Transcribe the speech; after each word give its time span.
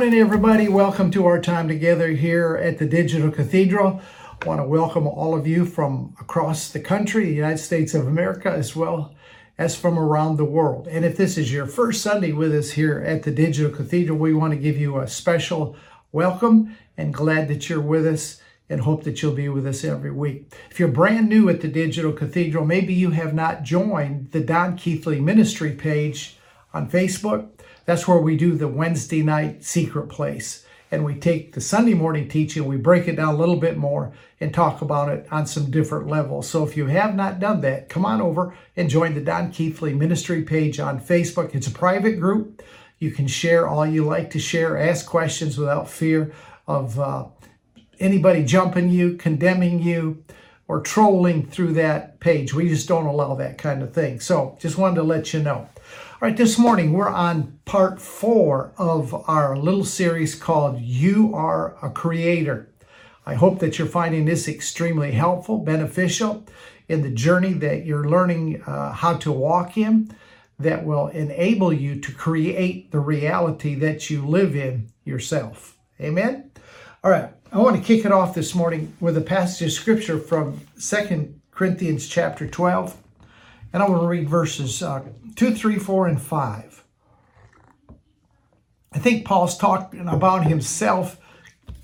morning, 0.00 0.18
everybody. 0.18 0.66
Welcome 0.66 1.10
to 1.10 1.26
our 1.26 1.38
time 1.38 1.68
together 1.68 2.08
here 2.08 2.56
at 2.56 2.78
the 2.78 2.86
Digital 2.86 3.30
Cathedral. 3.30 4.00
I 4.40 4.46
want 4.46 4.58
to 4.58 4.66
welcome 4.66 5.06
all 5.06 5.34
of 5.34 5.46
you 5.46 5.66
from 5.66 6.16
across 6.18 6.70
the 6.70 6.80
country, 6.80 7.26
the 7.26 7.34
United 7.34 7.58
States 7.58 7.92
of 7.92 8.06
America, 8.06 8.50
as 8.50 8.74
well 8.74 9.14
as 9.58 9.76
from 9.76 9.98
around 9.98 10.38
the 10.38 10.44
world. 10.46 10.88
And 10.88 11.04
if 11.04 11.18
this 11.18 11.36
is 11.36 11.52
your 11.52 11.66
first 11.66 12.00
Sunday 12.00 12.32
with 12.32 12.54
us 12.54 12.70
here 12.70 13.00
at 13.00 13.24
the 13.24 13.30
Digital 13.30 13.70
Cathedral, 13.70 14.16
we 14.16 14.32
want 14.32 14.54
to 14.54 14.58
give 14.58 14.78
you 14.78 14.96
a 14.96 15.06
special 15.06 15.76
welcome 16.12 16.74
and 16.96 17.12
glad 17.12 17.48
that 17.48 17.68
you're 17.68 17.78
with 17.78 18.06
us 18.06 18.40
and 18.70 18.80
hope 18.80 19.04
that 19.04 19.20
you'll 19.20 19.34
be 19.34 19.50
with 19.50 19.66
us 19.66 19.84
every 19.84 20.12
week. 20.12 20.50
If 20.70 20.80
you're 20.80 20.88
brand 20.88 21.28
new 21.28 21.50
at 21.50 21.60
the 21.60 21.68
Digital 21.68 22.14
Cathedral, 22.14 22.64
maybe 22.64 22.94
you 22.94 23.10
have 23.10 23.34
not 23.34 23.64
joined 23.64 24.30
the 24.30 24.40
Don 24.40 24.78
Keathley 24.78 25.20
Ministry 25.20 25.72
page 25.72 26.38
on 26.72 26.88
Facebook. 26.88 27.50
That's 27.84 28.06
where 28.06 28.18
we 28.18 28.36
do 28.36 28.56
the 28.56 28.68
Wednesday 28.68 29.22
night 29.22 29.64
secret 29.64 30.08
place. 30.08 30.66
And 30.92 31.04
we 31.04 31.14
take 31.14 31.52
the 31.52 31.60
Sunday 31.60 31.94
morning 31.94 32.28
teaching, 32.28 32.64
we 32.64 32.76
break 32.76 33.06
it 33.06 33.16
down 33.16 33.34
a 33.34 33.38
little 33.38 33.56
bit 33.56 33.76
more 33.76 34.12
and 34.40 34.52
talk 34.52 34.82
about 34.82 35.08
it 35.08 35.26
on 35.30 35.46
some 35.46 35.70
different 35.70 36.08
levels. 36.08 36.48
So 36.48 36.66
if 36.66 36.76
you 36.76 36.86
have 36.86 37.14
not 37.14 37.38
done 37.38 37.60
that, 37.60 37.88
come 37.88 38.04
on 38.04 38.20
over 38.20 38.54
and 38.76 38.90
join 38.90 39.14
the 39.14 39.20
Don 39.20 39.52
Keathley 39.52 39.96
Ministry 39.96 40.42
page 40.42 40.80
on 40.80 41.00
Facebook. 41.00 41.54
It's 41.54 41.68
a 41.68 41.72
private 41.72 42.18
group. 42.18 42.62
You 42.98 43.12
can 43.12 43.28
share 43.28 43.68
all 43.68 43.86
you 43.86 44.04
like 44.04 44.30
to 44.30 44.40
share, 44.40 44.76
ask 44.76 45.06
questions 45.06 45.56
without 45.56 45.88
fear 45.88 46.32
of 46.66 46.98
uh, 46.98 47.26
anybody 48.00 48.44
jumping 48.44 48.88
you, 48.88 49.16
condemning 49.16 49.80
you, 49.80 50.24
or 50.70 50.80
trolling 50.80 51.44
through 51.44 51.72
that 51.72 52.20
page. 52.20 52.54
We 52.54 52.68
just 52.68 52.86
don't 52.86 53.06
allow 53.06 53.34
that 53.34 53.58
kind 53.58 53.82
of 53.82 53.92
thing. 53.92 54.20
So 54.20 54.56
just 54.60 54.78
wanted 54.78 54.94
to 54.94 55.02
let 55.02 55.34
you 55.34 55.42
know. 55.42 55.56
All 55.56 55.68
right, 56.20 56.36
this 56.36 56.60
morning 56.60 56.92
we're 56.92 57.08
on 57.08 57.58
part 57.64 58.00
four 58.00 58.72
of 58.78 59.12
our 59.28 59.56
little 59.56 59.82
series 59.84 60.36
called 60.36 60.80
You 60.80 61.34
Are 61.34 61.76
a 61.84 61.90
Creator. 61.90 62.72
I 63.26 63.34
hope 63.34 63.58
that 63.58 63.80
you're 63.80 63.88
finding 63.88 64.26
this 64.26 64.46
extremely 64.46 65.10
helpful, 65.10 65.58
beneficial 65.58 66.46
in 66.88 67.02
the 67.02 67.10
journey 67.10 67.54
that 67.54 67.84
you're 67.84 68.08
learning 68.08 68.62
uh, 68.62 68.92
how 68.92 69.16
to 69.16 69.32
walk 69.32 69.76
in 69.76 70.16
that 70.60 70.84
will 70.84 71.08
enable 71.08 71.72
you 71.72 72.00
to 72.00 72.12
create 72.12 72.92
the 72.92 73.00
reality 73.00 73.74
that 73.74 74.08
you 74.08 74.24
live 74.24 74.54
in 74.54 74.88
yourself. 75.02 75.76
Amen? 76.00 76.52
All 77.02 77.10
right, 77.10 77.32
I 77.52 77.58
want 77.58 77.74
to 77.74 77.82
kick 77.82 78.04
it 78.04 78.12
off 78.12 78.34
this 78.34 78.54
morning 78.54 78.96
with 79.00 79.16
a 79.16 79.20
passage 79.20 79.66
of 79.66 79.72
scripture 79.72 80.20
from 80.20 80.60
Second 80.76 81.40
Corinthians 81.50 82.06
chapter 82.06 82.46
12. 82.46 82.96
And 83.72 83.82
I 83.82 83.88
want 83.88 84.02
to 84.02 84.06
read 84.06 84.28
verses 84.28 84.80
uh, 84.80 85.02
2, 85.34 85.56
3, 85.56 85.76
4, 85.76 86.06
and 86.06 86.22
5. 86.22 86.84
I 88.92 88.98
think 89.00 89.24
Paul's 89.24 89.58
talking 89.58 90.06
about 90.06 90.46
himself 90.46 91.18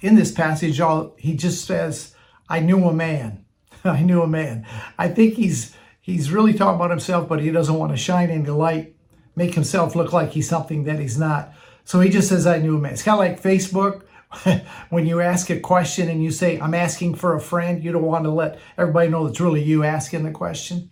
in 0.00 0.14
this 0.14 0.30
passage. 0.30 0.80
All 0.80 1.16
He 1.18 1.34
just 1.34 1.64
says, 1.64 2.14
I 2.48 2.60
knew 2.60 2.84
a 2.84 2.92
man. 2.92 3.44
I 3.84 4.02
knew 4.02 4.22
a 4.22 4.28
man. 4.28 4.64
I 4.98 5.08
think 5.08 5.34
he's 5.34 5.74
he's 6.00 6.30
really 6.30 6.54
talking 6.54 6.76
about 6.76 6.90
himself, 6.90 7.28
but 7.28 7.40
he 7.40 7.50
doesn't 7.50 7.74
want 7.74 7.90
to 7.90 7.98
shine 7.98 8.30
any 8.30 8.46
light, 8.46 8.94
make 9.34 9.54
himself 9.54 9.96
look 9.96 10.12
like 10.12 10.30
he's 10.30 10.48
something 10.48 10.84
that 10.84 11.00
he's 11.00 11.18
not. 11.18 11.52
So 11.84 11.98
he 11.98 12.08
just 12.08 12.28
says, 12.28 12.46
I 12.46 12.58
knew 12.58 12.76
a 12.76 12.80
man. 12.80 12.92
It's 12.92 13.02
kind 13.02 13.14
of 13.14 13.18
like 13.18 13.42
Facebook. 13.42 14.05
when 14.90 15.06
you 15.06 15.20
ask 15.20 15.50
a 15.50 15.60
question 15.60 16.08
and 16.08 16.22
you 16.22 16.30
say, 16.30 16.58
I'm 16.58 16.74
asking 16.74 17.14
for 17.14 17.34
a 17.34 17.40
friend, 17.40 17.82
you 17.82 17.92
don't 17.92 18.02
want 18.02 18.24
to 18.24 18.30
let 18.30 18.58
everybody 18.76 19.08
know 19.08 19.26
it's 19.26 19.40
really 19.40 19.62
you 19.62 19.84
asking 19.84 20.24
the 20.24 20.30
question. 20.30 20.90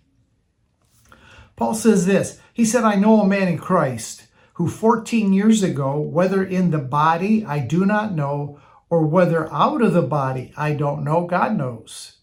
Paul 1.56 1.74
says 1.74 2.06
this 2.06 2.40
He 2.52 2.64
said, 2.64 2.84
I 2.84 2.94
know 2.96 3.20
a 3.20 3.26
man 3.26 3.48
in 3.48 3.58
Christ 3.58 4.26
who 4.54 4.68
14 4.68 5.32
years 5.32 5.62
ago, 5.62 5.98
whether 5.98 6.42
in 6.42 6.70
the 6.70 6.78
body 6.78 7.44
I 7.44 7.58
do 7.58 7.84
not 7.84 8.14
know, 8.14 8.60
or 8.88 9.04
whether 9.04 9.52
out 9.52 9.82
of 9.82 9.92
the 9.92 10.02
body 10.02 10.52
I 10.56 10.74
don't 10.74 11.02
know, 11.02 11.26
God 11.26 11.56
knows. 11.56 12.18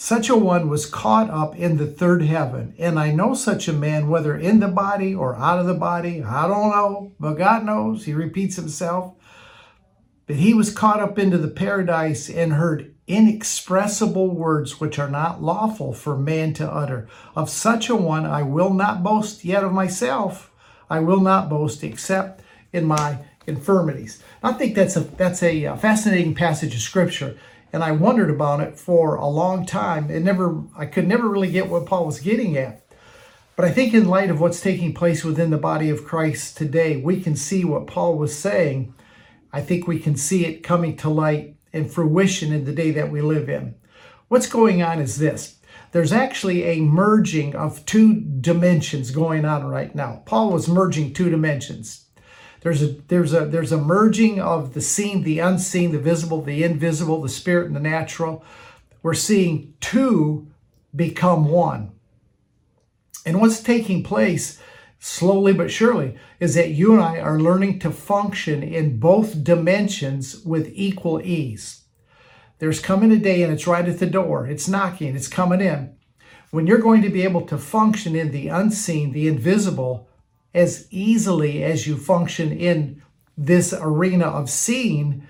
Such 0.00 0.28
a 0.28 0.36
one 0.36 0.68
was 0.68 0.86
caught 0.86 1.28
up 1.28 1.56
in 1.56 1.76
the 1.76 1.86
third 1.86 2.22
heaven. 2.22 2.72
And 2.78 3.00
I 3.00 3.10
know 3.10 3.34
such 3.34 3.66
a 3.66 3.72
man, 3.72 4.08
whether 4.08 4.36
in 4.36 4.60
the 4.60 4.68
body 4.68 5.12
or 5.12 5.34
out 5.34 5.58
of 5.58 5.66
the 5.66 5.74
body. 5.74 6.22
I 6.22 6.46
don't 6.46 6.70
know, 6.70 7.12
but 7.18 7.34
God 7.34 7.64
knows. 7.64 8.04
He 8.04 8.14
repeats 8.14 8.54
himself. 8.54 9.14
But 10.28 10.36
he 10.36 10.52
was 10.52 10.70
caught 10.70 11.00
up 11.00 11.18
into 11.18 11.38
the 11.38 11.48
paradise 11.48 12.28
and 12.28 12.52
heard 12.52 12.94
inexpressible 13.06 14.28
words 14.28 14.78
which 14.78 14.98
are 14.98 15.08
not 15.08 15.42
lawful 15.42 15.94
for 15.94 16.18
man 16.18 16.52
to 16.54 16.70
utter. 16.70 17.08
Of 17.34 17.48
such 17.48 17.88
a 17.88 17.96
one 17.96 18.26
I 18.26 18.42
will 18.42 18.74
not 18.74 19.02
boast 19.02 19.42
yet 19.42 19.64
of 19.64 19.72
myself. 19.72 20.52
I 20.90 21.00
will 21.00 21.20
not 21.20 21.48
boast 21.48 21.82
except 21.82 22.42
in 22.74 22.84
my 22.84 23.20
infirmities. 23.46 24.22
I 24.42 24.52
think 24.52 24.76
that's 24.76 24.96
a 24.96 25.00
that's 25.00 25.42
a 25.42 25.64
uh, 25.64 25.76
fascinating 25.76 26.34
passage 26.34 26.74
of 26.74 26.82
scripture, 26.82 27.38
and 27.72 27.82
I 27.82 27.92
wondered 27.92 28.28
about 28.28 28.60
it 28.60 28.78
for 28.78 29.14
a 29.14 29.26
long 29.26 29.64
time. 29.64 30.10
And 30.10 30.26
never 30.26 30.62
I 30.76 30.84
could 30.84 31.08
never 31.08 31.26
really 31.26 31.50
get 31.50 31.70
what 31.70 31.86
Paul 31.86 32.04
was 32.04 32.20
getting 32.20 32.54
at. 32.58 32.84
But 33.56 33.64
I 33.64 33.70
think 33.70 33.94
in 33.94 34.06
light 34.06 34.28
of 34.28 34.40
what's 34.40 34.60
taking 34.60 34.92
place 34.92 35.24
within 35.24 35.48
the 35.48 35.56
body 35.56 35.88
of 35.88 36.04
Christ 36.04 36.58
today, 36.58 36.98
we 36.98 37.18
can 37.18 37.34
see 37.34 37.64
what 37.64 37.86
Paul 37.86 38.18
was 38.18 38.38
saying. 38.38 38.92
I 39.58 39.60
think 39.60 39.88
we 39.88 39.98
can 39.98 40.16
see 40.16 40.46
it 40.46 40.62
coming 40.62 40.96
to 40.98 41.08
light 41.08 41.56
and 41.72 41.90
fruition 41.90 42.52
in 42.52 42.64
the 42.64 42.72
day 42.72 42.92
that 42.92 43.10
we 43.10 43.20
live 43.20 43.48
in. 43.48 43.74
What's 44.28 44.46
going 44.46 44.84
on 44.84 45.00
is 45.00 45.18
this 45.18 45.58
there's 45.90 46.12
actually 46.12 46.62
a 46.62 46.80
merging 46.80 47.56
of 47.56 47.84
two 47.84 48.20
dimensions 48.20 49.10
going 49.10 49.44
on 49.44 49.66
right 49.66 49.92
now. 49.96 50.22
Paul 50.26 50.52
was 50.52 50.68
merging 50.68 51.12
two 51.12 51.28
dimensions. 51.28 52.04
There's 52.60 52.84
a 52.84 52.86
there's 53.08 53.34
a 53.34 53.46
there's 53.46 53.72
a 53.72 53.78
merging 53.78 54.40
of 54.40 54.74
the 54.74 54.80
seen, 54.80 55.24
the 55.24 55.40
unseen, 55.40 55.90
the 55.90 55.98
visible, 55.98 56.40
the 56.40 56.62
invisible, 56.62 57.20
the 57.20 57.28
spirit 57.28 57.66
and 57.66 57.74
the 57.74 57.80
natural. 57.80 58.44
We're 59.02 59.14
seeing 59.14 59.74
two 59.80 60.46
become 60.94 61.48
one. 61.48 61.90
And 63.26 63.40
what's 63.40 63.60
taking 63.60 64.04
place 64.04 64.60
slowly 64.98 65.52
but 65.52 65.70
surely, 65.70 66.16
is 66.40 66.54
that 66.54 66.70
you 66.70 66.92
and 66.92 67.02
I 67.02 67.20
are 67.20 67.40
learning 67.40 67.78
to 67.80 67.90
function 67.90 68.62
in 68.62 68.98
both 68.98 69.44
dimensions 69.44 70.40
with 70.44 70.70
equal 70.74 71.20
ease. 71.22 71.84
There's 72.58 72.80
coming 72.80 73.12
a 73.12 73.16
day, 73.16 73.42
and 73.42 73.52
it's 73.52 73.66
right 73.66 73.88
at 73.88 73.98
the 73.98 74.06
door, 74.06 74.46
it's 74.46 74.68
knocking, 74.68 75.14
it's 75.14 75.28
coming 75.28 75.60
in, 75.60 75.94
when 76.50 76.66
you're 76.66 76.78
going 76.78 77.02
to 77.02 77.10
be 77.10 77.22
able 77.22 77.42
to 77.42 77.58
function 77.58 78.16
in 78.16 78.30
the 78.30 78.48
unseen, 78.48 79.12
the 79.12 79.28
invisible, 79.28 80.08
as 80.54 80.88
easily 80.90 81.62
as 81.62 81.86
you 81.86 81.96
function 81.96 82.50
in 82.50 83.02
this 83.36 83.72
arena 83.72 84.26
of 84.26 84.50
seeing 84.50 85.26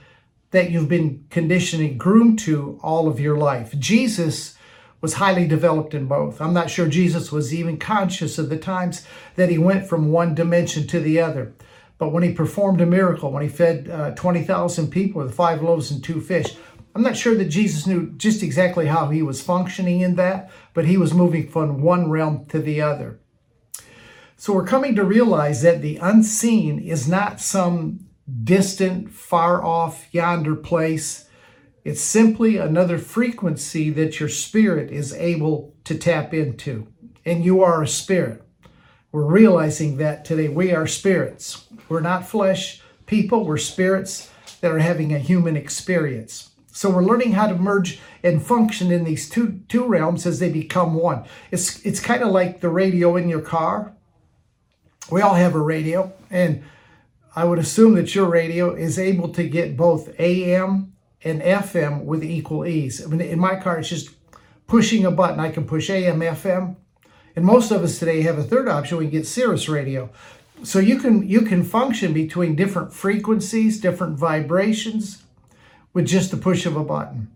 that 0.53 0.71
you've 0.71 0.89
been 0.89 1.27
conditioning, 1.29 1.99
groomed 1.99 2.39
to 2.39 2.79
all 2.83 3.09
of 3.09 3.21
your 3.21 3.37
life. 3.37 3.79
Jesus 3.79 4.57
was 5.01 5.15
highly 5.15 5.47
developed 5.47 5.95
in 5.95 6.07
both. 6.07 6.41
I'm 6.41 6.55
not 6.55 6.71
sure 6.71 6.89
Jesus 6.89 7.31
was 7.31 7.55
even 7.55 7.79
conscious 7.79 8.39
of 8.39 8.49
the 8.49 8.59
times 8.59 9.07
that 9.37 9.51
he 9.51 9.59
went 9.59 9.87
from 9.87 10.11
one 10.11 10.35
dimension 10.35 10.87
to 10.89 11.01
the 11.01 11.21
other. 11.21 11.55
But 11.99 12.11
when 12.13 12.23
he 12.23 12.33
performed 12.33 12.81
a 12.81 12.87
miracle, 12.87 13.31
when 13.31 13.43
he 13.43 13.49
fed 13.49 13.89
uh, 13.89 14.13
20,000 14.13 14.89
people 14.91 15.23
with 15.23 15.35
five 15.35 15.63
loaves 15.63 15.91
and 15.91 16.03
two 16.03 16.21
fish, 16.21 16.57
I'm 16.95 17.03
not 17.03 17.17
sure 17.17 17.35
that 17.37 17.47
Jesus 17.47 17.87
knew 17.87 18.11
just 18.17 18.43
exactly 18.43 18.87
how 18.87 19.09
he 19.09 19.23
was 19.23 19.43
functioning 19.43 20.01
in 20.01 20.17
that, 20.17 20.51
but 20.75 20.87
he 20.87 20.97
was 20.97 21.15
moving 21.15 21.49
from 21.49 21.83
one 21.83 22.11
realm 22.11 22.47
to 22.47 22.61
the 22.61 22.81
other. 22.81 23.21
So 24.37 24.53
we're 24.53 24.65
coming 24.65 24.95
to 24.97 25.05
realize 25.05 25.63
that 25.63 25.83
the 25.83 25.97
unseen 25.99 26.79
is 26.79 27.09
not 27.09 27.41
some 27.41 28.07
distant, 28.45 29.11
far 29.11 29.65
off, 29.65 30.07
yonder 30.13 30.55
place 30.55 31.28
it's 31.85 32.01
simply 32.01 32.57
another 32.57 32.99
frequency 32.99 33.91
that 33.91 34.21
your 34.21 34.29
spirit 34.29 34.91
is 34.91 35.15
able 35.15 35.75
to 35.85 35.97
tap 35.97 36.35
into. 36.35 36.89
And 37.25 37.45
you 37.45 37.63
are 37.63 37.83
a 37.83 37.89
spirit. 37.89 38.43
We're 39.13 39.25
realizing 39.25 39.97
that 39.97 40.25
today. 40.25 40.49
We 40.49 40.73
are 40.73 40.87
spirits. 40.87 41.67
We're 41.89 42.01
not 42.01 42.29
flesh 42.29 42.83
people, 43.09 43.45
we're 43.45 43.57
spirits 43.57 44.31
that 44.61 44.71
are 44.71 44.79
having 44.79 45.13
a 45.13 45.19
human 45.19 45.57
experience. 45.57 46.51
So 46.71 46.91
we're 46.91 47.03
learning 47.03 47.33
how 47.33 47.49
to 47.49 47.57
merge 47.57 47.99
and 48.23 48.41
function 48.41 48.93
in 48.93 49.03
these 49.03 49.29
two, 49.29 49.61
two 49.69 49.85
realms 49.87 50.27
as 50.27 50.39
they 50.39 50.51
become 50.51 50.95
one. 50.95 51.25
It's, 51.51 51.85
it's 51.85 51.99
kind 51.99 52.23
of 52.23 52.29
like 52.29 52.61
the 52.61 52.69
radio 52.69 53.17
in 53.17 53.29
your 53.29 53.41
car. 53.41 53.95
We 55.11 55.23
all 55.23 55.35
have 55.35 55.55
a 55.55 55.61
radio, 55.61 56.13
and 56.31 56.63
I 57.35 57.45
would 57.45 57.59
assume 57.59 57.95
that 57.95 58.15
your 58.15 58.29
radio 58.29 58.75
is 58.75 58.99
able 58.99 59.31
to 59.31 59.49
get 59.49 59.77
both 59.77 60.11
AM 60.21 60.93
and 61.25 61.43
FM 61.43 62.05
with 62.05 62.23
equal 62.23 62.67
ease. 62.67 63.05
I 63.05 63.09
mean, 63.09 63.21
in 63.21 63.39
my 63.39 63.57
car, 63.57 63.79
it's 63.79 63.89
just 63.89 64.11
pushing 64.67 65.05
a 65.05 65.11
button. 65.11 65.41
I 65.41 65.51
can 65.51 65.67
push 65.67 65.91
AM, 65.91 66.21
FM, 66.21 66.77
and 67.35 67.45
most 67.45 67.71
of 67.71 67.83
us 67.83 67.99
today 67.99 68.23
have 68.23 68.39
a 68.39 68.43
third 68.43 68.69
option. 68.69 68.99
We 68.99 69.07
get 69.07 69.27
Sirius 69.27 69.69
radio, 69.69 70.11
so 70.63 70.79
you 70.79 70.99
can 70.99 71.29
you 71.29 71.43
can 71.43 71.65
function 71.65 72.13
between 72.13 72.57
different 72.57 72.93
frequencies, 72.93 73.81
different 73.81 74.19
vibrations, 74.19 75.23
with 75.93 76.07
just 76.07 76.31
the 76.31 76.37
push 76.37 76.67
of 76.67 76.77
a 76.77 76.85
button. 76.85 77.31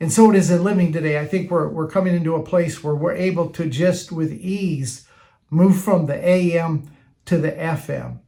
And 0.00 0.12
so 0.12 0.30
it 0.30 0.36
is 0.36 0.50
in 0.50 0.64
living 0.64 0.92
today. 0.92 1.20
I 1.20 1.26
think 1.26 1.50
we're 1.50 1.68
we're 1.68 1.88
coming 1.88 2.14
into 2.16 2.34
a 2.34 2.42
place 2.42 2.82
where 2.82 2.94
we're 2.94 3.14
able 3.14 3.50
to 3.50 3.66
just 3.66 4.10
with 4.10 4.32
ease 4.32 5.06
move 5.50 5.80
from 5.80 6.06
the 6.06 6.26
AM 6.26 6.90
to 7.26 7.38
the 7.38 7.52
FM. 7.52 8.18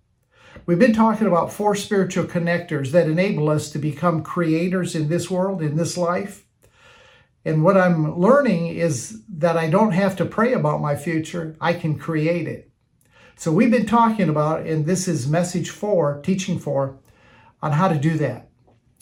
We've 0.67 0.79
been 0.79 0.95
talking 0.95 1.27
about 1.27 1.53
four 1.53 1.75
spiritual 1.75 2.25
connectors 2.25 2.91
that 2.93 3.07
enable 3.07 3.51
us 3.51 3.71
to 3.73 3.79
become 3.79 4.23
creators 4.23 4.95
in 4.95 5.09
this 5.09 5.31
world, 5.31 5.61
in 5.61 5.77
this 5.77 5.99
life. 5.99 6.47
And 7.45 7.63
what 7.63 7.77
I'm 7.77 8.19
learning 8.19 8.69
is 8.69 9.21
that 9.29 9.59
I 9.59 9.69
don't 9.69 9.93
have 9.93 10.17
to 10.17 10.25
pray 10.25 10.55
about 10.55 10.81
my 10.81 10.97
future, 10.97 11.55
I 11.61 11.75
can 11.75 11.99
create 11.99 12.49
it. 12.49 12.71
So 13.37 13.53
we've 13.53 13.71
been 13.71 13.85
talking 13.85 14.31
about, 14.31 14.65
and 14.65 14.87
this 14.87 15.07
is 15.07 15.29
message 15.29 15.69
four, 15.69 16.23
teaching 16.23 16.59
four, 16.59 16.99
on 17.63 17.73
how 17.73 17.89
to 17.89 17.99
do 17.99 18.17
that. 18.17 18.49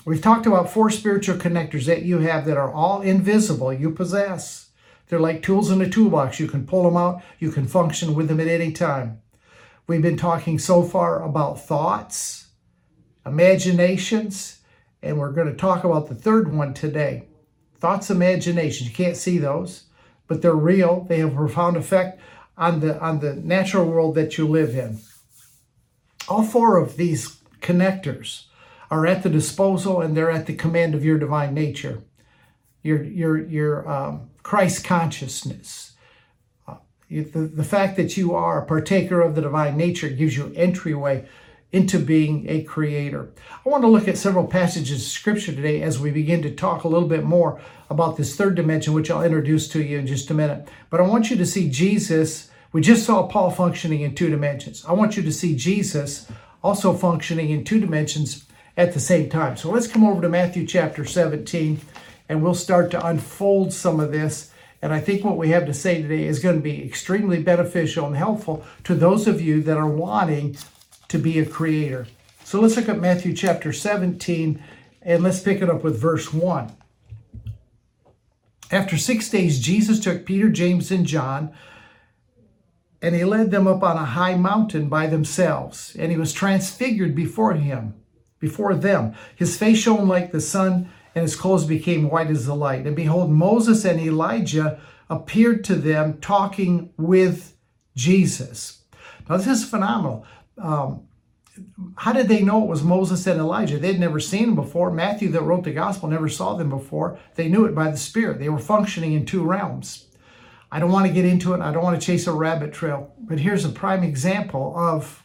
We've 0.05 0.21
talked 0.21 0.47
about 0.47 0.69
four 0.69 0.91
spiritual 0.91 1.37
connectors 1.37 1.85
that 1.85 2.03
you 2.03 2.19
have 2.19 2.45
that 2.47 2.57
are 2.57 2.73
all 2.73 3.03
invisible, 3.03 3.73
you 3.73 3.93
possess. 3.93 4.71
They're 5.07 5.21
like 5.21 5.45
tools 5.45 5.71
in 5.71 5.81
a 5.81 5.89
toolbox. 5.89 6.41
You 6.41 6.49
can 6.49 6.67
pull 6.67 6.83
them 6.83 6.97
out, 6.97 7.23
you 7.39 7.53
can 7.53 7.69
function 7.69 8.17
with 8.17 8.27
them 8.27 8.41
at 8.41 8.49
any 8.49 8.73
time. 8.73 9.22
We've 9.87 10.03
been 10.03 10.17
talking 10.17 10.59
so 10.59 10.83
far 10.83 11.23
about 11.23 11.61
thoughts, 11.61 12.49
imaginations, 13.27 14.61
and 15.03 15.19
we're 15.19 15.33
going 15.33 15.49
to 15.49 15.57
talk 15.57 15.83
about 15.83 16.09
the 16.09 16.15
third 16.15 16.55
one 16.55 16.73
today. 16.73 17.25
Thoughts, 17.79 18.09
imaginations. 18.09 18.89
You 18.89 18.95
can't 18.95 19.17
see 19.17 19.39
those, 19.39 19.85
but 20.29 20.41
they're 20.41 20.55
real. 20.55 21.05
They 21.09 21.19
have 21.19 21.33
a 21.33 21.37
profound 21.37 21.77
effect 21.77 22.21
on 22.57 22.79
the 22.79 23.01
on 23.01 23.19
the 23.19 23.35
natural 23.35 23.87
world 23.87 24.15
that 24.15 24.39
you 24.39 24.47
live 24.47 24.77
in. 24.77 25.01
All 26.29 26.45
four 26.45 26.77
of 26.77 26.97
these 26.97 27.41
connectors 27.61 28.45
are 28.89 29.07
at 29.07 29.25
the 29.25 29.31
disposal 29.31 30.01
and 30.01 30.17
they're 30.17 30.31
at 30.31 30.47
the 30.47 30.55
command 30.55 30.95
of 30.95 31.05
your 31.05 31.19
divine 31.19 31.55
nature, 31.55 32.03
your 32.83 33.03
your 33.03 33.37
your 33.37 33.89
um, 33.91 34.31
Christ 34.45 34.85
consciousness. 34.85 35.92
The, 37.21 37.41
the 37.41 37.65
fact 37.65 37.97
that 37.97 38.17
you 38.17 38.35
are 38.35 38.63
a 38.63 38.67
partaker 38.67 39.21
of 39.21 39.35
the 39.35 39.43
divine 39.43 39.77
nature 39.77 40.09
gives 40.09 40.37
you 40.37 40.53
entryway 40.57 41.27
into 41.71 41.99
being 41.99 42.49
a 42.49 42.63
creator. 42.63 43.31
I 43.65 43.69
want 43.69 43.83
to 43.83 43.89
look 43.89 44.09
at 44.09 44.19
several 44.19 44.47
passages 44.47 45.03
of 45.03 45.11
scripture 45.11 45.53
today 45.53 45.83
as 45.83 45.99
we 45.99 46.11
begin 46.11 46.43
to 46.43 46.51
talk 46.51 46.85
a 46.85 46.89
little 46.89 47.09
bit 47.09 47.25
more 47.25 47.61
about 47.89 48.17
this 48.17 48.37
third 48.37 48.55
dimension, 48.55 48.93
which 48.93 49.11
I'll 49.11 49.23
introduce 49.23 49.69
to 49.69 49.83
you 49.83 49.99
in 49.99 50.07
just 50.07 50.31
a 50.31 50.35
minute. 50.35 50.69
But 50.91 51.01
I 51.01 51.05
want 51.05 51.31
you 51.31 51.37
to 51.37 51.47
see 51.47 51.71
Jesus. 51.71 52.51
We 52.73 52.83
just 52.83 53.05
saw 53.05 53.27
Paul 53.27 53.51
functioning 53.51 54.03
in 54.03 54.15
two 54.15 54.31
dimensions. 54.31 54.85
I 54.85 54.93
want 54.93 55.17
you 55.17 55.23
to 55.23 55.33
see 55.33 55.57
Jesus 55.57 56.27
also 56.63 56.95
functioning 56.95 57.51
in 57.51 57.65
two 57.65 57.81
dimensions 57.81 58.45
at 58.77 58.95
the 58.95 59.01
same 59.01 59.29
time. 59.29 59.57
So 59.57 59.71
let's 59.71 59.87
come 59.87 60.05
over 60.05 60.23
to 60.23 60.29
Matthew 60.29 60.67
chapter 60.67 61.05
17 61.05 61.81
and 62.29 62.43
we'll 62.43 62.55
start 62.55 62.91
to 62.93 63.07
unfold 63.07 63.73
some 63.73 64.01
of 64.01 64.13
this. 64.13 64.52
And 64.83 64.93
I 64.93 65.01
think 65.01 65.25
what 65.25 65.37
we 65.37 65.51
have 65.51 65.65
to 65.67 65.75
say 65.75 66.03
today 66.03 66.25
is 66.25 66.41
going 66.41 66.57
to 66.57 66.63
be 66.63 66.85
extremely 66.85 67.41
beneficial 67.41 68.05
and 68.05 68.17
helpful 68.17 68.65
to 68.83 68.97
those 68.97 69.29
of 69.29 69.41
you 69.41 69.63
that 69.63 69.77
are 69.77 69.87
wanting 69.87 70.57
to 71.07 71.19
be 71.19 71.39
a 71.39 71.47
creator. 71.47 72.09
So 72.43 72.61
let's 72.61 72.77
look 72.77 72.89
at 72.89 73.01
Matthew 73.01 73.33
chapter 73.33 73.73
17 73.73 74.61
and 75.03 75.23
let's 75.23 75.41
pick 75.41 75.63
it 75.63 75.71
up 75.71 75.85
with 75.85 76.01
verse 76.01 76.33
1. 76.35 76.73
After 78.73 78.97
six 78.97 79.29
days, 79.29 79.61
Jesus 79.61 80.01
took 80.01 80.25
Peter, 80.25 80.49
James, 80.49 80.91
and 80.91 81.07
John, 81.07 81.53
and 83.03 83.15
he 83.15 83.25
led 83.25 83.51
them 83.51 83.67
up 83.67 83.83
on 83.83 83.97
a 83.97 84.05
high 84.05 84.35
mountain 84.35 84.89
by 84.89 85.07
themselves, 85.07 85.95
and 85.99 86.11
he 86.11 86.17
was 86.17 86.33
transfigured 86.33 87.15
before 87.15 87.55
him, 87.55 87.95
before 88.39 88.75
them. 88.75 89.15
His 89.37 89.59
face 89.59 89.79
shone 89.79 90.09
like 90.09 90.33
the 90.33 90.41
sun, 90.41 90.89
and 91.15 91.23
his 91.23 91.37
clothes 91.37 91.65
became 91.65 92.11
white 92.11 92.31
as 92.31 92.47
the 92.47 92.55
light. 92.55 92.87
And 92.87 92.97
behold, 92.97 93.31
Moses 93.31 93.85
and 93.85 94.01
Elijah 94.01 94.81
appeared 95.11 95.65
to 95.65 95.75
them 95.75 96.19
talking 96.21 96.93
with 96.97 97.57
Jesus. 97.95 98.83
Now, 99.29 99.37
this 99.37 99.47
is 99.47 99.65
phenomenal 99.69 100.27
um, 100.59 101.09
how 101.97 102.13
did 102.13 102.29
they 102.29 102.43
know 102.43 102.63
it 102.63 102.69
was 102.69 102.83
Moses 102.83 103.27
and 103.27 103.39
Elijah? 103.39 103.79
They'd 103.79 104.01
never 104.01 104.21
seen 104.21 104.47
them 104.47 104.55
before. 104.55 104.91
Matthew, 104.91 105.29
that 105.31 105.43
wrote 105.43 105.65
the 105.65 105.73
gospel, 105.73 106.09
never 106.09 106.29
saw 106.29 106.55
them 106.55 106.71
before. 106.71 107.19
They 107.35 107.49
knew 107.49 107.67
it 107.67 107.75
by 107.75 107.91
the 107.91 107.97
Spirit. 107.97 108.39
They 108.39 108.49
were 108.49 108.59
functioning 108.59 109.13
in 109.13 109.27
two 109.27 109.45
realms. 109.45 110.07
I 110.71 110.79
don't 110.79 110.91
want 110.91 111.07
to 111.07 111.13
get 111.13 111.27
into 111.27 111.53
it. 111.53 111.61
I 111.61 111.71
don't 111.73 111.83
want 111.83 112.01
to 112.01 112.07
chase 112.07 112.27
a 112.27 112.33
rabbit 112.33 112.73
trail. 112.73 113.13
But 113.19 113.39
here's 113.39 113.67
a 113.67 113.69
prime 113.69 114.03
example 114.03 114.75
of 114.77 115.23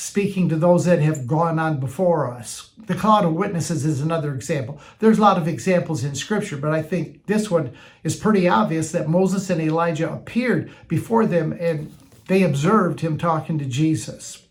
speaking 0.00 0.48
to 0.48 0.56
those 0.56 0.86
that 0.86 1.00
have 1.00 1.26
gone 1.26 1.58
on 1.58 1.78
before 1.78 2.32
us. 2.32 2.70
The 2.86 2.94
cloud 2.94 3.24
of 3.24 3.34
witnesses 3.34 3.84
is 3.84 4.00
another 4.00 4.34
example. 4.34 4.80
There's 4.98 5.18
a 5.18 5.22
lot 5.22 5.36
of 5.36 5.46
examples 5.46 6.04
in 6.04 6.14
Scripture, 6.14 6.56
but 6.56 6.72
I 6.72 6.82
think 6.82 7.26
this 7.26 7.50
one 7.50 7.72
is 8.02 8.16
pretty 8.16 8.48
obvious 8.48 8.92
that 8.92 9.08
Moses 9.08 9.50
and 9.50 9.60
Elijah 9.60 10.10
appeared 10.10 10.72
before 10.88 11.26
them 11.26 11.52
and 11.52 11.92
they 12.28 12.42
observed 12.42 13.00
him 13.00 13.18
talking 13.18 13.58
to 13.58 13.64
Jesus. 13.66 14.46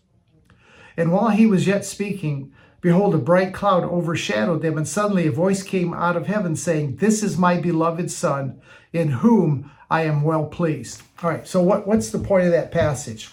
And 0.96 1.12
while 1.12 1.30
he 1.30 1.46
was 1.46 1.66
yet 1.66 1.84
speaking, 1.84 2.52
behold, 2.80 3.14
a 3.14 3.18
bright 3.18 3.52
cloud 3.52 3.84
overshadowed 3.84 4.62
them, 4.62 4.76
and 4.76 4.86
suddenly 4.86 5.26
a 5.26 5.32
voice 5.32 5.62
came 5.62 5.94
out 5.94 6.16
of 6.16 6.26
heaven 6.26 6.54
saying, 6.54 6.96
This 6.96 7.22
is 7.22 7.38
my 7.38 7.58
beloved 7.58 8.10
Son, 8.10 8.60
in 8.92 9.08
whom 9.08 9.70
I 9.90 10.02
am 10.02 10.22
well 10.22 10.44
pleased. 10.44 11.02
All 11.22 11.30
right, 11.30 11.46
so 11.46 11.62
what, 11.62 11.86
what's 11.86 12.10
the 12.10 12.18
point 12.18 12.46
of 12.46 12.52
that 12.52 12.70
passage? 12.70 13.30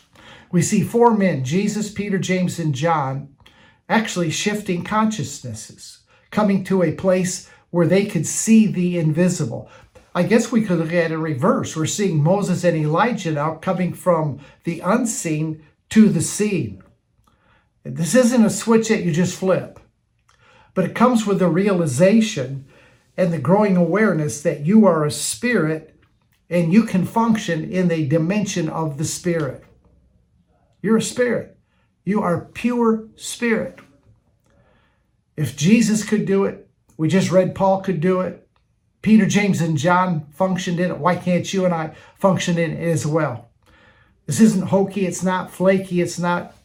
We 0.52 0.62
see 0.62 0.82
four 0.82 1.16
men, 1.16 1.44
Jesus, 1.44 1.92
Peter, 1.92 2.18
James, 2.18 2.60
and 2.60 2.74
John, 2.74 3.36
actually 3.90 4.30
shifting 4.30 4.84
consciousnesses, 4.84 6.00
coming 6.32 6.64
to 6.66 6.84
a 6.84 6.94
place 6.94 7.50
where 7.70 7.88
they 7.88 8.06
could 8.06 8.26
see 8.26 8.68
the 8.68 8.98
invisible. 8.98 9.70
I 10.16 10.24
guess 10.24 10.52
we 10.52 10.64
could 10.64 10.80
look 10.80 10.88
at 10.88 11.12
it 11.12 11.12
in 11.12 11.22
reverse. 11.22 11.76
We're 11.76 11.86
seeing 11.86 12.24
Moses 12.24 12.64
and 12.64 12.76
Elijah 12.76 13.34
now 13.34 13.56
coming 13.56 13.94
from 13.94 14.40
the 14.64 14.80
unseen 14.80 15.64
to 15.90 16.10
the 16.10 16.22
seen. 16.22 16.82
This 17.84 18.16
isn't 18.16 18.46
a 18.46 18.50
switch 18.50 18.90
that 18.90 19.04
you 19.04 19.12
just 19.12 19.38
flip, 19.38 19.80
but 20.74 20.86
it 20.86 20.96
comes 20.96 21.26
with 21.26 21.40
the 21.40 21.48
realization 21.48 22.66
and 23.16 23.32
the 23.32 23.38
growing 23.38 23.78
awareness 23.78 24.42
that 24.42 24.66
you 24.66 24.86
are 24.86 25.06
a 25.06 25.12
spirit 25.12 25.96
and 26.50 26.74
you 26.74 26.84
can 26.84 27.06
function 27.06 27.70
in 27.70 27.88
the 27.88 28.08
dimension 28.08 28.70
of 28.70 28.98
the 28.98 29.06
spirit. 29.06 29.64
You're 30.82 30.98
a 30.98 31.02
spirit. 31.02 31.58
You 32.06 32.22
are 32.22 32.46
pure 32.46 33.08
spirit. 33.16 33.80
If 35.36 35.56
Jesus 35.56 36.04
could 36.04 36.26
do 36.26 36.46
it, 36.46 36.68
we 36.98 37.08
just 37.08 37.32
read 37.32 37.54
Paul 37.54 37.82
could 37.82 38.02
do 38.02 38.22
it, 38.22 38.48
Peter, 39.02 39.26
James, 39.26 39.62
and 39.62 39.78
John 39.78 40.26
functioned 40.32 40.80
in 40.80 40.92
it. 40.92 40.98
Why 40.98 41.16
can't 41.16 41.52
you 41.54 41.66
and 41.66 41.74
I 41.74 41.94
function 42.16 42.58
in 42.58 42.72
it 42.72 42.84
as 42.84 43.06
well? 43.06 43.50
This 44.26 44.42
isn't 44.42 44.68
hokey. 44.68 45.06
It's 45.06 45.24
not 45.24 45.52
flaky. 45.52 46.02
It's 46.02 46.20
not 46.20 46.56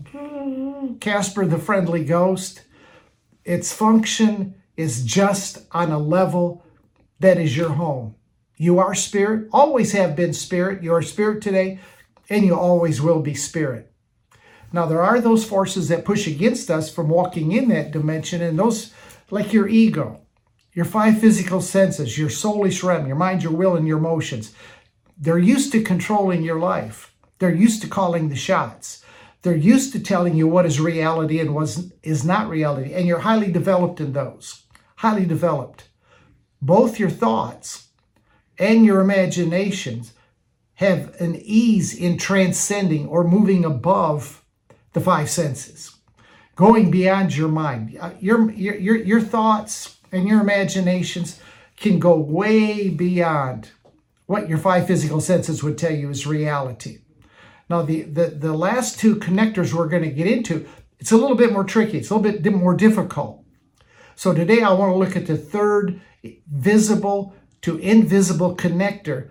Casper 1.00 1.46
the 1.46 1.58
Friendly 1.58 2.04
Ghost. 2.04 2.62
Its 3.44 3.72
function 3.72 4.54
is 4.76 5.04
just 5.04 5.66
on 5.72 5.92
a 5.92 5.98
level 5.98 6.64
that 7.20 7.38
is 7.38 7.56
your 7.56 7.70
home. 7.70 8.16
You 8.56 8.78
are 8.78 8.94
spirit, 8.94 9.48
always 9.52 9.92
have 9.92 10.16
been 10.16 10.32
spirit. 10.32 10.82
You 10.82 10.92
are 10.94 11.02
spirit 11.02 11.42
today, 11.42 11.78
and 12.28 12.44
you 12.44 12.56
always 12.56 13.00
will 13.00 13.20
be 13.20 13.34
spirit. 13.34 13.91
Now, 14.72 14.86
there 14.86 15.02
are 15.02 15.20
those 15.20 15.44
forces 15.44 15.88
that 15.88 16.04
push 16.04 16.26
against 16.26 16.70
us 16.70 16.92
from 16.92 17.08
walking 17.08 17.52
in 17.52 17.68
that 17.68 17.90
dimension, 17.90 18.40
and 18.40 18.58
those, 18.58 18.92
like 19.30 19.52
your 19.52 19.68
ego, 19.68 20.20
your 20.72 20.86
five 20.86 21.18
physical 21.18 21.60
senses, 21.60 22.16
your 22.16 22.30
soulish 22.30 22.82
realm, 22.82 23.06
your 23.06 23.16
mind, 23.16 23.42
your 23.42 23.52
will, 23.52 23.76
and 23.76 23.86
your 23.86 23.98
emotions, 23.98 24.54
they're 25.18 25.38
used 25.38 25.72
to 25.72 25.82
controlling 25.82 26.42
your 26.42 26.58
life. 26.58 27.14
They're 27.38 27.54
used 27.54 27.82
to 27.82 27.88
calling 27.88 28.28
the 28.28 28.36
shots. 28.36 29.04
They're 29.42 29.56
used 29.56 29.92
to 29.92 30.00
telling 30.00 30.36
you 30.36 30.46
what 30.46 30.66
is 30.66 30.80
reality 30.80 31.40
and 31.40 31.54
what 31.54 31.76
is 32.02 32.24
not 32.24 32.48
reality. 32.48 32.94
And 32.94 33.06
you're 33.06 33.20
highly 33.20 33.50
developed 33.52 34.00
in 34.00 34.12
those. 34.12 34.62
Highly 34.96 35.26
developed. 35.26 35.88
Both 36.60 36.98
your 36.98 37.10
thoughts 37.10 37.88
and 38.58 38.84
your 38.84 39.00
imaginations 39.00 40.12
have 40.74 41.20
an 41.20 41.36
ease 41.42 41.94
in 41.94 42.16
transcending 42.16 43.08
or 43.08 43.24
moving 43.24 43.64
above 43.64 44.41
the 44.92 45.00
five 45.00 45.30
senses, 45.30 45.96
going 46.56 46.90
beyond 46.90 47.36
your 47.36 47.48
mind. 47.48 47.96
Uh, 48.00 48.10
your, 48.20 48.50
your, 48.52 48.96
your, 48.96 49.20
thoughts, 49.20 49.98
and 50.10 50.28
your 50.28 50.40
imaginations 50.40 51.40
can 51.76 51.98
go 51.98 52.16
way 52.16 52.88
beyond 52.88 53.70
what 54.26 54.48
your 54.48 54.58
five 54.58 54.86
physical 54.86 55.20
senses 55.20 55.62
would 55.62 55.78
tell 55.78 55.92
you 55.92 56.10
is 56.10 56.26
reality. 56.26 56.98
Now, 57.68 57.82
the, 57.82 58.02
the, 58.02 58.26
the 58.26 58.52
last 58.52 58.98
two 58.98 59.16
connectors 59.16 59.72
we're 59.72 59.88
going 59.88 60.02
to 60.02 60.10
get 60.10 60.26
into, 60.26 60.66
it's 60.98 61.12
a 61.12 61.16
little 61.16 61.36
bit 61.36 61.52
more 61.52 61.64
tricky. 61.64 61.98
It's 61.98 62.10
a 62.10 62.16
little 62.16 62.40
bit 62.40 62.54
more 62.54 62.76
difficult. 62.76 63.42
So 64.14 64.34
today 64.34 64.62
I 64.62 64.72
want 64.72 64.92
to 64.92 64.96
look 64.96 65.16
at 65.16 65.26
the 65.26 65.36
third 65.36 66.00
visible 66.50 67.34
to 67.62 67.78
invisible 67.78 68.56
connector 68.56 69.30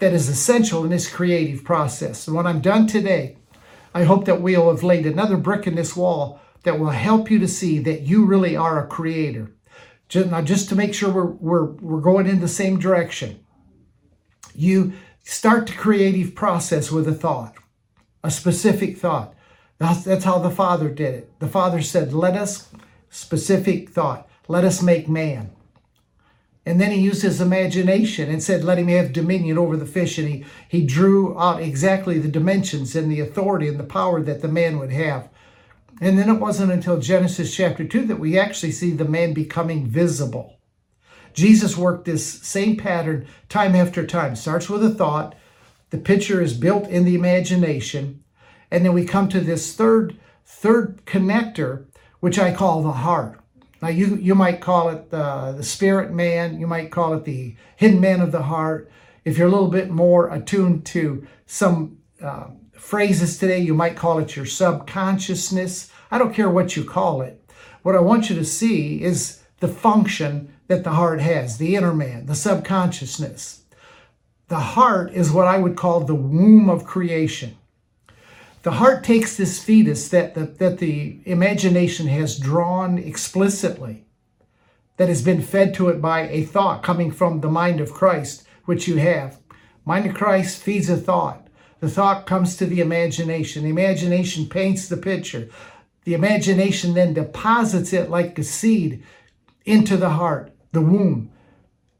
that 0.00 0.12
is 0.12 0.28
essential 0.28 0.84
in 0.84 0.90
this 0.90 1.08
creative 1.08 1.64
process. 1.64 2.26
And 2.26 2.36
when 2.36 2.46
I'm 2.46 2.60
done 2.60 2.86
today, 2.86 3.36
I 3.94 4.04
hope 4.04 4.24
that 4.26 4.40
we'll 4.40 4.70
have 4.70 4.82
laid 4.82 5.06
another 5.06 5.36
brick 5.36 5.66
in 5.66 5.74
this 5.74 5.96
wall 5.96 6.40
that 6.62 6.78
will 6.78 6.90
help 6.90 7.30
you 7.30 7.38
to 7.38 7.48
see 7.48 7.78
that 7.80 8.02
you 8.02 8.24
really 8.24 8.56
are 8.56 8.82
a 8.82 8.86
creator. 8.86 9.52
Just, 10.08 10.30
now, 10.30 10.42
just 10.42 10.68
to 10.70 10.76
make 10.76 10.94
sure 10.94 11.10
we're, 11.10 11.24
we're, 11.24 11.64
we're 11.64 12.00
going 12.00 12.26
in 12.26 12.40
the 12.40 12.48
same 12.48 12.78
direction, 12.78 13.44
you 14.54 14.92
start 15.22 15.66
the 15.66 15.72
creative 15.72 16.34
process 16.34 16.90
with 16.90 17.06
a 17.06 17.14
thought, 17.14 17.54
a 18.24 18.30
specific 18.30 18.98
thought. 18.98 19.34
That's, 19.78 20.04
that's 20.04 20.24
how 20.24 20.38
the 20.38 20.50
Father 20.50 20.88
did 20.88 21.14
it. 21.14 21.38
The 21.38 21.46
Father 21.46 21.82
said, 21.82 22.12
Let 22.12 22.34
us, 22.34 22.68
specific 23.10 23.90
thought, 23.90 24.28
let 24.48 24.64
us 24.64 24.82
make 24.82 25.08
man. 25.08 25.50
And 26.68 26.78
then 26.78 26.90
he 26.90 27.00
used 27.00 27.22
his 27.22 27.40
imagination 27.40 28.28
and 28.28 28.42
said, 28.42 28.62
Let 28.62 28.78
him 28.78 28.88
have 28.88 29.14
dominion 29.14 29.56
over 29.56 29.74
the 29.74 29.86
fish. 29.86 30.18
And 30.18 30.28
he, 30.28 30.44
he 30.68 30.84
drew 30.84 31.40
out 31.40 31.62
exactly 31.62 32.18
the 32.18 32.28
dimensions 32.28 32.94
and 32.94 33.10
the 33.10 33.20
authority 33.20 33.68
and 33.68 33.80
the 33.80 33.84
power 33.84 34.20
that 34.20 34.42
the 34.42 34.48
man 34.48 34.78
would 34.78 34.92
have. 34.92 35.30
And 36.02 36.18
then 36.18 36.28
it 36.28 36.38
wasn't 36.38 36.70
until 36.70 36.98
Genesis 36.98 37.56
chapter 37.56 37.86
2 37.86 38.04
that 38.08 38.20
we 38.20 38.38
actually 38.38 38.72
see 38.72 38.90
the 38.90 39.06
man 39.06 39.32
becoming 39.32 39.86
visible. 39.86 40.58
Jesus 41.32 41.74
worked 41.74 42.04
this 42.04 42.26
same 42.26 42.76
pattern 42.76 43.26
time 43.48 43.74
after 43.74 44.06
time. 44.06 44.36
Starts 44.36 44.68
with 44.68 44.84
a 44.84 44.90
thought, 44.90 45.34
the 45.88 45.96
picture 45.96 46.42
is 46.42 46.52
built 46.52 46.86
in 46.88 47.06
the 47.06 47.14
imagination, 47.14 48.22
and 48.70 48.84
then 48.84 48.92
we 48.92 49.06
come 49.06 49.30
to 49.30 49.40
this 49.40 49.74
third 49.74 50.18
third 50.44 51.00
connector, 51.06 51.86
which 52.20 52.38
I 52.38 52.54
call 52.54 52.82
the 52.82 52.92
heart. 52.92 53.40
Now 53.80 53.88
you 53.88 54.16
you 54.16 54.34
might 54.34 54.60
call 54.60 54.88
it 54.88 55.10
the, 55.10 55.54
the 55.56 55.62
spirit 55.62 56.12
man, 56.12 56.58
you 56.58 56.66
might 56.66 56.90
call 56.90 57.14
it 57.14 57.24
the 57.24 57.54
hidden 57.76 58.00
man 58.00 58.20
of 58.20 58.32
the 58.32 58.42
heart. 58.42 58.90
If 59.24 59.36
you're 59.36 59.48
a 59.48 59.50
little 59.50 59.68
bit 59.68 59.90
more 59.90 60.32
attuned 60.32 60.86
to 60.86 61.26
some 61.46 61.98
uh, 62.22 62.48
phrases 62.72 63.38
today, 63.38 63.58
you 63.58 63.74
might 63.74 63.96
call 63.96 64.18
it 64.18 64.34
your 64.34 64.46
subconsciousness. 64.46 65.92
I 66.10 66.18
don't 66.18 66.34
care 66.34 66.48
what 66.48 66.76
you 66.76 66.84
call 66.84 67.20
it. 67.20 67.44
What 67.82 67.94
I 67.94 68.00
want 68.00 68.30
you 68.30 68.36
to 68.36 68.44
see 68.44 69.02
is 69.02 69.42
the 69.60 69.68
function 69.68 70.54
that 70.68 70.84
the 70.84 70.92
heart 70.92 71.20
has, 71.20 71.58
the 71.58 71.76
inner 71.76 71.94
man, 71.94 72.26
the 72.26 72.34
subconsciousness. 72.34 73.62
The 74.48 74.56
heart 74.56 75.12
is 75.12 75.30
what 75.30 75.46
I 75.46 75.58
would 75.58 75.76
call 75.76 76.00
the 76.00 76.14
womb 76.14 76.70
of 76.70 76.84
creation. 76.84 77.57
The 78.68 78.74
heart 78.74 79.02
takes 79.02 79.34
this 79.34 79.64
fetus 79.64 80.10
that 80.10 80.34
the, 80.34 80.42
that 80.44 80.76
the 80.76 81.20
imagination 81.24 82.06
has 82.08 82.38
drawn 82.38 82.98
explicitly, 82.98 84.04
that 84.98 85.08
has 85.08 85.22
been 85.22 85.40
fed 85.40 85.72
to 85.72 85.88
it 85.88 86.02
by 86.02 86.28
a 86.28 86.44
thought 86.44 86.82
coming 86.82 87.10
from 87.10 87.40
the 87.40 87.48
mind 87.48 87.80
of 87.80 87.94
Christ, 87.94 88.46
which 88.66 88.86
you 88.86 88.96
have. 88.96 89.38
Mind 89.86 90.04
of 90.04 90.14
Christ 90.14 90.62
feeds 90.62 90.90
a 90.90 90.98
thought. 90.98 91.46
The 91.80 91.88
thought 91.88 92.26
comes 92.26 92.58
to 92.58 92.66
the 92.66 92.82
imagination. 92.82 93.62
The 93.62 93.70
imagination 93.70 94.46
paints 94.50 94.86
the 94.86 94.98
picture. 94.98 95.48
The 96.04 96.12
imagination 96.12 96.92
then 96.92 97.14
deposits 97.14 97.94
it 97.94 98.10
like 98.10 98.38
a 98.38 98.44
seed 98.44 99.02
into 99.64 99.96
the 99.96 100.10
heart, 100.10 100.52
the 100.72 100.82
womb. 100.82 101.30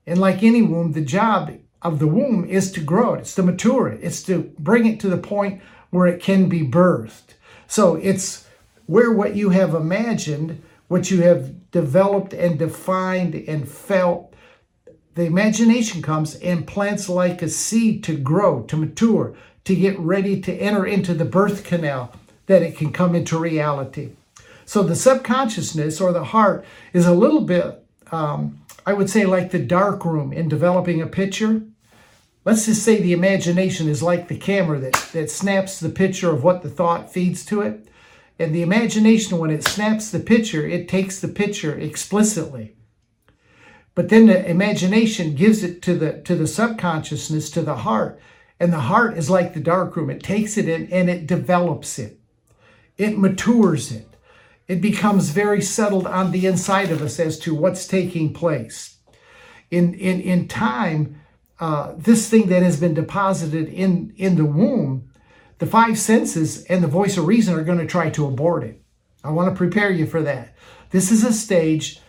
And 0.06 0.20
like 0.20 0.42
any 0.42 0.60
womb, 0.60 0.92
the 0.92 1.00
job 1.00 1.50
of 1.80 1.98
the 1.98 2.08
womb 2.08 2.44
is 2.44 2.70
to 2.72 2.80
grow 2.80 3.14
it, 3.14 3.20
it's 3.20 3.34
to 3.36 3.42
mature 3.42 3.88
it, 3.88 4.00
it's 4.02 4.22
to 4.24 4.52
bring 4.58 4.84
it 4.84 5.00
to 5.00 5.08
the 5.08 5.16
point 5.16 5.62
where 5.90 6.06
it 6.06 6.22
can 6.22 6.48
be 6.48 6.60
birthed. 6.60 7.34
So 7.66 7.96
it's 7.96 8.46
where 8.86 9.12
what 9.12 9.36
you 9.36 9.50
have 9.50 9.74
imagined, 9.74 10.62
what 10.88 11.10
you 11.10 11.22
have 11.22 11.70
developed 11.70 12.32
and 12.32 12.58
defined 12.58 13.34
and 13.34 13.68
felt, 13.68 14.34
the 15.14 15.24
imagination 15.24 16.00
comes 16.00 16.36
and 16.36 16.66
plants 16.66 17.08
like 17.08 17.42
a 17.42 17.48
seed 17.48 18.04
to 18.04 18.16
grow, 18.16 18.62
to 18.62 18.76
mature, 18.76 19.34
to 19.64 19.74
get 19.74 19.98
ready 19.98 20.40
to 20.40 20.54
enter 20.54 20.86
into 20.86 21.12
the 21.12 21.24
birth 21.24 21.64
canal 21.64 22.12
that 22.46 22.62
it 22.62 22.76
can 22.76 22.92
come 22.92 23.14
into 23.14 23.38
reality. 23.38 24.10
So 24.64 24.82
the 24.82 24.96
subconsciousness 24.96 26.00
or 26.00 26.12
the 26.12 26.24
heart 26.24 26.64
is 26.92 27.06
a 27.06 27.12
little 27.12 27.42
bit, 27.42 27.84
um, 28.10 28.60
I 28.86 28.92
would 28.94 29.10
say, 29.10 29.26
like 29.26 29.50
the 29.50 29.58
dark 29.58 30.04
room 30.04 30.32
in 30.32 30.48
developing 30.48 31.02
a 31.02 31.06
picture. 31.06 31.62
Let's 32.48 32.64
just 32.64 32.82
say 32.82 32.98
the 32.98 33.12
imagination 33.12 33.90
is 33.90 34.02
like 34.02 34.28
the 34.28 34.34
camera 34.34 34.78
that, 34.78 34.94
that 35.12 35.30
snaps 35.30 35.80
the 35.80 35.90
picture 35.90 36.30
of 36.30 36.42
what 36.42 36.62
the 36.62 36.70
thought 36.70 37.12
feeds 37.12 37.44
to 37.44 37.60
it. 37.60 37.88
And 38.38 38.54
the 38.54 38.62
imagination, 38.62 39.36
when 39.36 39.50
it 39.50 39.64
snaps 39.64 40.10
the 40.10 40.18
picture, 40.18 40.66
it 40.66 40.88
takes 40.88 41.20
the 41.20 41.28
picture 41.28 41.78
explicitly. 41.78 42.74
But 43.94 44.08
then 44.08 44.28
the 44.28 44.48
imagination 44.48 45.34
gives 45.34 45.62
it 45.62 45.82
to 45.82 45.94
the 45.94 46.22
to 46.22 46.34
the 46.34 46.46
subconsciousness, 46.46 47.50
to 47.50 47.60
the 47.60 47.76
heart. 47.76 48.18
And 48.58 48.72
the 48.72 48.80
heart 48.80 49.18
is 49.18 49.28
like 49.28 49.52
the 49.52 49.60
dark 49.60 49.94
room. 49.94 50.08
It 50.08 50.22
takes 50.22 50.56
it 50.56 50.70
in 50.70 50.90
and 50.90 51.10
it 51.10 51.26
develops 51.26 51.98
it. 51.98 52.18
It 52.96 53.18
matures 53.18 53.92
it. 53.92 54.08
It 54.68 54.80
becomes 54.80 55.32
very 55.32 55.60
settled 55.60 56.06
on 56.06 56.32
the 56.32 56.46
inside 56.46 56.90
of 56.90 57.02
us 57.02 57.20
as 57.20 57.38
to 57.40 57.54
what's 57.54 57.86
taking 57.86 58.32
place. 58.32 58.96
In, 59.70 59.92
in, 59.92 60.22
in 60.22 60.48
time, 60.48 61.20
uh, 61.60 61.94
this 61.96 62.28
thing 62.28 62.48
that 62.48 62.62
has 62.62 62.78
been 62.78 62.94
deposited 62.94 63.68
in, 63.68 64.12
in 64.16 64.36
the 64.36 64.44
womb, 64.44 65.10
the 65.58 65.66
five 65.66 65.98
senses 65.98 66.64
and 66.64 66.82
the 66.82 66.88
voice 66.88 67.16
of 67.16 67.26
reason 67.26 67.54
are 67.54 67.64
going 67.64 67.78
to 67.78 67.86
try 67.86 68.10
to 68.10 68.26
abort 68.26 68.62
it. 68.62 68.80
I 69.24 69.30
want 69.30 69.48
to 69.48 69.56
prepare 69.56 69.90
you 69.90 70.06
for 70.06 70.22
that. 70.22 70.54
This 70.90 71.10
is 71.10 71.24
a 71.24 71.32
stage 71.32 72.00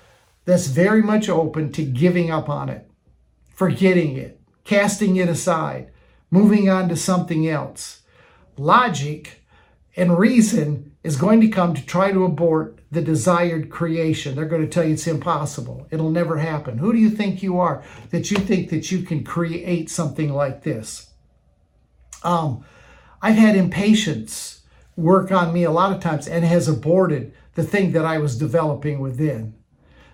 that's 0.46 0.68
very 0.68 1.02
much 1.02 1.30
open 1.30 1.72
to 1.74 1.84
giving 1.84 2.32
up 2.32 2.48
on 2.48 2.70
it, 2.70 2.90
forgetting 3.54 4.18
it, 4.18 4.40
casting 4.64 5.16
it 5.16 5.30
aside, 5.30 5.92
moving 6.30 6.70
on 6.70 6.90
to 6.90 6.96
something 6.96 7.48
else. 7.48 8.02
Logic 8.58 9.44
and 9.96 10.18
reason 10.18 10.96
is 11.04 11.18
going 11.18 11.42
to 11.42 11.50
come 11.50 11.74
to 11.74 11.86
try 11.86 12.12
to 12.12 12.24
abort 12.24 12.79
the 12.92 13.02
desired 13.02 13.70
creation. 13.70 14.36
They're 14.36 14.46
going 14.46 14.64
to 14.64 14.68
tell 14.68 14.84
you 14.84 14.94
it's 14.94 15.08
impossible. 15.08 15.88
It'll 15.92 16.10
never 16.10 16.38
happen. 16.38 16.78
Who 16.78 16.92
do 16.92 17.00
you 17.00 17.10
think 17.10 17.44
you 17.44 17.60
are 17.60 17.84
that 18.10 18.32
you 18.32 18.38
think 18.38 18.70
that 18.70 18.92
you 18.92 19.04
can 19.04 19.24
create 19.24 19.90
something 19.90 20.34
like 20.34 20.64
this? 20.64 21.12
Um, 22.24 22.66
I've 23.22 23.36
had 23.36 23.56
impatience 23.56 24.62
work 24.96 25.32
on 25.32 25.54
me 25.54 25.64
a 25.64 25.72
lot 25.72 25.94
of 25.94 26.02
times 26.02 26.28
and 26.28 26.44
has 26.44 26.68
aborted 26.68 27.34
the 27.56 27.64
thing 27.64 27.92
that 27.92 28.06
I 28.06 28.18
was 28.18 28.38
developing 28.38 29.00
within. 29.00 29.56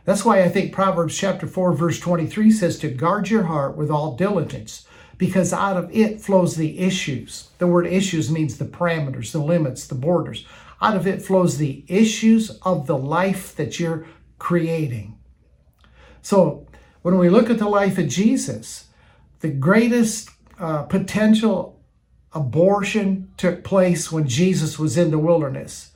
That's 0.03 0.24
why 0.24 0.44
I 0.44 0.50
think 0.50 0.72
Proverbs 0.72 1.17
chapter 1.17 1.48
4 1.48 1.74
verse 1.74 2.00
23 2.00 2.51
says 2.51 2.77
to 2.79 2.89
guard 2.89 3.29
your 3.29 3.44
heart 3.44 3.75
with 3.75 3.89
all 3.89 4.15
diligence 4.15 4.86
because 5.17 5.53
out 5.53 5.77
of 5.77 5.89
it 5.95 6.22
flows 6.22 6.55
the 6.55 6.79
issues. 6.79 7.50
The 7.57 7.67
word 7.67 7.88
issues 7.88 8.31
means 8.31 8.57
the 8.57 8.65
parameters, 8.65 9.31
the 9.31 9.39
limits, 9.39 9.88
the 9.88 9.95
borders. 9.95 10.45
Out 10.81 10.95
of 10.95 11.07
it 11.07 11.22
flows 11.22 11.57
the 11.57 11.84
issues 11.88 12.50
of 12.63 12.88
the 12.88 12.98
life 12.98 13.55
that 13.55 13.79
you're 13.79 14.05
creating. 14.39 15.17
So 16.22 16.67
when 17.01 17.17
we 17.17 17.29
look 17.29 17.50
at 17.50 17.60
the 17.60 17.69
life 17.69 17.98
of 17.98 18.07
Jesus, 18.07 18.88
the 19.39 19.50
greatest 19.50 20.29
uh, 20.60 20.84
potential 20.84 21.79
abortion 22.34 23.31
took 23.38 23.63
place 23.63 24.12
when 24.12 24.27
Jesus 24.27 24.77
was 24.77 24.98
in 24.98 25.12
the 25.12 25.19
wilderness. 25.19 25.91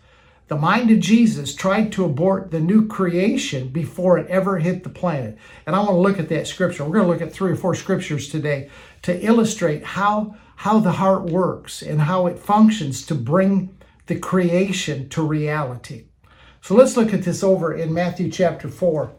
The 0.50 0.58
mind 0.58 0.90
of 0.90 1.00
Jesus 1.00 1.54
tried 1.54 1.92
to 1.92 2.06
abort 2.06 2.50
the 2.50 2.60
new 2.60 2.88
creation 2.88 3.68
before 3.68 4.18
it 4.18 4.28
ever 4.32 4.58
hit 4.58 4.84
the 4.84 4.90
planet. 4.90 5.38
And 5.68 5.76
I 5.76 5.80
want 5.80 5.92
to 5.92 5.98
look 5.98 6.18
at 6.18 6.28
that 6.30 6.48
scripture. 6.48 6.84
We're 6.84 6.94
going 6.94 7.06
to 7.06 7.12
look 7.12 7.22
at 7.22 7.32
three 7.32 7.52
or 7.52 7.56
four 7.56 7.76
scriptures 7.76 8.30
today 8.30 8.72
to 9.04 9.24
illustrate 9.24 9.84
how, 9.84 10.36
how 10.56 10.80
the 10.80 10.94
heart 10.94 11.26
works 11.26 11.84
and 11.84 12.02
how 12.02 12.26
it 12.26 12.40
functions 12.40 13.06
to 13.06 13.16
bring 13.16 13.78
the 14.08 14.18
creation 14.18 15.08
to 15.10 15.22
reality. 15.22 16.06
So 16.62 16.74
let's 16.74 16.98
look 16.98 17.14
at 17.14 17.22
this 17.22 17.44
over 17.44 17.76
in 17.76 17.94
Matthew 17.94 18.32
chapter 18.32 18.70
4 18.70 19.12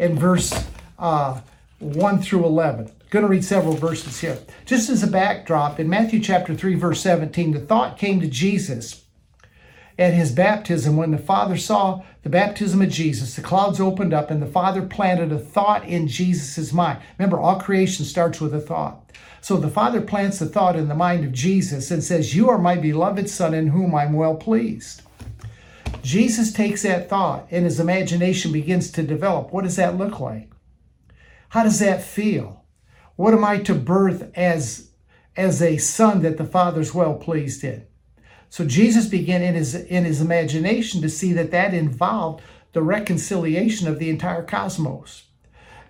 and 0.00 0.18
verse 0.18 0.52
uh, 0.98 1.40
1 1.78 2.20
through 2.20 2.46
11. 2.46 2.86
I'm 2.86 2.92
going 3.10 3.24
to 3.24 3.30
read 3.30 3.44
several 3.44 3.74
verses 3.74 4.20
here. 4.20 4.38
Just 4.66 4.90
as 4.90 5.04
a 5.04 5.06
backdrop, 5.06 5.78
in 5.78 5.88
Matthew 5.88 6.18
chapter 6.18 6.52
3, 6.52 6.74
verse 6.74 7.00
17, 7.00 7.52
the 7.52 7.60
thought 7.60 7.96
came 7.96 8.20
to 8.20 8.26
Jesus 8.26 9.03
at 9.98 10.12
his 10.12 10.32
baptism 10.32 10.96
when 10.96 11.10
the 11.10 11.18
Father 11.18 11.56
saw 11.56 12.02
the 12.22 12.28
baptism 12.28 12.82
of 12.82 12.88
Jesus. 12.88 13.36
The 13.36 13.42
clouds 13.42 13.80
opened 13.80 14.12
up 14.12 14.30
and 14.30 14.42
the 14.42 14.46
Father 14.46 14.82
planted 14.82 15.32
a 15.32 15.38
thought 15.38 15.86
in 15.86 16.08
Jesus' 16.08 16.72
mind. 16.72 17.00
Remember, 17.18 17.38
all 17.38 17.60
creation 17.60 18.04
starts 18.04 18.40
with 18.40 18.54
a 18.54 18.60
thought. 18.60 19.12
So 19.40 19.56
the 19.56 19.68
Father 19.68 20.00
plants 20.00 20.40
a 20.40 20.46
thought 20.46 20.74
in 20.74 20.88
the 20.88 20.94
mind 20.94 21.24
of 21.24 21.32
Jesus 21.32 21.90
and 21.90 22.02
says, 22.02 22.34
You 22.34 22.48
are 22.48 22.58
my 22.58 22.76
beloved 22.76 23.28
Son 23.28 23.54
in 23.54 23.68
whom 23.68 23.94
I'm 23.94 24.14
well 24.14 24.36
pleased. 24.36 25.02
Jesus 26.02 26.52
takes 26.52 26.82
that 26.82 27.08
thought 27.08 27.46
and 27.50 27.64
his 27.64 27.78
imagination 27.78 28.52
begins 28.52 28.90
to 28.92 29.02
develop. 29.02 29.52
What 29.52 29.64
does 29.64 29.76
that 29.76 29.96
look 29.96 30.18
like? 30.18 30.50
How 31.50 31.62
does 31.62 31.78
that 31.78 32.02
feel? 32.02 32.64
What 33.16 33.32
am 33.32 33.44
I 33.44 33.58
to 33.58 33.74
birth 33.74 34.30
as, 34.34 34.90
as 35.36 35.62
a 35.62 35.76
son 35.76 36.22
that 36.22 36.36
the 36.36 36.44
Father's 36.44 36.94
well 36.94 37.14
pleased 37.14 37.62
in? 37.62 37.86
So 38.50 38.64
Jesus 38.64 39.06
began 39.06 39.42
in 39.42 39.54
his, 39.54 39.74
in 39.74 40.04
his 40.04 40.20
imagination 40.20 41.02
to 41.02 41.08
see 41.08 41.32
that 41.32 41.50
that 41.50 41.74
involved 41.74 42.42
the 42.72 42.82
reconciliation 42.82 43.88
of 43.88 43.98
the 43.98 44.10
entire 44.10 44.42
cosmos. 44.42 45.24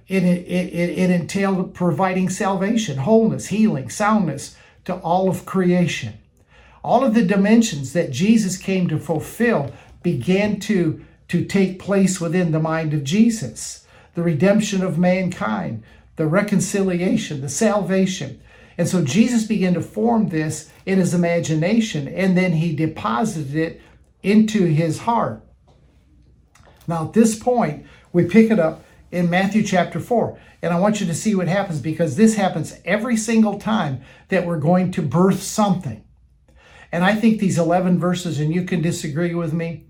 It, 0.06 0.22
it, 0.22 0.46
it, 0.46 0.98
it 0.98 1.10
entailed 1.10 1.74
providing 1.74 2.28
salvation, 2.28 2.98
wholeness, 2.98 3.46
healing, 3.46 3.88
soundness 3.88 4.56
to 4.84 4.94
all 4.96 5.28
of 5.28 5.46
creation. 5.46 6.14
All 6.82 7.02
of 7.02 7.14
the 7.14 7.24
dimensions 7.24 7.94
that 7.94 8.10
Jesus 8.10 8.58
came 8.58 8.88
to 8.88 8.98
fulfill 8.98 9.72
began 10.02 10.60
to, 10.60 11.02
to 11.28 11.44
take 11.44 11.78
place 11.78 12.20
within 12.20 12.52
the 12.52 12.60
mind 12.60 12.92
of 12.92 13.04
Jesus. 13.04 13.86
The 14.14 14.22
redemption 14.22 14.82
of 14.82 14.98
mankind, 14.98 15.82
the 16.16 16.26
reconciliation, 16.26 17.40
the 17.40 17.48
salvation. 17.48 18.40
And 18.76 18.88
so 18.88 19.04
Jesus 19.04 19.44
began 19.44 19.74
to 19.74 19.80
form 19.80 20.28
this 20.28 20.70
in 20.84 20.98
his 20.98 21.14
imagination, 21.14 22.08
and 22.08 22.36
then 22.36 22.52
he 22.52 22.74
deposited 22.74 23.54
it 23.54 23.82
into 24.22 24.64
his 24.64 25.00
heart. 25.00 25.44
Now, 26.86 27.06
at 27.06 27.12
this 27.12 27.38
point, 27.38 27.86
we 28.12 28.24
pick 28.24 28.50
it 28.50 28.58
up 28.58 28.84
in 29.10 29.30
Matthew 29.30 29.62
chapter 29.62 30.00
4. 30.00 30.38
And 30.62 30.72
I 30.72 30.80
want 30.80 31.00
you 31.00 31.06
to 31.06 31.14
see 31.14 31.34
what 31.34 31.46
happens 31.46 31.80
because 31.80 32.16
this 32.16 32.36
happens 32.36 32.74
every 32.84 33.16
single 33.16 33.58
time 33.58 34.02
that 34.28 34.46
we're 34.46 34.58
going 34.58 34.90
to 34.92 35.02
birth 35.02 35.42
something. 35.42 36.02
And 36.90 37.04
I 37.04 37.14
think 37.14 37.38
these 37.38 37.58
11 37.58 37.98
verses, 37.98 38.40
and 38.40 38.54
you 38.54 38.64
can 38.64 38.80
disagree 38.80 39.34
with 39.34 39.52
me, 39.52 39.86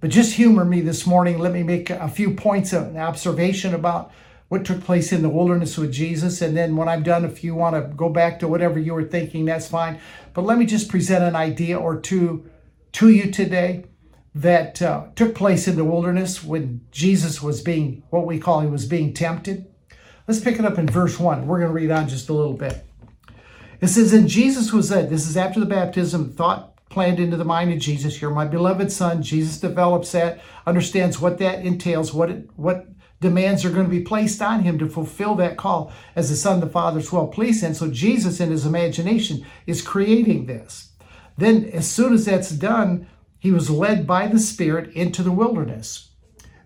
but 0.00 0.10
just 0.10 0.34
humor 0.34 0.64
me 0.64 0.80
this 0.80 1.06
morning. 1.06 1.38
Let 1.38 1.52
me 1.52 1.62
make 1.62 1.90
a 1.90 2.08
few 2.08 2.34
points 2.34 2.72
of 2.72 2.88
an 2.88 2.96
observation 2.96 3.74
about 3.74 4.12
what 4.48 4.64
took 4.64 4.82
place 4.82 5.12
in 5.12 5.22
the 5.22 5.28
wilderness 5.28 5.76
with 5.76 5.92
Jesus. 5.92 6.40
And 6.40 6.56
then 6.56 6.76
when 6.76 6.88
I'm 6.88 7.02
done, 7.02 7.24
if 7.24 7.42
you 7.42 7.54
want 7.54 7.74
to 7.74 7.94
go 7.96 8.08
back 8.08 8.38
to 8.40 8.48
whatever 8.48 8.78
you 8.78 8.94
were 8.94 9.04
thinking, 9.04 9.44
that's 9.44 9.68
fine. 9.68 10.00
But 10.34 10.42
let 10.42 10.58
me 10.58 10.66
just 10.66 10.88
present 10.88 11.24
an 11.24 11.34
idea 11.34 11.78
or 11.78 12.00
two 12.00 12.48
to 12.92 13.08
you 13.08 13.30
today 13.30 13.84
that 14.34 14.80
uh, 14.82 15.06
took 15.16 15.34
place 15.34 15.66
in 15.66 15.76
the 15.76 15.84
wilderness 15.84 16.44
when 16.44 16.82
Jesus 16.90 17.42
was 17.42 17.62
being, 17.62 18.02
what 18.10 18.26
we 18.26 18.38
call 18.38 18.60
he 18.60 18.66
was 18.66 18.86
being 18.86 19.14
tempted. 19.14 19.66
Let's 20.28 20.40
pick 20.40 20.58
it 20.58 20.64
up 20.64 20.78
in 20.78 20.86
verse 20.86 21.18
1. 21.18 21.46
We're 21.46 21.58
going 21.58 21.70
to 21.70 21.74
read 21.74 21.90
on 21.90 22.08
just 22.08 22.28
a 22.28 22.34
little 22.34 22.54
bit. 22.54 22.84
It 23.80 23.88
says, 23.88 24.12
And 24.12 24.28
Jesus 24.28 24.72
was 24.72 24.88
said, 24.88 25.08
this 25.08 25.28
is 25.28 25.36
after 25.36 25.60
the 25.60 25.66
baptism, 25.66 26.32
thought 26.32 26.76
planned 26.88 27.20
into 27.20 27.36
the 27.36 27.44
mind 27.44 27.72
of 27.72 27.78
Jesus. 27.78 28.20
You're 28.20 28.30
my 28.30 28.46
beloved 28.46 28.90
son. 28.92 29.22
Jesus 29.22 29.58
develops 29.58 30.12
that, 30.12 30.40
understands 30.66 31.20
what 31.20 31.38
that 31.38 31.64
entails, 31.64 32.12
what 32.12 32.30
it, 32.30 32.48
what 32.56 32.86
demands 33.20 33.64
are 33.64 33.70
going 33.70 33.86
to 33.86 33.90
be 33.90 34.00
placed 34.00 34.42
on 34.42 34.62
him 34.62 34.78
to 34.78 34.88
fulfill 34.88 35.34
that 35.36 35.56
call 35.56 35.92
as 36.14 36.28
the 36.28 36.36
son 36.36 36.56
of 36.56 36.60
the 36.60 36.68
father's 36.68 37.12
well 37.12 37.26
pleased. 37.26 37.64
And 37.64 37.76
so 37.76 37.90
Jesus 37.90 38.40
in 38.40 38.50
his 38.50 38.66
imagination 38.66 39.44
is 39.66 39.82
creating 39.82 40.46
this. 40.46 40.90
Then 41.38 41.64
as 41.72 41.90
soon 41.90 42.12
as 42.12 42.24
that's 42.24 42.50
done, 42.50 43.08
he 43.38 43.52
was 43.52 43.70
led 43.70 44.06
by 44.06 44.26
the 44.26 44.38
Spirit 44.38 44.92
into 44.94 45.22
the 45.22 45.32
wilderness. 45.32 46.10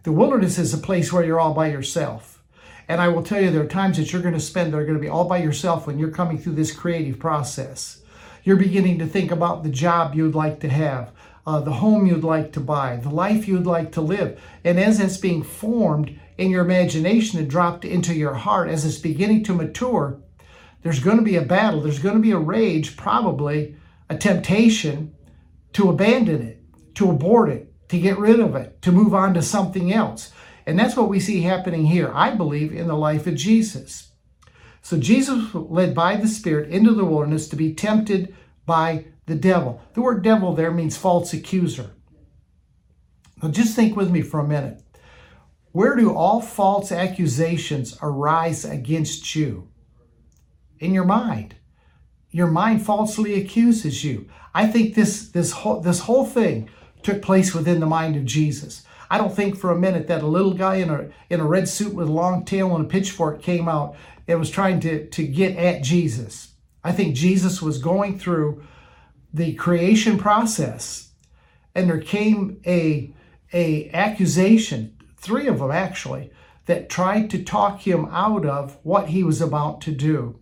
The 0.02 0.12
wilderness 0.12 0.58
is 0.58 0.72
a 0.72 0.78
place 0.78 1.12
where 1.12 1.24
you're 1.24 1.40
all 1.40 1.54
by 1.54 1.70
yourself. 1.70 2.42
And 2.88 3.00
I 3.00 3.08
will 3.08 3.22
tell 3.22 3.40
you, 3.40 3.50
there 3.50 3.62
are 3.62 3.68
times 3.68 3.98
that 3.98 4.12
you're 4.12 4.22
going 4.22 4.34
to 4.34 4.40
spend 4.40 4.72
that 4.72 4.78
are 4.78 4.84
going 4.84 4.98
to 4.98 5.00
be 5.00 5.08
all 5.08 5.26
by 5.26 5.38
yourself 5.38 5.86
when 5.86 5.98
you're 5.98 6.10
coming 6.10 6.38
through 6.38 6.54
this 6.54 6.72
creative 6.72 7.18
process. 7.18 8.02
You're 8.42 8.56
beginning 8.56 8.98
to 8.98 9.06
think 9.06 9.30
about 9.30 9.62
the 9.62 9.68
job 9.68 10.14
you'd 10.14 10.34
like 10.34 10.60
to 10.60 10.68
have, 10.68 11.12
uh, 11.46 11.60
the 11.60 11.74
home 11.74 12.06
you'd 12.06 12.24
like 12.24 12.52
to 12.52 12.60
buy, 12.60 12.96
the 12.96 13.10
life 13.10 13.46
you'd 13.46 13.66
like 13.66 13.92
to 13.92 14.00
live. 14.00 14.40
And 14.64 14.80
as 14.80 14.98
that's 14.98 15.18
being 15.18 15.42
formed 15.42 16.18
in 16.40 16.50
your 16.50 16.64
imagination 16.64 17.38
and 17.38 17.50
dropped 17.50 17.84
into 17.84 18.14
your 18.14 18.34
heart, 18.34 18.68
as 18.68 18.84
it's 18.84 18.98
beginning 18.98 19.44
to 19.44 19.54
mature, 19.54 20.20
there's 20.82 21.00
going 21.00 21.18
to 21.18 21.22
be 21.22 21.36
a 21.36 21.42
battle, 21.42 21.80
there's 21.80 21.98
going 21.98 22.14
to 22.14 22.20
be 22.20 22.32
a 22.32 22.38
rage, 22.38 22.96
probably 22.96 23.76
a 24.08 24.16
temptation 24.16 25.14
to 25.72 25.90
abandon 25.90 26.42
it 26.42 26.60
to 26.94 27.10
abort 27.10 27.48
it, 27.48 27.72
to 27.88 27.98
get 27.98 28.18
rid 28.18 28.40
of 28.40 28.54
it, 28.54 28.82
to 28.82 28.92
move 28.92 29.14
on 29.14 29.34
to 29.34 29.42
something 29.42 29.92
else. 29.92 30.32
And 30.66 30.78
that's 30.78 30.96
what 30.96 31.08
we 31.08 31.18
see 31.18 31.40
happening 31.40 31.86
here, 31.86 32.10
I 32.14 32.34
believe, 32.34 32.72
in 32.72 32.88
the 32.88 32.94
life 32.94 33.26
of 33.26 33.36
Jesus. 33.36 34.12
So 34.82 34.98
Jesus 34.98 35.54
led 35.54 35.94
by 35.94 36.16
the 36.16 36.28
Spirit 36.28 36.70
into 36.70 36.92
the 36.92 37.04
wilderness 37.04 37.48
to 37.48 37.56
be 37.56 37.74
tempted 37.74 38.34
by 38.66 39.06
the 39.24 39.34
devil. 39.34 39.80
The 39.94 40.02
word 40.02 40.22
devil 40.22 40.54
there 40.54 40.70
means 40.70 40.96
false 40.96 41.32
accuser. 41.32 41.92
Now 43.42 43.48
just 43.48 43.74
think 43.74 43.96
with 43.96 44.10
me 44.10 44.22
for 44.22 44.40
a 44.40 44.46
minute. 44.46 44.82
Where 45.72 45.96
do 45.96 46.14
all 46.14 46.40
false 46.40 46.90
accusations 46.90 47.96
arise 48.02 48.64
against 48.64 49.34
you? 49.34 49.68
In 50.78 50.92
your 50.92 51.04
mind. 51.04 51.54
Your 52.30 52.48
mind 52.48 52.84
falsely 52.84 53.40
accuses 53.40 54.04
you. 54.04 54.28
I 54.54 54.66
think 54.66 54.94
this, 54.94 55.28
this, 55.28 55.52
whole, 55.52 55.80
this 55.80 56.00
whole 56.00 56.24
thing 56.26 56.68
took 57.02 57.22
place 57.22 57.54
within 57.54 57.80
the 57.80 57.86
mind 57.86 58.16
of 58.16 58.24
Jesus. 58.24 58.84
I 59.10 59.18
don't 59.18 59.34
think 59.34 59.56
for 59.56 59.70
a 59.70 59.78
minute 59.78 60.06
that 60.06 60.22
a 60.22 60.26
little 60.26 60.54
guy 60.54 60.76
in 60.76 60.90
a 60.90 61.08
in 61.28 61.40
a 61.40 61.44
red 61.44 61.68
suit 61.68 61.94
with 61.94 62.08
a 62.08 62.12
long 62.12 62.44
tail 62.44 62.76
and 62.76 62.84
a 62.84 62.88
pitchfork 62.88 63.42
came 63.42 63.68
out 63.68 63.96
and 64.28 64.38
was 64.38 64.50
trying 64.50 64.78
to, 64.80 65.08
to 65.08 65.26
get 65.26 65.56
at 65.56 65.82
Jesus. 65.82 66.54
I 66.84 66.92
think 66.92 67.16
Jesus 67.16 67.60
was 67.60 67.78
going 67.78 68.18
through 68.18 68.64
the 69.34 69.54
creation 69.54 70.16
process 70.16 71.10
and 71.74 71.88
there 71.88 71.98
came 71.98 72.60
a 72.64 73.12
a 73.52 73.90
accusation, 73.90 74.96
three 75.20 75.46
of 75.46 75.58
them 75.58 75.70
actually, 75.70 76.30
that 76.66 76.88
tried 76.88 77.30
to 77.30 77.42
talk 77.42 77.80
him 77.80 78.06
out 78.10 78.44
of 78.44 78.78
what 78.82 79.08
he 79.08 79.22
was 79.22 79.40
about 79.40 79.80
to 79.82 79.92
do. 79.92 80.38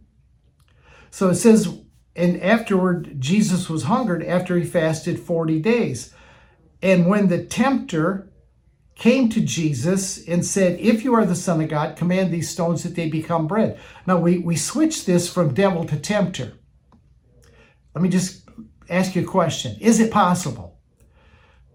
So 1.11 1.31
it 1.31 1.37
says, 1.37 1.79
and 2.15 2.43
afterward 2.43 3.21
Jesus 3.21 3.71
was 3.71 3.85
hungered 3.85 4.25
after 4.25 4.57
he 4.57 4.65
fasted 4.65 5.21
40 5.21 5.61
days. 5.61 6.13
And 6.83 7.07
when 7.07 7.29
the 7.29 7.45
tempter 7.45 8.31
came 8.95 9.29
to 9.31 9.41
Jesus 9.41 10.27
and 10.27 10.45
said, 10.45 10.79
If 10.81 11.05
you 11.05 11.15
are 11.15 11.25
the 11.25 11.37
Son 11.37 11.61
of 11.61 11.69
God, 11.69 11.97
command 11.97 12.33
these 12.33 12.51
stones 12.51 12.83
that 12.83 12.95
they 12.95 13.09
become 13.09 13.47
bread. 13.47 13.79
Now 14.07 14.19
we, 14.19 14.39
we 14.39 14.57
switch 14.57 15.07
this 15.07 15.33
from 15.33 15.55
devil 15.55 15.85
to 15.85 15.97
tempter. 15.97 16.53
Let 17.95 18.03
me 18.03 18.09
just 18.09 18.49
ask 18.91 19.15
you 19.15 19.23
a 19.23 19.27
question. 19.27 19.77
Is 19.81 20.01
it 20.01 20.11
possible 20.11 20.78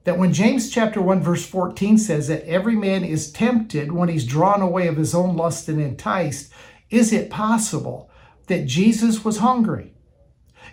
that 0.04 0.18
when 0.18 0.34
James 0.34 0.70
chapter 0.70 1.02
1, 1.02 1.22
verse 1.22 1.46
14 1.46 1.98
says 1.98 2.28
that 2.28 2.46
every 2.46 2.76
man 2.76 3.04
is 3.04 3.32
tempted 3.32 3.92
when 3.92 4.10
he's 4.10 4.26
drawn 4.26 4.62
away 4.62 4.88
of 4.88 4.98
his 4.98 5.16
own 5.16 5.36
lust 5.36 5.70
and 5.70 5.82
enticed, 5.82 6.52
is 6.90 7.14
it 7.14 7.30
possible 7.30 8.10
that 8.48 8.66
Jesus 8.66 9.24
was 9.24 9.38
hungry? 9.38 9.94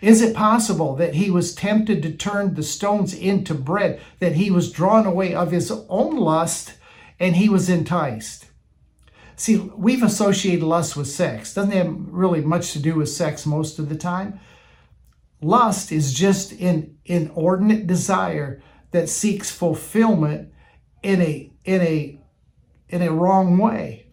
Is 0.01 0.23
it 0.23 0.35
possible 0.35 0.97
that 0.97 1.15
he 1.15 1.31
was 1.31 1.55
tempted 1.55 2.03
to 2.03 2.13
turn 2.13 2.55
the 2.55 2.63
stones 2.63 3.15
into 3.15 3.55
bread, 3.55 4.01
that 4.19 4.33
he 4.33 4.51
was 4.51 4.73
drawn 4.73 5.07
away 5.07 5.35
of 5.35 5.51
his 5.51 5.71
own 5.89 6.17
lust 6.17 6.75
and 7.19 7.37
he 7.37 7.49
was 7.49 7.69
enticed? 7.69 8.47
See, 9.37 9.57
we've 9.57 10.03
associated 10.03 10.65
lust 10.65 10.97
with 10.97 11.07
sex. 11.07 11.55
Doesn't 11.55 11.73
have 11.73 11.95
really 12.09 12.41
much 12.41 12.73
to 12.73 12.79
do 12.79 12.97
with 12.97 13.09
sex 13.09 13.47
most 13.47 13.79
of 13.79 13.89
the 13.89 13.97
time. 13.97 14.41
Lust 15.41 15.93
is 15.93 16.13
just 16.13 16.53
an 16.53 16.99
inordinate 17.07 17.87
desire 17.87 18.63
that 18.91 19.09
seeks 19.09 19.51
fulfillment 19.51 20.53
in 21.03 21.21
a 21.21 21.53
in 21.65 21.81
a 21.81 22.21
in 22.89 23.03
a 23.03 23.13
wrong 23.13 23.59
way. 23.59 24.07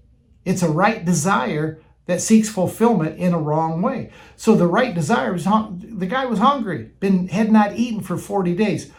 It's 0.45 0.63
a 0.63 0.69
right 0.69 1.03
desire 1.03 1.81
that 2.05 2.21
seeks 2.21 2.49
fulfillment 2.49 3.19
in 3.19 3.33
a 3.33 3.39
wrong 3.39 3.81
way. 3.81 4.11
So 4.35 4.55
the 4.55 4.67
right 4.67 4.95
desire 4.95 5.33
was 5.33 5.43
the 5.43 6.07
guy 6.07 6.25
was 6.25 6.39
hungry, 6.39 6.91
been 6.99 7.27
had 7.27 7.51
not 7.51 7.75
eaten 7.75 8.01
for 8.01 8.17
40 8.17 8.55
days. 8.55 8.91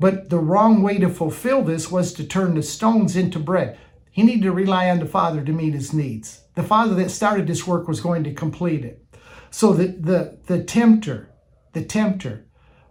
But 0.00 0.30
the 0.30 0.38
wrong 0.38 0.82
way 0.82 0.98
to 0.98 1.08
fulfill 1.08 1.62
this 1.62 1.90
was 1.90 2.12
to 2.14 2.24
turn 2.24 2.54
the 2.54 2.62
stones 2.62 3.16
into 3.16 3.38
bread. 3.38 3.78
He 4.10 4.22
needed 4.22 4.44
to 4.44 4.52
rely 4.52 4.88
on 4.90 5.00
the 5.00 5.06
Father 5.06 5.42
to 5.42 5.52
meet 5.52 5.74
his 5.74 5.92
needs. 5.92 6.44
The 6.54 6.62
Father 6.62 6.94
that 6.94 7.10
started 7.10 7.46
this 7.46 7.66
work 7.66 7.88
was 7.88 8.00
going 8.00 8.24
to 8.24 8.32
complete 8.32 8.84
it. 8.84 9.04
So 9.50 9.72
the 9.72 9.88
the 9.88 10.38
the 10.46 10.62
tempter, 10.62 11.30
the 11.72 11.84
tempter, 11.84 12.46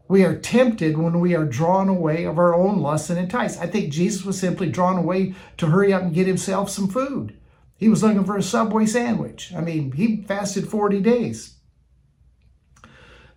we 0.08 0.24
are 0.24 0.36
tempted 0.36 0.98
when 0.98 1.20
we 1.20 1.36
are 1.36 1.46
drawn 1.46 1.90
away 1.90 2.24
of 2.24 2.38
our 2.38 2.56
own 2.56 2.80
lusts 2.80 3.10
and 3.10 3.20
enticed. 3.20 3.60
I 3.60 3.68
think 3.68 3.92
Jesus 3.92 4.24
was 4.24 4.40
simply 4.40 4.70
drawn 4.70 4.98
away 4.98 5.36
to 5.58 5.68
hurry 5.68 5.92
up 5.92 6.04
and 6.04 6.14
get 6.14 6.28
himself 6.28 6.70
some 6.70 6.88
food. 6.88 7.38
He 7.76 7.90
was 7.90 8.02
looking 8.04 8.24
for 8.24 8.38
a 8.38 8.44
Subway 8.44 8.86
sandwich. 8.86 9.54
I 9.56 9.62
mean, 9.62 9.92
he 9.92 10.24
fasted 10.24 10.68
40 10.68 11.02
days. 11.02 11.56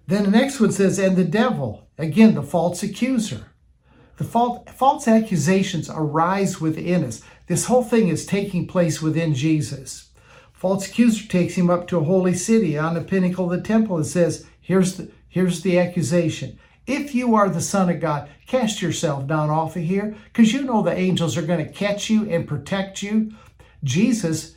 Then 0.06 0.24
the 0.24 0.30
next 0.30 0.60
one 0.60 0.72
says, 0.72 0.98
and 0.98 1.16
the 1.16 1.24
devil, 1.24 1.88
again, 1.98 2.34
the 2.34 2.42
false 2.42 2.82
accuser. 2.82 3.46
The 4.16 4.24
false 4.24 5.08
accusations 5.08 5.88
arise 5.88 6.60
within 6.60 7.04
us. 7.04 7.22
This 7.46 7.66
whole 7.66 7.84
thing 7.84 8.08
is 8.08 8.26
taking 8.26 8.66
place 8.66 9.00
within 9.00 9.34
Jesus. 9.34 10.10
False 10.52 10.86
accuser 10.86 11.26
takes 11.26 11.54
him 11.54 11.70
up 11.70 11.86
to 11.88 11.98
a 11.98 12.04
holy 12.04 12.34
city 12.34 12.76
on 12.76 12.94
the 12.94 13.00
pinnacle 13.00 13.50
of 13.50 13.50
the 13.50 13.66
temple 13.66 13.96
and 13.96 14.06
says, 14.06 14.46
here's 14.60 14.96
the, 14.96 15.10
here's 15.30 15.62
the 15.62 15.78
accusation. 15.78 16.58
If 16.86 17.14
you 17.14 17.34
are 17.34 17.48
the 17.48 17.60
Son 17.60 17.88
of 17.88 18.00
God, 18.00 18.28
cast 18.46 18.82
yourself 18.82 19.26
down 19.26 19.48
off 19.48 19.76
of 19.76 19.82
here 19.82 20.16
because 20.24 20.52
you 20.52 20.62
know 20.62 20.82
the 20.82 20.92
angels 20.92 21.36
are 21.36 21.42
going 21.42 21.64
to 21.64 21.72
catch 21.72 22.10
you 22.10 22.28
and 22.28 22.46
protect 22.46 23.02
you. 23.02 23.32
Jesus 23.82 24.56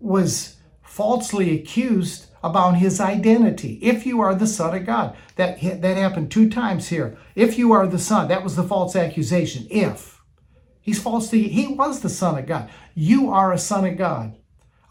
was 0.00 0.56
falsely 0.82 1.54
accused 1.58 2.26
about 2.42 2.76
his 2.76 3.00
identity. 3.00 3.74
If 3.82 4.06
you 4.06 4.20
are 4.20 4.34
the 4.34 4.46
Son 4.46 4.74
of 4.74 4.86
God, 4.86 5.16
that, 5.34 5.60
that 5.60 5.96
happened 5.96 6.30
two 6.30 6.48
times 6.48 6.88
here. 6.88 7.18
If 7.34 7.58
you 7.58 7.72
are 7.72 7.86
the 7.86 7.98
Son, 7.98 8.28
that 8.28 8.44
was 8.44 8.56
the 8.56 8.62
false 8.62 8.94
accusation. 8.94 9.66
If. 9.68 10.22
He's 10.80 11.02
falsely, 11.02 11.48
he 11.48 11.66
was 11.66 12.00
the 12.00 12.08
Son 12.08 12.38
of 12.38 12.46
God. 12.46 12.70
You 12.94 13.30
are 13.30 13.52
a 13.52 13.58
Son 13.58 13.84
of 13.84 13.98
God. 13.98 14.36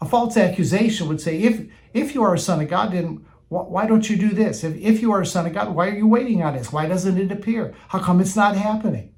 A 0.00 0.04
false 0.04 0.36
accusation 0.36 1.08
would 1.08 1.22
say, 1.22 1.38
if, 1.38 1.66
if 1.94 2.14
you 2.14 2.22
are 2.22 2.34
a 2.34 2.38
Son 2.38 2.60
of 2.60 2.68
God, 2.68 2.92
then 2.92 3.24
why 3.48 3.86
don't 3.86 4.10
you 4.10 4.16
do 4.16 4.30
this? 4.30 4.64
If, 4.64 4.76
if 4.76 5.00
you 5.00 5.12
are 5.12 5.20
a 5.20 5.26
Son 5.26 5.46
of 5.46 5.54
God, 5.54 5.74
why 5.74 5.88
are 5.88 5.96
you 5.96 6.08
waiting 6.08 6.42
on 6.42 6.56
this? 6.56 6.72
Why 6.72 6.86
doesn't 6.86 7.18
it 7.18 7.30
appear? 7.30 7.74
How 7.88 8.00
come 8.00 8.20
it's 8.20 8.36
not 8.36 8.56
happening? 8.56 9.14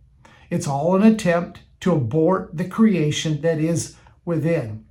It's 0.51 0.69
all 0.69 0.97
an 0.97 1.03
attempt 1.03 1.61
to 1.81 1.93
abort 1.93 2.57
the 2.57 2.69
creation 2.69 3.41
that 3.41 3.59
is 3.59 3.97
within. 4.25 4.85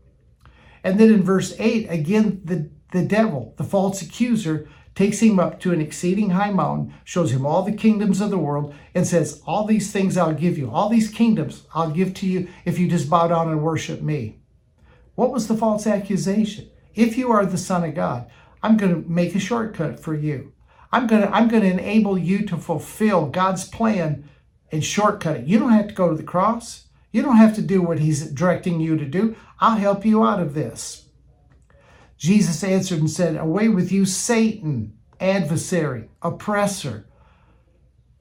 And 0.83 0.99
then 0.99 1.13
in 1.13 1.21
verse 1.21 1.55
8, 1.59 1.87
again, 1.89 2.41
the, 2.43 2.71
the 2.91 3.05
devil, 3.05 3.53
the 3.57 3.63
false 3.63 4.01
accuser, 4.01 4.69
takes 4.95 5.19
him 5.19 5.39
up 5.39 5.59
to 5.59 5.71
an 5.71 5.81
exceeding 5.81 6.31
high 6.31 6.49
mountain, 6.49 6.91
shows 7.03 7.31
him 7.31 7.45
all 7.45 7.61
the 7.61 7.71
kingdoms 7.71 8.19
of 8.19 8.31
the 8.31 8.37
world, 8.37 8.73
and 8.95 9.05
says, 9.05 9.41
All 9.45 9.65
these 9.65 9.91
things 9.91 10.17
I'll 10.17 10.33
give 10.33 10.57
you, 10.57 10.71
all 10.71 10.89
these 10.89 11.11
kingdoms 11.11 11.67
I'll 11.75 11.91
give 11.91 12.15
to 12.15 12.25
you 12.25 12.47
if 12.65 12.79
you 12.79 12.87
just 12.87 13.09
bow 13.09 13.27
down 13.27 13.49
and 13.49 13.61
worship 13.61 14.01
me. 14.01 14.39
What 15.13 15.31
was 15.31 15.47
the 15.47 15.57
false 15.57 15.85
accusation? 15.85 16.69
If 16.95 17.15
you 17.15 17.31
are 17.31 17.45
the 17.45 17.59
Son 17.59 17.83
of 17.83 17.93
God, 17.93 18.27
I'm 18.63 18.77
going 18.77 19.03
to 19.03 19.09
make 19.09 19.35
a 19.35 19.39
shortcut 19.39 19.99
for 19.99 20.15
you. 20.15 20.53
I'm 20.91 21.07
going 21.07 21.21
to 21.21 21.29
I'm 21.33 21.47
going 21.47 21.63
to 21.63 21.69
enable 21.71 22.17
you 22.17 22.45
to 22.45 22.57
fulfill 22.57 23.27
God's 23.27 23.67
plan 23.67 24.29
and 24.71 24.83
shortcut 24.83 25.37
it. 25.37 25.47
You 25.47 25.59
don't 25.59 25.71
have 25.71 25.89
to 25.89 25.93
go 25.93 26.09
to 26.09 26.15
the 26.15 26.23
cross. 26.23 26.87
You 27.11 27.21
don't 27.21 27.37
have 27.37 27.55
to 27.55 27.61
do 27.61 27.81
what 27.81 27.99
he's 27.99 28.29
directing 28.31 28.79
you 28.79 28.97
to 28.97 29.05
do. 29.05 29.35
I'll 29.59 29.77
help 29.77 30.05
you 30.05 30.25
out 30.25 30.39
of 30.39 30.53
this. 30.53 31.07
Jesus 32.17 32.63
answered 32.63 32.99
and 32.99 33.09
said, 33.09 33.37
Away 33.37 33.69
with 33.69 33.91
you, 33.91 34.05
Satan, 34.05 34.97
adversary, 35.19 36.09
oppressor. 36.21 37.07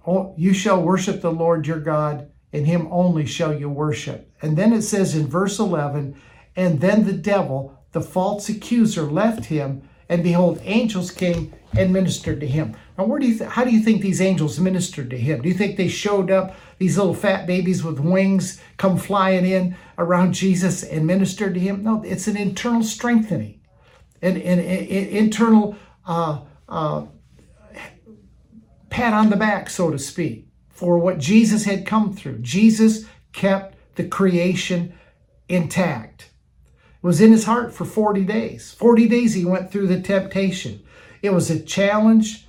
Oh, 0.07 0.35
you 0.37 0.53
shall 0.53 0.83
worship 0.83 1.21
the 1.21 1.33
Lord 1.33 1.67
your 1.67 1.81
God, 1.81 2.31
and 2.53 2.67
him 2.67 2.89
only 2.91 3.27
shall 3.27 3.59
you 3.59 3.69
worship. 3.69 4.33
And 4.41 4.57
then 4.57 4.73
it 4.73 4.83
says 4.83 5.15
in 5.15 5.27
verse 5.27 5.59
11, 5.59 6.17
And 6.55 6.81
then 6.81 7.05
the 7.05 7.13
devil, 7.13 7.83
the 7.93 8.01
false 8.01 8.49
accuser, 8.49 9.03
left 9.03 9.47
him, 9.47 9.89
and 10.09 10.23
behold, 10.23 10.61
angels 10.63 11.11
came 11.11 11.53
and 11.77 11.93
ministered 11.93 12.41
to 12.41 12.47
him. 12.47 12.77
Now, 12.97 13.05
where 13.05 13.19
do 13.19 13.27
you 13.27 13.39
th- 13.39 13.51
how 13.51 13.65
do 13.65 13.71
you 13.71 13.81
think 13.81 14.01
these 14.01 14.21
angels 14.21 14.59
ministered 14.59 15.11
to 15.11 15.19
him? 15.19 15.43
Do 15.43 15.49
you 15.49 15.55
think 15.55 15.77
they 15.77 15.89
showed 15.89 16.31
up, 16.31 16.55
these 16.79 16.97
little 16.97 17.15
fat 17.15 17.47
babies 17.47 17.83
with 17.83 17.99
wings 17.99 18.61
come 18.77 18.99
flying 18.99 19.45
in 19.45 19.77
around 19.99 20.35
Jesus 20.35 20.83
and 20.83 21.07
ministered 21.07 21.55
to 21.55 21.61
him? 21.61 21.83
No, 21.83 22.03
it's 22.03 22.29
an 22.29 22.37
internal 22.37 22.83
strengthening 22.83 23.57
an, 24.23 24.37
an, 24.37 24.59
an 24.59 25.09
internal 25.09 25.77
uh, 26.07 26.41
uh, 26.69 27.07
pat 28.91 29.13
on 29.13 29.31
the 29.31 29.37
back, 29.37 29.71
so 29.71 29.91
to 29.91 29.99
speak, 29.99 30.49
for 30.71 30.99
what 30.99 31.19
Jesus 31.19 31.65
had 31.65 31.87
come 31.87 32.15
through. 32.15 32.39
Jesus 32.39 33.07
kept 33.33 33.77
the 33.97 34.05
creation 34.05 34.95
intact. 35.49 36.31
Was 37.03 37.21
in 37.21 37.31
his 37.31 37.45
heart 37.45 37.73
for 37.73 37.85
40 37.85 38.25
days. 38.25 38.73
40 38.73 39.09
days 39.09 39.35
he 39.35 39.45
went 39.45 39.71
through 39.71 39.87
the 39.87 40.01
temptation. 40.01 40.83
It 41.23 41.33
was 41.33 41.51
a 41.51 41.61
challenge 41.61 42.47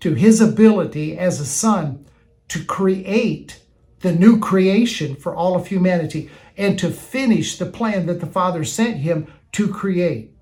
to 0.00 0.14
his 0.14 0.40
ability 0.40 1.18
as 1.18 1.40
a 1.40 1.46
son 1.46 2.06
to 2.48 2.64
create 2.64 3.60
the 4.00 4.12
new 4.12 4.38
creation 4.38 5.16
for 5.16 5.34
all 5.34 5.56
of 5.56 5.66
humanity 5.66 6.30
and 6.56 6.78
to 6.78 6.90
finish 6.90 7.58
the 7.58 7.66
plan 7.66 8.06
that 8.06 8.20
the 8.20 8.26
Father 8.26 8.64
sent 8.64 8.98
him 8.98 9.26
to 9.52 9.68
create. 9.68 10.32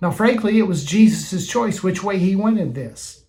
Now, 0.00 0.10
frankly, 0.10 0.58
it 0.58 0.66
was 0.66 0.84
Jesus' 0.84 1.46
choice 1.46 1.82
which 1.82 2.02
way 2.02 2.18
he 2.18 2.34
went 2.34 2.58
in 2.58 2.72
this. 2.72 3.24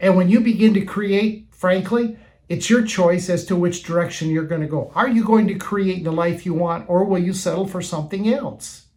And 0.00 0.16
when 0.16 0.28
you 0.28 0.40
begin 0.40 0.74
to 0.74 0.84
create, 0.84 1.46
frankly, 1.52 2.18
it's 2.52 2.68
your 2.68 2.84
choice 2.84 3.30
as 3.30 3.46
to 3.46 3.56
which 3.56 3.82
direction 3.82 4.28
you're 4.28 4.44
going 4.44 4.60
to 4.60 4.66
go. 4.66 4.92
Are 4.94 5.08
you 5.08 5.24
going 5.24 5.48
to 5.48 5.54
create 5.54 6.04
the 6.04 6.12
life 6.12 6.44
you 6.44 6.52
want 6.52 6.84
or 6.86 7.02
will 7.06 7.18
you 7.18 7.32
settle 7.32 7.66
for 7.66 7.80
something 7.80 8.28
else? 8.28 8.88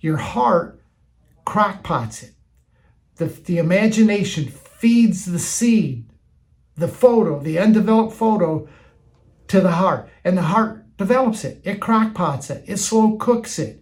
Your 0.00 0.16
heart 0.16 0.82
crockpots 1.46 2.24
it. 2.24 2.32
The, 3.18 3.26
the 3.26 3.58
imagination 3.58 4.46
feeds 4.48 5.26
the 5.26 5.38
seed, 5.38 6.10
the 6.74 6.88
photo, 6.88 7.38
the 7.38 7.60
undeveloped 7.60 8.16
photo 8.16 8.68
to 9.46 9.60
the 9.60 9.70
heart. 9.70 10.08
And 10.24 10.36
the 10.36 10.42
heart 10.42 10.96
develops 10.96 11.44
it. 11.44 11.60
It 11.62 11.78
crockpots 11.78 12.50
it. 12.50 12.64
It 12.66 12.78
slow 12.78 13.16
cooks 13.16 13.60
it. 13.60 13.80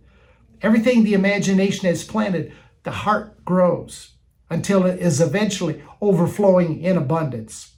Everything 0.60 1.04
the 1.04 1.14
imagination 1.14 1.88
has 1.88 2.04
planted, 2.04 2.52
the 2.82 2.90
heart 2.90 3.46
grows 3.46 4.10
until 4.50 4.84
it 4.84 5.00
is 5.00 5.22
eventually 5.22 5.82
overflowing 6.02 6.82
in 6.82 6.98
abundance. 6.98 7.71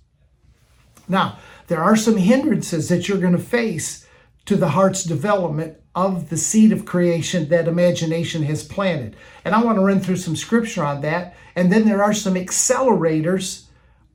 Now, 1.09 1.39
there 1.67 1.83
are 1.83 1.97
some 1.97 2.17
hindrances 2.17 2.89
that 2.89 3.09
you're 3.09 3.19
going 3.19 3.37
to 3.37 3.39
face 3.39 4.07
to 4.47 4.57
the 4.57 4.71
heart's 4.71 5.05
development 5.05 5.79
of 5.95 6.29
the 6.29 6.37
seed 6.37 6.73
of 6.73 6.85
creation 6.85 7.49
that 7.49 7.69
imagination 7.69 8.43
has 8.43 8.65
planted. 8.65 9.17
And 9.45 9.55
I 9.55 9.63
want 9.63 9.79
to 9.79 9.85
run 9.85 10.01
through 10.01 10.17
some 10.17 10.37
scripture 10.37 10.85
on 10.85 11.01
that. 11.03 11.37
And 11.55 11.73
then 11.73 11.87
there 11.87 12.03
are 12.03 12.13
some 12.13 12.35
accelerators 12.35 13.67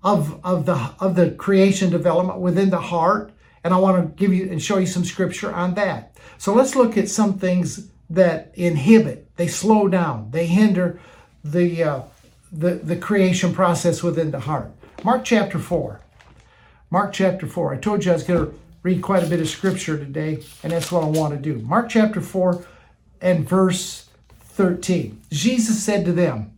of, 0.03 0.43
of, 0.45 0.65
the, 0.65 0.93
of 0.99 1.15
the 1.15 1.31
creation 1.31 1.89
development 1.89 2.39
within 2.39 2.69
the 2.69 2.81
heart. 2.81 3.31
And 3.63 3.73
I 3.73 3.77
want 3.77 3.97
to 3.97 4.23
give 4.23 4.33
you 4.33 4.49
and 4.51 4.61
show 4.61 4.77
you 4.77 4.85
some 4.85 5.05
scripture 5.05 5.53
on 5.53 5.73
that. 5.75 6.15
So 6.37 6.53
let's 6.53 6.75
look 6.75 6.97
at 6.97 7.09
some 7.09 7.37
things 7.37 7.89
that 8.09 8.51
inhibit, 8.55 9.35
they 9.35 9.47
slow 9.47 9.87
down, 9.87 10.31
they 10.31 10.47
hinder 10.47 10.99
the, 11.43 11.83
uh, 11.83 12.01
the, 12.51 12.75
the 12.75 12.95
creation 12.95 13.53
process 13.53 14.01
within 14.01 14.31
the 14.31 14.39
heart. 14.39 14.71
Mark 15.03 15.23
chapter 15.23 15.59
4. 15.59 16.01
Mark 16.91 17.13
chapter 17.13 17.45
4. 17.45 17.75
I 17.75 17.77
told 17.77 18.03
you 18.03 18.11
I 18.11 18.15
was 18.15 18.23
going 18.23 18.45
to 18.47 18.59
read 18.81 19.03
quite 19.03 19.23
a 19.23 19.27
bit 19.27 19.39
of 19.39 19.47
scripture 19.47 19.97
today, 19.97 20.43
and 20.63 20.71
that's 20.71 20.91
what 20.91 21.03
I 21.03 21.07
want 21.07 21.35
to 21.35 21.39
do. 21.39 21.59
Mark 21.59 21.87
chapter 21.89 22.19
4 22.19 22.65
and 23.21 23.47
verse 23.47 24.09
13. 24.41 25.21
Jesus 25.29 25.83
said 25.83 26.03
to 26.05 26.11
them, 26.11 26.57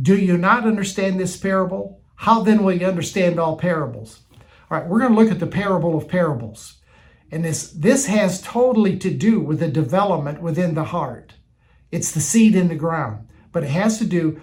Do 0.00 0.16
you 0.16 0.36
not 0.36 0.66
understand 0.66 1.20
this 1.20 1.36
parable? 1.36 2.00
How 2.16 2.42
then 2.42 2.64
will 2.64 2.74
you 2.74 2.86
understand 2.86 3.38
all 3.38 3.56
parables? 3.56 4.22
All 4.70 4.78
right, 4.78 4.88
we're 4.88 4.98
going 4.98 5.14
to 5.14 5.20
look 5.20 5.30
at 5.30 5.38
the 5.38 5.46
parable 5.46 5.96
of 5.96 6.08
parables. 6.08 6.80
And 7.30 7.44
this, 7.44 7.70
this 7.70 8.06
has 8.06 8.42
totally 8.42 8.98
to 8.98 9.10
do 9.10 9.38
with 9.38 9.60
the 9.60 9.68
development 9.68 10.42
within 10.42 10.74
the 10.74 10.84
heart. 10.84 11.34
It's 11.92 12.10
the 12.10 12.20
seed 12.20 12.56
in 12.56 12.68
the 12.68 12.74
ground, 12.74 13.28
but 13.52 13.62
it 13.62 13.70
has 13.70 13.98
to 13.98 14.04
do 14.04 14.40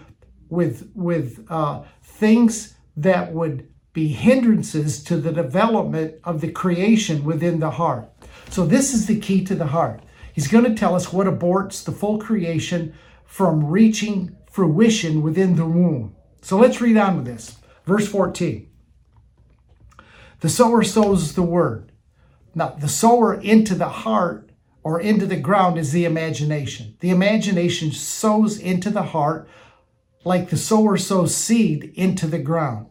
with, 0.48 0.90
with 0.96 1.46
uh, 1.50 1.84
things 2.02 2.76
that 2.96 3.34
would 3.34 3.68
be 3.94 4.08
hindrances 4.08 5.04
to 5.04 5.18
the 5.18 5.34
development 5.34 6.16
of 6.24 6.42
the 6.42 6.52
creation 6.52 7.24
within 7.24 7.60
the 7.60 7.72
heart. 7.72 8.10
So, 8.50 8.66
this 8.66 8.94
is 8.94 9.06
the 9.08 9.20
key 9.20 9.44
to 9.46 9.56
the 9.56 9.68
heart. 9.68 10.02
He's 10.34 10.48
going 10.48 10.64
to 10.64 10.76
tell 10.76 10.96
us 10.96 11.12
what 11.12 11.28
aborts 11.28 11.84
the 11.84 11.92
full 11.92 12.18
creation 12.18 12.94
from 13.26 13.66
reaching 13.66 14.36
fruition 14.50 15.22
within 15.22 15.56
the 15.56 15.66
womb. 15.66 16.16
So, 16.42 16.58
let's 16.58 16.82
read 16.82 16.98
on 16.98 17.18
with 17.18 17.26
this. 17.26 17.58
Verse 17.86 18.08
14 18.08 18.70
The 20.40 20.50
sower 20.50 20.84
sows 20.84 21.36
the 21.36 21.44
word. 21.44 21.92
Now, 22.54 22.70
the 22.70 22.90
sower 22.90 23.34
into 23.34 23.76
the 23.76 23.90
heart 23.90 24.52
or 24.84 25.00
into 25.00 25.26
the 25.26 25.38
ground 25.38 25.78
is 25.78 25.92
the 25.92 26.06
imagination. 26.06 26.96
The 27.00 27.10
imagination 27.10 27.92
sows 27.92 28.58
into 28.58 28.90
the 28.90 29.04
heart 29.04 29.48
like 30.24 30.50
the 30.50 30.58
sower 30.58 30.98
sows 30.98 31.36
seed 31.36 31.92
into 31.96 32.28
the 32.28 32.40
ground. 32.40 32.88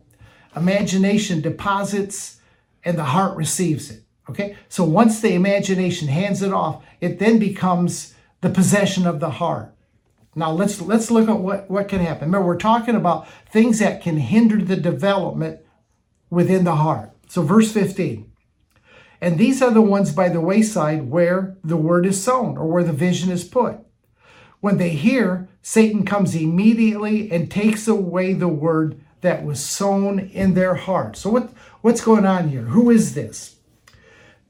Imagination 0.56 1.40
deposits 1.40 2.40
and 2.84 2.98
the 2.98 3.04
heart 3.04 3.36
receives 3.36 3.90
it. 3.90 4.02
Okay? 4.28 4.56
So 4.68 4.84
once 4.84 5.20
the 5.20 5.34
imagination 5.34 6.08
hands 6.08 6.42
it 6.42 6.52
off, 6.52 6.84
it 7.00 7.18
then 7.18 7.38
becomes 7.38 8.14
the 8.40 8.50
possession 8.50 9.06
of 9.06 9.20
the 9.20 9.30
heart. 9.30 9.74
Now 10.34 10.52
let's 10.52 10.80
let's 10.80 11.10
look 11.10 11.28
at 11.28 11.38
what, 11.38 11.68
what 11.68 11.88
can 11.88 12.00
happen. 12.00 12.28
Remember, 12.28 12.46
we're 12.46 12.56
talking 12.56 12.94
about 12.94 13.28
things 13.50 13.80
that 13.80 14.00
can 14.00 14.16
hinder 14.16 14.62
the 14.62 14.76
development 14.76 15.60
within 16.30 16.64
the 16.64 16.76
heart. 16.76 17.10
So 17.28 17.42
verse 17.42 17.72
15. 17.72 18.30
And 19.20 19.38
these 19.38 19.60
are 19.60 19.70
the 19.70 19.82
ones 19.82 20.12
by 20.12 20.28
the 20.28 20.40
wayside 20.40 21.10
where 21.10 21.56
the 21.62 21.76
word 21.76 22.06
is 22.06 22.22
sown 22.22 22.56
or 22.56 22.66
where 22.66 22.84
the 22.84 22.92
vision 22.92 23.30
is 23.30 23.44
put. 23.44 23.78
When 24.60 24.78
they 24.78 24.90
hear, 24.90 25.48
Satan 25.62 26.04
comes 26.04 26.34
immediately 26.34 27.30
and 27.30 27.50
takes 27.50 27.86
away 27.88 28.32
the 28.32 28.48
word 28.48 29.00
that 29.20 29.44
was 29.44 29.64
sown 29.64 30.18
in 30.18 30.54
their 30.54 30.74
heart. 30.74 31.16
So 31.16 31.30
what, 31.30 31.52
what's 31.83 32.00
going 32.00 32.26
on 32.26 32.48
here? 32.48 32.62
Who 32.62 32.90
is 32.90 33.14
this? 33.14 33.56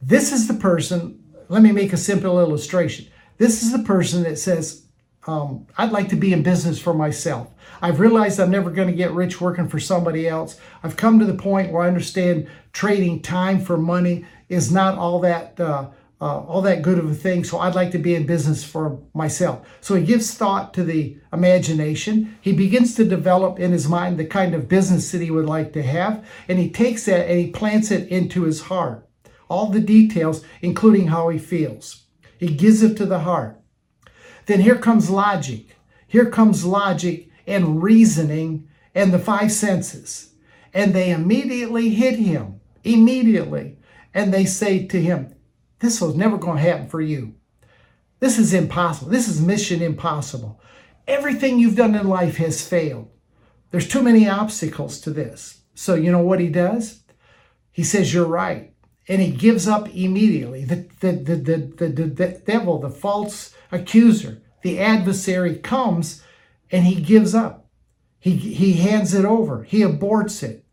This 0.01 0.33
is 0.33 0.49
the 0.49 0.55
person, 0.55 1.23
let 1.49 1.63
me 1.63 1.73
make 1.73 1.93
a 1.93 1.97
simple 1.97 2.41
illustration. 2.41 3.07
This 3.39 3.63
is 3.63 3.73
the 3.73 3.85
person 3.85 4.23
that 4.23 4.39
says, 4.39 4.85
um, 5.27 5.67
I'd 5.77 5.93
like 5.93 6.09
to 6.11 6.17
be 6.17 6.33
in 6.33 6.43
business 6.43 6.81
for 6.81 6.95
myself. 6.95 7.49
I've 7.83 8.01
realized 8.01 8.41
I'm 8.41 8.51
never 8.51 8.71
going 8.71 8.89
to 8.89 8.95
get 8.95 9.13
rich 9.13 9.41
working 9.41 9.69
for 9.69 9.79
somebody 9.79 10.27
else. 10.29 10.59
I've 10.83 10.97
come 10.97 11.19
to 11.19 11.27
the 11.27 11.35
point 11.35 11.73
where 11.73 11.83
I 11.83 11.89
understand 11.89 12.49
trading 12.73 13.21
time 13.21 13.61
for 13.61 13.77
money 13.77 14.25
is 14.49 14.73
not 14.73 14.99
all 14.99 15.21
that 15.21 15.61
uh, 15.61 15.91
uh, 16.21 16.41
all 16.41 16.61
that 16.63 16.83
good 16.83 16.99
of 16.99 17.11
a 17.11 17.15
thing. 17.15 17.45
So 17.45 17.59
I'd 17.59 17.75
like 17.75 17.93
to 17.93 17.99
be 17.99 18.15
in 18.15 18.27
business 18.27 18.63
for 18.63 19.01
myself. 19.15 19.67
So 19.81 19.95
he 19.95 20.05
gives 20.05 20.35
thought 20.35 20.75
to 20.75 20.85
the 20.85 21.19
imagination. 21.33 22.37
He 22.41 22.53
begins 22.53 22.95
to 22.97 23.05
develop 23.05 23.59
in 23.59 23.73
his 23.73 23.89
mind 23.89 24.19
the 24.19 24.27
kind 24.27 24.55
of 24.55 24.69
business 24.69 25.11
that 25.13 25.23
he 25.23 25.31
would 25.31 25.47
like 25.47 25.73
to 25.73 25.83
have, 25.83 26.27
and 26.49 26.59
he 26.59 26.71
takes 26.71 27.07
that 27.07 27.29
and 27.29 27.41
he 27.41 27.51
plants 27.51 27.91
it 27.91 28.09
into 28.09 28.43
his 28.43 28.63
heart. 28.63 29.09
All 29.49 29.67
the 29.67 29.81
details, 29.81 30.45
including 30.61 31.09
how 31.09 31.29
he 31.29 31.39
feels. 31.39 32.05
He 32.39 32.49
gives 32.49 32.83
it 32.83 32.97
to 32.99 33.07
the 33.07 33.21
heart. 33.21 33.61
Then 34.47 34.61
here 34.61 34.77
comes 34.77 35.11
logic. 35.11 35.77
Here 36.07 36.27
comes 36.27 36.65
logic 36.65 37.29
and 37.47 37.83
reasoning 37.83 38.69
and 38.95 39.13
the 39.13 39.19
five 39.19 39.53
senses. 39.53 40.35
And 40.73 40.93
they 40.93 41.11
immediately 41.11 41.91
hit 41.91 42.17
him. 42.17 42.61
Immediately 42.85 43.77
and 44.15 44.33
they 44.33 44.45
say 44.45 44.87
to 44.87 45.01
him, 45.01 45.35
This 45.81 46.01
was 46.01 46.15
never 46.15 46.39
going 46.39 46.59
to 46.59 46.63
happen 46.63 46.89
for 46.89 47.01
you. 47.01 47.35
This 48.21 48.39
is 48.39 48.55
impossible. 48.55 49.11
This 49.11 49.29
is 49.29 49.41
mission 49.41 49.83
impossible. 49.83 50.61
Everything 51.09 51.59
you've 51.59 51.77
done 51.77 51.95
in 51.95 52.07
life 52.07 52.37
has 52.37 52.67
failed. 52.67 53.11
There's 53.71 53.89
too 53.89 54.03
many 54.03 54.29
obstacles 54.29 55.01
to 55.01 55.11
this. 55.11 55.63
So, 55.75 55.95
you 55.95 56.13
know 56.13 56.23
what 56.23 56.41
he 56.41 56.49
does? 56.49 57.03
He 57.73 57.83
says, 57.83 58.13
You're 58.13 58.27
right. 58.27 58.75
And 59.09 59.21
he 59.23 59.31
gives 59.31 59.67
up 59.67 59.89
immediately. 59.95 60.65
The, 60.65 60.87
the, 61.01 61.13
the, 61.13 61.37
the, 61.37 61.57
the, 61.77 61.89
the, 61.89 62.07
the 62.07 62.43
devil, 62.47 62.79
the 62.79 62.91
false 62.91 63.55
accuser, 63.73 64.43
the 64.63 64.79
adversary 64.79 65.57
comes 65.57 66.23
and 66.71 66.85
he 66.85 67.01
gives 67.01 67.35
up. 67.35 67.67
He, 68.19 68.37
he 68.37 68.75
hands 68.75 69.15
it 69.15 69.25
over. 69.25 69.65
He 69.65 69.81
aborts 69.81 70.43
it. 70.43 70.65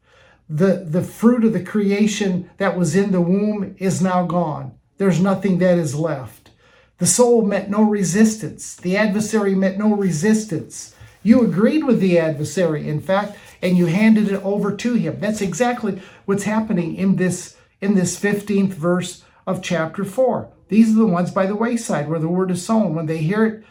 The, 0.50 0.86
the 0.88 1.02
fruit 1.02 1.46
of 1.46 1.54
the 1.54 1.64
creation 1.64 2.50
that 2.58 2.78
was 2.78 2.96
in 2.96 3.12
the 3.12 3.22
womb 3.22 3.76
is 3.80 4.02
now 4.02 4.26
gone. 4.26 4.78
There's 4.98 5.20
nothing 5.20 5.60
that 5.60 5.78
is 5.78 5.96
left. 5.96 6.52
The 6.98 7.06
soul 7.06 7.44
met 7.44 7.70
no 7.70 7.84
resistance. 7.84 8.76
The 8.76 8.98
adversary 8.98 9.54
met 9.54 9.78
no 9.78 9.94
resistance. 9.94 10.96
You 11.22 11.44
agreed 11.44 11.84
with 11.84 12.00
the 12.00 12.18
adversary, 12.18 12.88
in 12.88 13.02
fact, 13.02 13.38
and 13.62 13.78
you 13.78 13.88
handed 13.88 14.32
it 14.32 14.44
over 14.44 14.76
to 14.76 14.94
him. 14.94 15.20
That's 15.20 15.42
exactly 15.42 16.02
what's 16.26 16.44
happening 16.44 16.96
in 16.96 17.18
this 17.18 17.56
in 17.80 17.94
this 17.94 18.20
15th 18.20 18.74
verse 18.74 19.24
of 19.46 19.62
chapter 19.62 20.04
4. 20.04 20.50
These 20.70 20.92
are 20.92 21.00
the 21.00 21.06
ones 21.06 21.32
by 21.32 21.46
the 21.46 21.56
wayside 21.56 22.10
where 22.10 22.20
the 22.20 22.28
word 22.28 22.50
is 22.50 22.66
sown. 22.66 22.96
When 22.96 23.06
they 23.06 23.20
hear 23.20 23.46
it, 23.46 23.64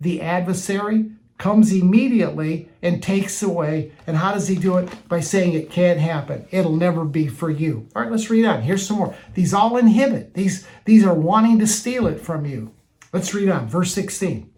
the 0.00 0.20
adversary 0.20 1.10
comes 1.38 1.72
immediately 1.72 2.68
and 2.82 3.02
takes 3.02 3.42
away. 3.42 3.92
And 4.06 4.16
how 4.16 4.32
does 4.32 4.48
he 4.48 4.56
do 4.56 4.76
it? 4.76 5.08
By 5.08 5.20
saying 5.20 5.54
it 5.54 5.70
can't 5.70 6.00
happen. 6.00 6.46
It'll 6.50 6.76
never 6.76 7.04
be 7.04 7.28
for 7.28 7.48
you. 7.48 7.88
All 7.94 8.02
right, 8.02 8.10
let's 8.10 8.28
read 8.28 8.44
on. 8.44 8.62
Here's 8.62 8.86
some 8.86 8.98
more. 8.98 9.14
These 9.34 9.54
all 9.54 9.76
inhibit. 9.76 10.34
These, 10.34 10.66
these 10.84 11.04
are 11.04 11.14
wanting 11.14 11.58
to 11.60 11.66
steal 11.66 12.06
it 12.06 12.20
from 12.20 12.44
you. 12.44 12.74
Let's 13.12 13.32
read 13.32 13.48
on. 13.48 13.68
Verse 13.68 13.94
16. 13.94 14.52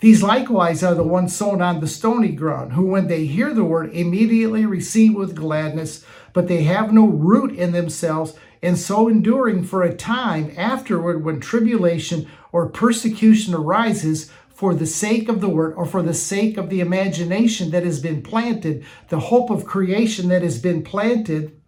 These 0.00 0.22
likewise 0.22 0.82
are 0.84 0.94
the 0.94 1.02
ones 1.02 1.34
sown 1.34 1.62
on 1.62 1.80
the 1.80 1.88
stony 1.88 2.32
ground, 2.32 2.74
who 2.74 2.84
when 2.84 3.08
they 3.08 3.24
hear 3.24 3.54
the 3.54 3.64
word 3.64 3.90
immediately 3.94 4.66
receive 4.66 5.14
with 5.14 5.34
gladness, 5.34 6.04
but 6.34 6.48
they 6.48 6.64
have 6.64 6.92
no 6.92 7.06
root 7.06 7.56
in 7.56 7.72
themselves, 7.72 8.34
and 8.62 8.78
so 8.78 9.08
enduring 9.08 9.64
for 9.64 9.82
a 9.82 9.94
time 9.94 10.52
afterward 10.56 11.24
when 11.24 11.40
tribulation 11.40 12.28
or 12.52 12.68
persecution 12.68 13.54
arises 13.54 14.30
for 14.56 14.74
the 14.74 14.86
sake 14.86 15.28
of 15.28 15.42
the 15.42 15.50
word 15.50 15.74
or 15.76 15.84
for 15.84 16.00
the 16.00 16.14
sake 16.14 16.56
of 16.56 16.70
the 16.70 16.80
imagination 16.80 17.70
that 17.72 17.84
has 17.84 18.00
been 18.00 18.22
planted, 18.22 18.82
the 19.08 19.20
hope 19.20 19.50
of 19.50 19.66
creation 19.66 20.28
that 20.30 20.40
has 20.40 20.58
been 20.58 20.82
planted, 20.82 21.60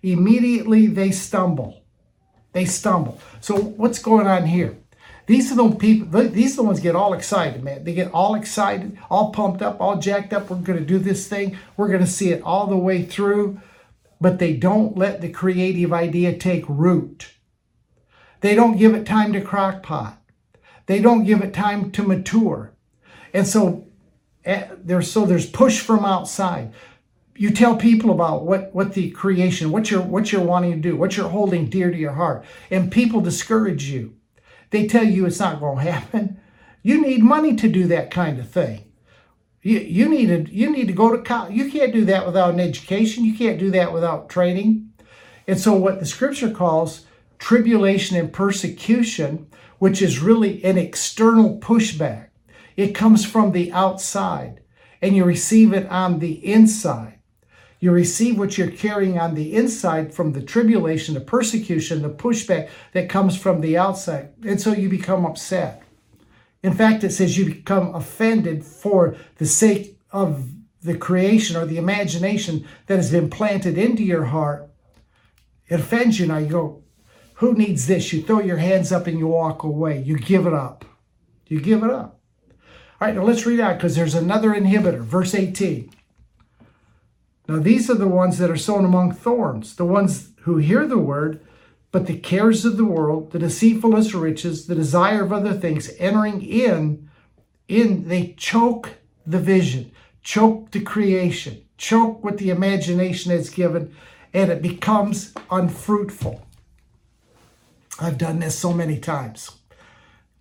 immediately 0.00 0.86
they 0.86 1.10
stumble. 1.10 1.82
They 2.52 2.64
stumble. 2.64 3.20
So 3.40 3.56
what's 3.56 3.98
going 3.98 4.28
on 4.28 4.46
here? 4.46 4.78
These 5.26 5.50
are 5.50 5.56
the 5.56 5.74
people, 5.74 6.22
these 6.28 6.52
are 6.52 6.58
the 6.58 6.62
ones 6.62 6.78
get 6.78 6.94
all 6.94 7.14
excited, 7.14 7.64
man. 7.64 7.82
They 7.82 7.94
get 7.94 8.12
all 8.12 8.36
excited, 8.36 8.96
all 9.10 9.32
pumped 9.32 9.60
up, 9.60 9.80
all 9.80 9.96
jacked 9.98 10.32
up. 10.32 10.48
We're 10.48 10.58
going 10.58 10.78
to 10.78 10.84
do 10.84 11.00
this 11.00 11.26
thing. 11.26 11.58
We're 11.76 11.88
going 11.88 11.98
to 11.98 12.06
see 12.06 12.30
it 12.30 12.42
all 12.42 12.68
the 12.68 12.76
way 12.76 13.02
through. 13.02 13.60
But 14.20 14.38
they 14.38 14.56
don't 14.56 14.96
let 14.96 15.20
the 15.20 15.30
creative 15.30 15.92
idea 15.92 16.38
take 16.38 16.64
root. 16.68 17.32
They 18.40 18.54
don't 18.54 18.78
give 18.78 18.94
it 18.94 19.04
time 19.04 19.32
to 19.32 19.40
crockpot. 19.40 20.18
They 20.86 21.00
don't 21.00 21.24
give 21.24 21.42
it 21.42 21.52
time 21.52 21.90
to 21.92 22.02
mature. 22.02 22.72
And 23.32 23.46
so 23.46 23.86
eh, 24.44 24.68
there's 24.78 25.10
so 25.10 25.26
there's 25.26 25.46
push 25.48 25.80
from 25.80 26.04
outside. 26.04 26.72
You 27.34 27.50
tell 27.50 27.76
people 27.76 28.10
about 28.10 28.46
what, 28.46 28.74
what 28.74 28.94
the 28.94 29.10
creation, 29.10 29.70
what 29.70 29.90
you're 29.90 30.00
what 30.00 30.32
you're 30.32 30.40
wanting 30.40 30.72
to 30.72 30.78
do, 30.78 30.96
what 30.96 31.16
you're 31.16 31.28
holding 31.28 31.68
dear 31.68 31.90
to 31.90 31.96
your 31.96 32.12
heart, 32.12 32.44
and 32.70 32.90
people 32.90 33.20
discourage 33.20 33.84
you. 33.84 34.14
They 34.70 34.86
tell 34.86 35.04
you 35.04 35.26
it's 35.26 35.40
not 35.40 35.60
going 35.60 35.84
to 35.84 35.92
happen. 35.92 36.40
You 36.82 37.02
need 37.02 37.22
money 37.22 37.56
to 37.56 37.68
do 37.68 37.86
that 37.88 38.10
kind 38.10 38.38
of 38.38 38.48
thing. 38.48 38.84
You, 39.62 39.80
you 39.80 40.08
need 40.08 40.26
to 40.26 40.54
you 40.54 40.70
need 40.70 40.86
to 40.86 40.94
go 40.94 41.14
to 41.14 41.22
college. 41.22 41.52
You 41.54 41.70
can't 41.70 41.92
do 41.92 42.04
that 42.04 42.24
without 42.24 42.54
an 42.54 42.60
education. 42.60 43.24
You 43.24 43.34
can't 43.36 43.58
do 43.58 43.70
that 43.72 43.92
without 43.92 44.28
training. 44.28 44.92
And 45.48 45.58
so 45.60 45.72
what 45.74 45.98
the 45.98 46.06
scripture 46.06 46.50
calls 46.50 47.04
tribulation 47.38 48.16
and 48.16 48.32
persecution 48.32 49.48
which 49.78 50.02
is 50.02 50.20
really 50.20 50.62
an 50.64 50.78
external 50.78 51.58
pushback. 51.58 52.28
It 52.76 52.94
comes 52.94 53.24
from 53.24 53.52
the 53.52 53.72
outside, 53.72 54.60
and 55.00 55.16
you 55.16 55.24
receive 55.24 55.72
it 55.72 55.86
on 55.88 56.18
the 56.18 56.44
inside. 56.46 57.18
You 57.78 57.90
receive 57.90 58.38
what 58.38 58.56
you're 58.56 58.70
carrying 58.70 59.18
on 59.18 59.34
the 59.34 59.54
inside 59.54 60.14
from 60.14 60.32
the 60.32 60.42
tribulation, 60.42 61.14
the 61.14 61.20
persecution, 61.20 62.02
the 62.02 62.08
pushback 62.08 62.70
that 62.92 63.08
comes 63.08 63.36
from 63.36 63.60
the 63.60 63.76
outside. 63.76 64.30
And 64.44 64.60
so 64.60 64.72
you 64.72 64.88
become 64.88 65.26
upset. 65.26 65.82
In 66.62 66.72
fact, 66.72 67.04
it 67.04 67.10
says 67.10 67.36
you 67.36 67.44
become 67.46 67.94
offended 67.94 68.64
for 68.64 69.16
the 69.36 69.46
sake 69.46 69.98
of 70.10 70.50
the 70.82 70.96
creation 70.96 71.56
or 71.56 71.66
the 71.66 71.78
imagination 71.78 72.66
that 72.86 72.96
has 72.96 73.10
been 73.10 73.28
planted 73.28 73.76
into 73.76 74.02
your 74.02 74.24
heart. 74.24 74.70
It 75.68 75.80
offends 75.80 76.18
you 76.18 76.26
now. 76.26 76.38
You 76.38 76.46
go, 76.46 76.82
who 77.36 77.52
needs 77.52 77.86
this? 77.86 78.12
You 78.12 78.22
throw 78.22 78.40
your 78.40 78.56
hands 78.56 78.92
up 78.92 79.06
and 79.06 79.18
you 79.18 79.26
walk 79.26 79.62
away. 79.62 80.00
You 80.00 80.18
give 80.18 80.46
it 80.46 80.54
up. 80.54 80.86
You 81.46 81.60
give 81.60 81.82
it 81.82 81.90
up. 81.90 82.18
All 82.98 83.06
right, 83.06 83.14
now 83.14 83.24
let's 83.24 83.44
read 83.44 83.60
out 83.60 83.76
because 83.76 83.94
there's 83.94 84.14
another 84.14 84.50
inhibitor. 84.50 85.00
Verse 85.00 85.34
18. 85.34 85.90
Now, 87.46 87.58
these 87.58 87.90
are 87.90 87.94
the 87.94 88.08
ones 88.08 88.38
that 88.38 88.50
are 88.50 88.56
sown 88.56 88.86
among 88.86 89.12
thorns, 89.12 89.76
the 89.76 89.84
ones 89.84 90.30
who 90.40 90.56
hear 90.56 90.86
the 90.86 90.98
word, 90.98 91.44
but 91.92 92.06
the 92.06 92.16
cares 92.16 92.64
of 92.64 92.78
the 92.78 92.86
world, 92.86 93.32
the 93.32 93.38
deceitfulness 93.38 94.14
of 94.14 94.22
riches, 94.22 94.66
the 94.66 94.74
desire 94.74 95.22
of 95.22 95.32
other 95.32 95.52
things 95.52 95.90
entering 95.98 96.42
in, 96.42 97.08
in 97.68 98.08
they 98.08 98.34
choke 98.38 98.94
the 99.26 99.38
vision, 99.38 99.92
choke 100.22 100.70
the 100.70 100.80
creation, 100.80 101.62
choke 101.76 102.24
what 102.24 102.38
the 102.38 102.48
imagination 102.48 103.30
has 103.30 103.50
given, 103.50 103.94
and 104.32 104.50
it 104.50 104.62
becomes 104.62 105.34
unfruitful. 105.50 106.45
I've 107.98 108.18
done 108.18 108.40
this 108.40 108.58
so 108.58 108.72
many 108.72 108.98
times. 108.98 109.50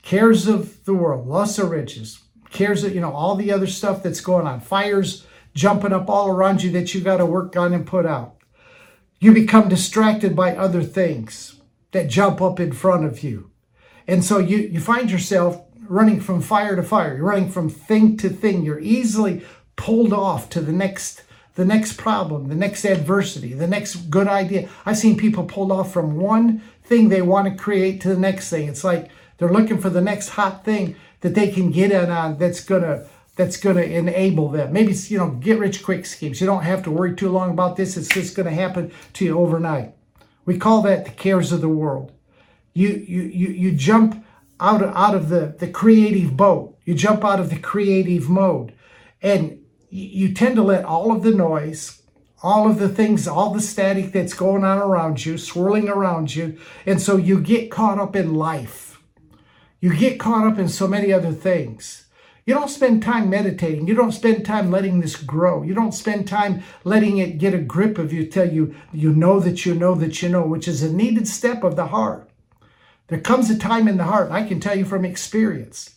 Cares 0.01 0.47
of 0.47 0.83
the 0.85 0.93
world, 0.93 1.27
loss 1.27 1.57
of 1.57 1.71
riches, 1.71 2.19
cares 2.51 2.83
of, 2.83 2.93
you 2.93 3.01
know, 3.01 3.11
all 3.11 3.35
the 3.35 3.51
other 3.51 3.67
stuff 3.67 4.03
that's 4.03 4.21
going 4.21 4.45
on, 4.45 4.59
fires 4.59 5.25
jumping 5.53 5.93
up 5.93 6.09
all 6.09 6.29
around 6.29 6.61
you 6.61 6.71
that 6.71 6.93
you 6.93 7.01
got 7.01 7.17
to 7.17 7.25
work 7.25 7.55
on 7.55 7.73
and 7.73 7.87
put 7.87 8.05
out. 8.05 8.35
You 9.19 9.33
become 9.33 9.69
distracted 9.69 10.35
by 10.35 10.55
other 10.55 10.83
things 10.83 11.59
that 11.91 12.09
jump 12.09 12.41
up 12.41 12.59
in 12.59 12.73
front 12.73 13.05
of 13.05 13.23
you. 13.23 13.49
And 14.07 14.23
so 14.23 14.37
you, 14.37 14.57
you 14.57 14.79
find 14.79 15.09
yourself 15.09 15.63
running 15.87 16.19
from 16.19 16.41
fire 16.41 16.75
to 16.75 16.83
fire. 16.83 17.15
You're 17.15 17.25
running 17.25 17.49
from 17.49 17.69
thing 17.69 18.17
to 18.17 18.29
thing. 18.29 18.63
You're 18.63 18.79
easily 18.79 19.43
pulled 19.75 20.13
off 20.13 20.49
to 20.51 20.61
the 20.61 20.73
next 20.73 21.23
the 21.55 21.65
next 21.65 21.93
problem, 21.93 22.49
the 22.49 22.55
next 22.55 22.83
adversity, 22.83 23.53
the 23.53 23.65
next 23.65 23.95
good 24.09 24.27
idea. 24.27 24.67
I've 24.85 24.97
seen 24.97 25.15
people 25.15 25.45
pulled 25.45 25.71
off 25.71 25.93
from 25.93 26.17
one 26.17 26.61
thing 26.85 27.09
they 27.09 27.21
want 27.21 27.47
to 27.47 27.63
create 27.63 28.01
to 28.01 28.09
the 28.09 28.19
next 28.19 28.49
thing. 28.49 28.67
It's 28.67 28.83
like 28.83 29.09
they're 29.37 29.51
looking 29.51 29.79
for 29.79 29.89
the 29.89 30.01
next 30.01 30.29
hot 30.29 30.63
thing 30.63 30.95
that 31.21 31.35
they 31.35 31.51
can 31.51 31.71
get 31.71 31.91
in 31.91 32.09
on 32.09 32.37
that's 32.37 32.63
gonna 32.63 33.07
that's 33.35 33.57
gonna 33.57 33.81
enable 33.81 34.49
them. 34.49 34.71
Maybe 34.71 34.91
it's 34.91 35.11
you 35.11 35.17
know 35.17 35.31
get 35.31 35.59
rich 35.59 35.83
quick 35.83 36.05
schemes. 36.05 36.39
You 36.39 36.47
don't 36.47 36.63
have 36.63 36.83
to 36.83 36.91
worry 36.91 37.15
too 37.15 37.29
long 37.29 37.51
about 37.51 37.75
this. 37.75 37.97
It's 37.97 38.09
just 38.09 38.35
gonna 38.35 38.51
happen 38.51 38.91
to 39.13 39.25
you 39.25 39.39
overnight. 39.39 39.93
We 40.45 40.57
call 40.57 40.81
that 40.83 41.05
the 41.05 41.11
cares 41.11 41.51
of 41.51 41.61
the 41.61 41.69
world. 41.69 42.11
You 42.73 42.89
you 42.89 43.23
you 43.23 43.47
you 43.49 43.71
jump 43.71 44.23
out 44.59 44.81
of, 44.81 44.95
out 44.95 45.15
of 45.15 45.29
the 45.29 45.55
the 45.57 45.67
creative 45.67 46.37
boat. 46.37 46.77
You 46.85 46.93
jump 46.93 47.25
out 47.25 47.39
of 47.39 47.49
the 47.49 47.59
creative 47.59 48.29
mode, 48.29 48.73
and 49.21 49.59
you 49.89 50.33
tend 50.33 50.55
to 50.55 50.63
let 50.63 50.85
all 50.85 51.11
of 51.11 51.23
the 51.23 51.31
noise 51.31 52.01
all 52.43 52.69
of 52.69 52.79
the 52.79 52.89
things, 52.89 53.27
all 53.27 53.53
the 53.53 53.61
static 53.61 54.11
that's 54.11 54.33
going 54.33 54.63
on 54.63 54.77
around 54.77 55.25
you, 55.25 55.37
swirling 55.37 55.89
around 55.89 56.35
you. 56.35 56.57
And 56.85 57.01
so 57.01 57.17
you 57.17 57.39
get 57.39 57.71
caught 57.71 57.99
up 57.99 58.15
in 58.15 58.35
life. 58.35 59.01
You 59.79 59.95
get 59.95 60.19
caught 60.19 60.45
up 60.45 60.59
in 60.59 60.69
so 60.69 60.87
many 60.87 61.13
other 61.13 61.31
things. 61.31 62.05
You 62.45 62.53
don't 62.53 62.69
spend 62.69 63.01
time 63.01 63.29
meditating. 63.29 63.87
You 63.87 63.95
don't 63.95 64.11
spend 64.11 64.45
time 64.45 64.69
letting 64.69 64.99
this 64.99 65.15
grow. 65.15 65.63
You 65.63 65.73
don't 65.73 65.93
spend 65.93 66.27
time 66.27 66.61
letting 66.83 67.17
it 67.17 67.39
get 67.39 67.55
a 67.55 67.59
grip 67.59 67.97
of 67.97 68.13
you 68.13 68.27
till 68.27 68.51
you, 68.51 68.75
you 68.93 69.13
know 69.13 69.39
that 69.39 69.65
you 69.65 69.73
know 69.73 69.95
that 69.95 70.21
you 70.21 70.29
know, 70.29 70.45
which 70.45 70.67
is 70.67 70.83
a 70.83 70.93
needed 70.93 71.27
step 71.27 71.63
of 71.63 71.75
the 71.75 71.87
heart. 71.87 72.29
There 73.07 73.19
comes 73.19 73.49
a 73.49 73.57
time 73.57 73.87
in 73.87 73.97
the 73.97 74.03
heart, 74.03 74.31
I 74.31 74.43
can 74.43 74.59
tell 74.59 74.77
you 74.77 74.85
from 74.85 75.05
experience, 75.05 75.95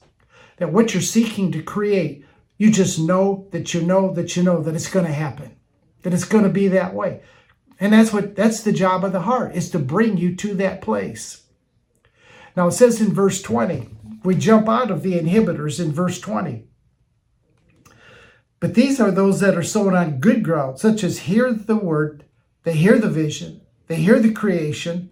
that 0.57 0.73
what 0.73 0.95
you're 0.95 1.03
seeking 1.03 1.53
to 1.53 1.63
create, 1.63 2.25
you 2.57 2.71
just 2.71 2.99
know 2.99 3.47
that 3.51 3.75
you 3.75 3.83
know 3.83 4.13
that 4.15 4.37
you 4.37 4.43
know 4.43 4.63
that 4.63 4.75
it's 4.75 4.91
going 4.91 5.07
to 5.07 5.13
happen 5.13 5.58
that 6.03 6.15
it's 6.15 6.25
going 6.25 6.45
to 6.45 6.51
be 6.51 6.69
that 6.69 6.95
way. 6.95 7.23
And 7.81 7.93
that's 7.93 8.13
what 8.13 8.35
that's 8.35 8.63
the 8.63 8.73
job 8.73 9.05
of 9.05 9.13
the 9.13 9.23
heart 9.23 9.55
is 9.55 9.71
to 9.71 9.79
bring 9.79 10.17
you 10.17 10.35
to 10.37 10.55
that 10.55 10.81
place. 10.81 11.45
Now 12.57 12.69
it 12.69 12.73
says 12.73 13.01
in 13.01 13.13
verse 13.13 13.41
20, 13.41 13.89
we 14.25 14.35
jump 14.35 14.69
out 14.69 14.91
of 14.91 15.03
the 15.03 15.19
inhibitors 15.19 15.79
in 15.79 15.93
verse 15.93 16.21
20. 16.21 16.65
But 18.61 18.75
these 18.75 18.99
are 18.99 19.13
those 19.13 19.39
that 19.41 19.57
are 19.57 19.63
sown 19.63 19.95
on 19.95 20.19
good 20.19 20.43
ground, 20.43 20.81
such 20.81 21.05
as 21.05 21.21
hear 21.21 21.53
the 21.53 21.77
word, 21.77 22.25
they 22.65 22.75
hear 22.75 22.99
the 22.99 23.09
vision, 23.09 23.61
they 23.87 23.97
hear 23.97 24.19
the 24.19 24.33
creation, 24.33 25.11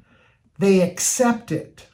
they 0.59 0.81
accept 0.81 1.53
it. 1.53 1.87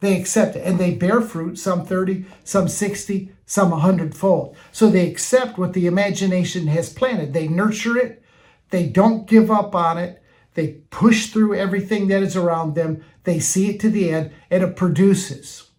They 0.00 0.20
accept 0.20 0.54
it 0.54 0.64
and 0.64 0.78
they 0.78 0.94
bear 0.94 1.20
fruit, 1.20 1.58
some 1.58 1.84
30, 1.84 2.26
some 2.44 2.68
60, 2.68 3.33
some 3.46 3.70
100 3.70 4.14
fold. 4.14 4.56
So 4.72 4.88
they 4.88 5.08
accept 5.08 5.58
what 5.58 5.72
the 5.72 5.86
imagination 5.86 6.66
has 6.68 6.92
planted. 6.92 7.32
They 7.32 7.48
nurture 7.48 7.96
it, 7.96 8.22
they 8.70 8.86
don't 8.86 9.26
give 9.26 9.50
up 9.50 9.74
on 9.74 9.98
it, 9.98 10.22
they 10.54 10.78
push 10.90 11.28
through 11.28 11.54
everything 11.54 12.08
that 12.08 12.22
is 12.22 12.36
around 12.36 12.74
them, 12.74 13.04
they 13.24 13.38
see 13.38 13.70
it 13.70 13.80
to 13.80 13.90
the 13.90 14.10
end, 14.10 14.30
and 14.50 14.62
it 14.62 14.76
produces 14.76 15.70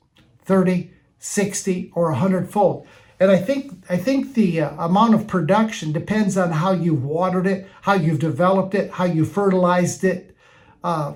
30, 0.44 0.92
60, 1.18 1.92
or 1.96 2.12
100 2.12 2.50
fold. 2.50 2.88
And 3.20 3.32
I 3.32 3.38
think 3.38 3.72
I 3.90 3.98
think 3.98 4.34
the 4.34 4.62
uh, 4.62 4.86
amount 4.86 5.16
of 5.16 5.26
production 5.26 5.94
depends 5.94 6.38
on 6.38 6.52
how 6.52 6.72
you've 6.72 7.06
watered 7.06 7.48
it, 7.48 7.68
how 7.82 7.94
you've 7.94 8.20
developed 8.20 8.76
it, 8.76 8.92
how 8.92 9.06
you 9.06 9.24
fertilized 9.24 10.04
it. 10.04 10.36
Uh, 10.84 11.14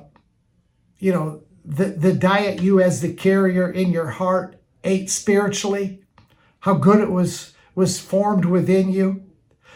you 0.98 1.12
know, 1.12 1.44
the, 1.66 1.86
the 1.86 2.14
diet 2.14 2.62
you 2.62 2.82
as 2.82 3.02
the 3.02 3.14
carrier 3.14 3.70
in 3.70 3.92
your 3.92 4.08
heart 4.08 4.62
ate 4.84 5.10
spiritually, 5.10 6.02
how 6.62 6.74
good 6.74 7.00
it 7.00 7.12
was 7.12 7.54
was 7.76 8.00
formed 8.00 8.46
within 8.46 8.90
you. 8.92 9.24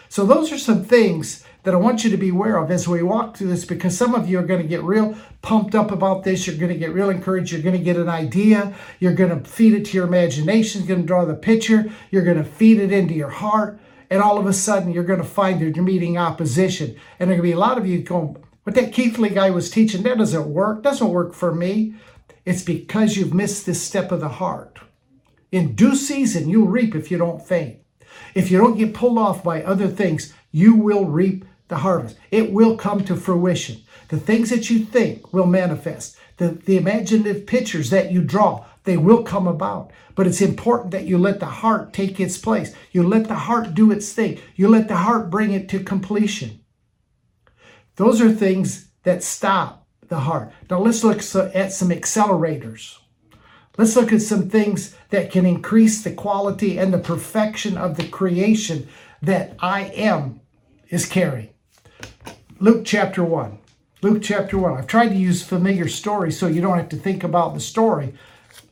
So 0.09 0.25
those 0.25 0.51
are 0.51 0.57
some 0.57 0.83
things 0.83 1.43
that 1.63 1.73
I 1.73 1.77
want 1.77 2.03
you 2.03 2.11
to 2.11 2.17
be 2.17 2.29
aware 2.29 2.57
of 2.57 2.69
as 2.69 2.87
we 2.87 3.01
walk 3.01 3.37
through 3.37 3.47
this 3.47 3.65
because 3.65 3.97
some 3.97 4.13
of 4.13 4.27
you 4.27 4.37
are 4.37 4.45
going 4.45 4.61
to 4.61 4.67
get 4.67 4.83
real 4.83 5.17
pumped 5.41 5.73
up 5.73 5.91
about 5.91 6.23
this. 6.23 6.45
You're 6.45 6.57
going 6.57 6.73
to 6.73 6.77
get 6.77 6.93
real 6.93 7.09
encouraged. 7.09 7.51
You're 7.51 7.61
going 7.61 7.77
to 7.77 7.83
get 7.83 7.95
an 7.95 8.09
idea. 8.09 8.75
You're 8.99 9.13
going 9.13 9.29
to 9.29 9.49
feed 9.49 9.73
it 9.73 9.85
to 9.85 9.97
your 9.97 10.05
imagination. 10.05 10.81
You're 10.81 10.89
going 10.89 11.01
to 11.01 11.07
draw 11.07 11.25
the 11.25 11.33
picture. 11.33 11.89
You're 12.11 12.25
going 12.25 12.37
to 12.37 12.43
feed 12.43 12.79
it 12.79 12.91
into 12.91 13.13
your 13.13 13.29
heart. 13.29 13.79
And 14.09 14.21
all 14.21 14.37
of 14.37 14.45
a 14.45 14.53
sudden, 14.53 14.91
you're 14.91 15.03
going 15.03 15.21
to 15.21 15.25
find 15.25 15.59
that 15.61 15.75
you're 15.75 15.85
meeting 15.85 16.17
opposition. 16.17 16.95
And 17.19 17.29
there 17.29 17.37
are 17.37 17.41
going 17.41 17.49
to 17.49 17.55
be 17.55 17.57
a 17.57 17.59
lot 17.59 17.77
of 17.77 17.87
you 17.87 18.03
going, 18.03 18.37
what 18.63 18.75
that 18.75 18.91
Keathley 18.91 19.33
guy 19.33 19.49
was 19.49 19.71
teaching, 19.71 20.03
that 20.03 20.17
doesn't 20.17 20.47
work. 20.47 20.83
Doesn't 20.83 21.09
work 21.09 21.33
for 21.33 21.55
me. 21.55 21.95
It's 22.45 22.61
because 22.61 23.17
you've 23.17 23.33
missed 23.33 23.65
this 23.65 23.81
step 23.81 24.11
of 24.11 24.19
the 24.19 24.29
heart. 24.29 24.79
In 25.53 25.75
due 25.75 25.95
season, 25.95 26.49
you'll 26.49 26.67
reap 26.67 26.95
if 26.95 27.11
you 27.11 27.19
don't 27.19 27.47
faint. 27.47 27.77
If 28.33 28.49
you 28.49 28.57
don't 28.57 28.75
get 28.75 28.95
pulled 28.95 29.19
off 29.19 29.43
by 29.43 29.61
other 29.61 29.87
things, 29.87 30.33
you 30.51 30.73
will 30.73 31.05
reap 31.05 31.45
the 31.67 31.77
harvest. 31.77 32.17
It 32.31 32.51
will 32.51 32.75
come 32.75 33.05
to 33.05 33.15
fruition. 33.15 33.83
The 34.07 34.17
things 34.19 34.49
that 34.49 34.71
you 34.71 34.79
think 34.79 35.31
will 35.31 35.45
manifest. 35.45 36.17
The, 36.37 36.47
the 36.47 36.77
imaginative 36.77 37.45
pictures 37.45 37.91
that 37.91 38.11
you 38.11 38.23
draw, 38.23 38.65
they 38.83 38.97
will 38.97 39.21
come 39.21 39.45
about. 39.45 39.91
But 40.15 40.25
it's 40.25 40.41
important 40.41 40.89
that 40.89 41.05
you 41.05 41.19
let 41.19 41.39
the 41.39 41.45
heart 41.45 41.93
take 41.93 42.19
its 42.19 42.39
place. 42.39 42.73
You 42.91 43.03
let 43.03 43.27
the 43.27 43.35
heart 43.35 43.75
do 43.75 43.91
its 43.91 44.11
thing. 44.11 44.39
You 44.55 44.69
let 44.69 44.87
the 44.87 44.97
heart 44.97 45.29
bring 45.29 45.53
it 45.53 45.69
to 45.69 45.83
completion. 45.83 46.61
Those 47.97 48.21
are 48.21 48.31
things 48.31 48.89
that 49.03 49.21
stop 49.21 49.85
the 50.07 50.21
heart. 50.21 50.51
Now 50.71 50.79
let's 50.79 51.03
look 51.03 51.19
at 51.53 51.71
some 51.71 51.89
accelerators. 51.89 52.97
Let's 53.75 53.95
look 53.95 54.13
at 54.13 54.21
some 54.21 54.49
things 54.49 54.95
that 55.09 55.31
can 55.31 55.47
increase 55.47 56.03
the 56.03 56.13
quality 56.13 56.77
and 56.77 56.93
the 56.93 56.99
perfection 56.99 57.75
of 57.75 57.97
the 57.97 58.07
creation 58.07 58.87
that 59.21 59.55
I 59.59 59.85
am 59.95 60.41
is 60.89 61.07
carrying. 61.07 61.49
Luke 62.59 62.83
chapter 62.85 63.23
1. 63.23 63.57
Luke 64.03 64.21
chapter 64.21 64.59
1. 64.59 64.77
I've 64.77 64.87
tried 64.87 65.09
to 65.09 65.15
use 65.15 65.41
familiar 65.41 65.87
stories 65.87 66.37
so 66.37 66.45
you 66.45 66.61
don't 66.61 66.77
have 66.77 66.89
to 66.89 66.97
think 66.97 67.23
about 67.23 67.55
the 67.55 67.59
story. 67.59 68.13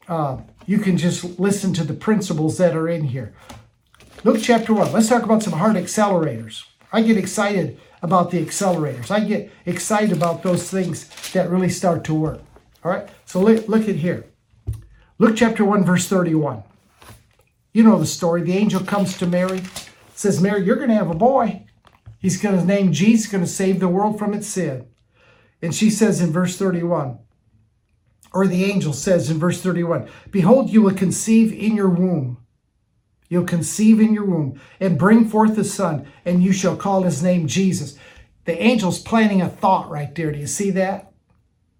Uh, 0.08 0.38
you 0.68 0.78
can 0.78 0.98
just 0.98 1.40
listen 1.40 1.74
to 1.74 1.84
the 1.84 1.96
principles 1.96 2.60
that 2.60 2.76
are 2.76 2.88
in 2.88 3.06
here. 3.06 3.34
Luke 4.24 4.40
chapter 4.40 4.72
1. 4.72 4.94
Let's 4.94 5.10
talk 5.10 5.24
about 5.24 5.42
some 5.42 5.54
heart 5.54 5.78
accelerators. 5.78 6.66
I 6.94 7.02
get 7.02 7.18
excited 7.18 7.80
about 8.04 8.30
the 8.30 8.46
accelerators. 8.46 9.10
I 9.10 9.22
get 9.22 9.52
excited 9.66 10.16
about 10.16 10.44
those 10.44 10.70
things 10.70 11.10
that 11.32 11.50
really 11.50 11.70
start 11.70 12.04
to 12.04 12.14
work. 12.14 12.42
All 12.84 12.92
right, 12.92 13.10
so 13.26 13.40
look, 13.40 13.68
look 13.68 13.90
at 13.90 13.96
here. 13.96 14.26
Luke 15.22 15.36
chapter 15.36 15.64
1, 15.64 15.86
verse 15.86 16.08
31. 16.08 16.64
You 17.74 17.84
know 17.84 18.00
the 18.00 18.08
story. 18.08 18.42
The 18.42 18.58
angel 18.58 18.84
comes 18.84 19.16
to 19.20 19.28
Mary, 19.28 19.62
says, 20.16 20.42
Mary, 20.42 20.66
you're 20.66 20.78
going 20.78 20.90
to 20.90 20.96
have 20.96 21.12
a 21.12 21.14
boy. 21.14 21.68
He's 22.18 22.42
going 22.42 22.58
to 22.58 22.66
name 22.66 22.92
Jesus, 22.92 23.32
going 23.32 23.44
to 23.44 23.50
save 23.50 23.80
the 23.80 23.88
world 23.88 24.18
from 24.18 24.34
its 24.34 24.48
sin. 24.48 24.88
And 25.62 25.76
she 25.76 25.92
says 25.92 26.22
in 26.22 26.32
verse 26.32 26.58
31, 26.58 27.20
or 28.34 28.48
the 28.48 28.64
angel 28.64 28.94
says 28.94 29.30
in 29.30 29.38
verse 29.38 29.62
31, 29.62 30.10
Behold, 30.32 30.72
you 30.72 30.82
will 30.82 30.96
conceive 30.96 31.54
in 31.54 31.76
your 31.76 31.90
womb 31.90 32.42
You'll 33.30 33.46
conceive 33.46 34.02
in 34.02 34.14
your 34.14 34.26
womb 34.26 34.60
and 34.80 35.00
bring 35.00 35.30
forth 35.30 35.56
a 35.58 35.64
son, 35.64 36.06
and 36.26 36.44
you 36.44 36.52
shall 36.52 36.76
call 36.76 37.04
his 37.04 37.24
name 37.24 37.48
Jesus. 37.48 37.96
The 38.44 38.60
angel's 38.60 39.00
planting 39.00 39.42
a 39.42 39.48
thought 39.48 39.90
right 39.90 40.14
there. 40.16 40.34
Do 40.34 40.40
you 40.40 40.48
see 40.48 40.70
that? 40.72 41.14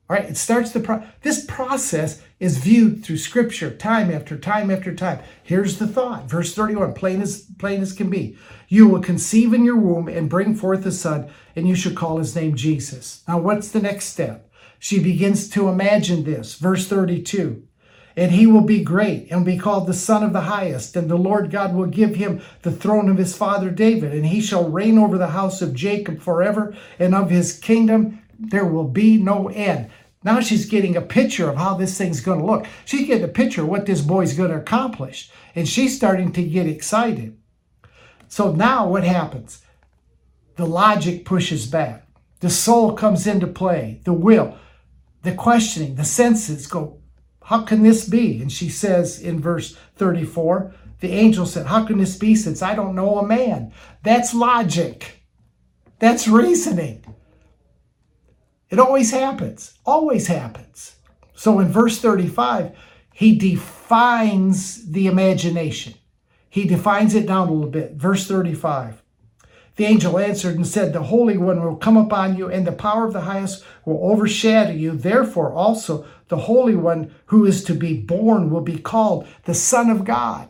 All 0.10 0.16
right, 0.16 0.30
it 0.30 0.38
starts 0.38 0.72
the 0.72 0.80
pro- 0.80 1.04
this 1.24 1.44
process 1.46 2.22
is 2.42 2.58
viewed 2.58 3.06
through 3.06 3.18
scripture 3.18 3.70
time 3.70 4.12
after 4.12 4.36
time 4.36 4.72
after 4.72 4.94
time. 4.94 5.20
Here's 5.44 5.78
the 5.78 5.88
thought, 5.88 6.28
verse 6.28 6.56
31, 6.56 6.94
plain 6.96 7.22
as 7.22 7.46
plain 7.60 7.82
as 7.82 7.94
can 7.94 8.10
be. 8.10 8.36
You 8.68 8.88
will 8.88 9.00
conceive 9.00 9.54
in 9.54 9.64
your 9.64 9.78
womb 9.78 10.08
and 10.08 10.28
bring 10.28 10.56
forth 10.56 10.84
a 10.88 10.92
son, 10.92 11.30
and 11.56 11.68
you 11.68 11.76
shall 11.76 11.94
call 11.94 12.18
his 12.18 12.36
name 12.36 12.56
Jesus. 12.56 13.24
Now, 13.28 13.40
what's 13.40 13.70
the 13.70 13.80
next 13.80 14.06
step? 14.06 14.52
She 14.80 14.98
begins 15.00 15.48
to 15.52 15.70
imagine 15.70 16.24
this. 16.24 16.56
Verse 16.56 16.88
32 16.88 17.64
and 18.18 18.34
he 18.34 18.46
will 18.46 18.62
be 18.62 18.84
great 18.84 19.32
and 19.32 19.46
be 19.46 19.58
called 19.58 19.88
the 19.88 19.94
Son 19.94 20.22
of 20.22 20.34
the 20.34 20.42
Highest. 20.42 20.98
And 20.98 21.10
the 21.10 21.16
Lord 21.16 21.50
God 21.50 21.74
will 21.74 21.86
give 21.86 22.16
him 22.16 22.42
the 22.62 22.72
throne 22.72 23.08
of 23.08 23.18
his 23.18 23.38
father 23.38 23.70
David, 23.70 24.14
and 24.14 24.26
he 24.26 24.42
shall 24.42 24.70
reign 24.70 24.98
over 24.98 25.18
the 25.18 25.28
house 25.30 25.62
of 25.62 25.74
Jacob 25.74 26.20
forever, 26.20 26.76
and 27.00 27.16
of 27.16 27.30
his 27.30 27.58
kingdom 27.58 28.22
there 28.38 28.66
will 28.66 28.88
be 28.88 29.18
no 29.18 29.50
end. 29.50 29.90
Now 30.24 30.40
she's 30.40 30.66
getting 30.66 30.96
a 30.96 31.02
picture 31.02 31.50
of 31.50 31.58
how 31.58 31.76
this 31.76 31.98
thing's 31.98 32.22
going 32.22 32.40
to 32.40 32.46
look. 32.46 32.66
She's 32.86 33.08
getting 33.08 33.24
a 33.24 33.28
picture 33.28 33.62
of 33.62 33.68
what 33.68 33.86
this 33.86 34.02
boy's 34.02 34.36
going 34.36 34.52
to 34.52 34.58
accomplish, 34.58 35.32
and 35.56 35.68
she's 35.68 35.96
starting 35.96 36.32
to 36.34 36.44
get 36.44 36.68
excited. 36.68 37.38
So 38.28 38.52
now 38.52 38.88
what 38.88 39.04
happens? 39.04 39.62
The 40.56 40.66
logic 40.66 41.26
pushes 41.26 41.66
back. 41.66 42.08
The 42.40 42.50
soul 42.50 42.94
comes 42.94 43.28
into 43.28 43.48
play, 43.48 44.02
the 44.04 44.14
will, 44.14 44.58
the 45.24 45.34
questioning, 45.34 45.96
the 45.96 46.06
senses 46.06 46.68
go 46.68 47.02
how 47.44 47.64
can 47.64 47.84
this 47.84 48.08
be? 48.08 48.42
And 48.42 48.50
she 48.52 48.70
says 48.70 49.20
in 49.20 49.42
verse 49.42 49.76
34, 49.98 50.74
the 51.02 51.12
angel 51.12 51.46
said, 51.46 51.66
How 51.66 51.84
can 51.84 51.98
this 51.98 52.16
be 52.16 52.36
since 52.36 52.62
I 52.62 52.76
don't 52.76 52.96
know 52.96 53.18
a 53.18 53.28
man? 53.28 53.74
That's 54.04 54.34
logic. 54.34 55.24
That's 56.00 56.30
reasoning. 56.30 57.01
It 58.72 58.80
always 58.80 59.12
happens, 59.12 59.78
always 59.86 60.28
happens. 60.28 60.96
So 61.36 61.60
in 61.60 61.68
verse 61.68 62.00
35, 62.00 62.72
he 63.14 63.36
defines 63.36 64.90
the 64.92 65.08
imagination. 65.08 65.94
He 66.50 66.66
defines 66.66 67.14
it 67.14 67.28
down 67.28 67.50
a 67.50 67.52
little 67.52 67.70
bit. 67.70 67.94
Verse 67.94 68.28
35. 68.28 69.04
The 69.76 69.86
angel 69.86 70.18
answered 70.18 70.56
and 70.56 70.68
said, 70.68 70.94
The 70.94 71.04
Holy 71.04 71.38
One 71.38 71.64
will 71.64 71.76
come 71.76 71.98
upon 71.98 72.38
you, 72.38 72.50
and 72.50 72.66
the 72.66 72.72
power 72.72 73.06
of 73.06 73.14
the 73.14 73.22
highest 73.22 73.64
will 73.86 74.00
overshadow 74.02 74.72
you. 74.72 74.92
Therefore, 74.92 75.52
also 75.52 76.06
the 76.30 76.38
Holy 76.38 76.76
One 76.76 77.14
who 77.28 77.46
is 77.46 77.64
to 77.66 77.74
be 77.74 77.98
born 77.98 78.50
will 78.50 78.62
be 78.62 78.78
called 78.78 79.28
the 79.46 79.54
Son 79.54 79.90
of 79.90 80.06
God. 80.06 80.50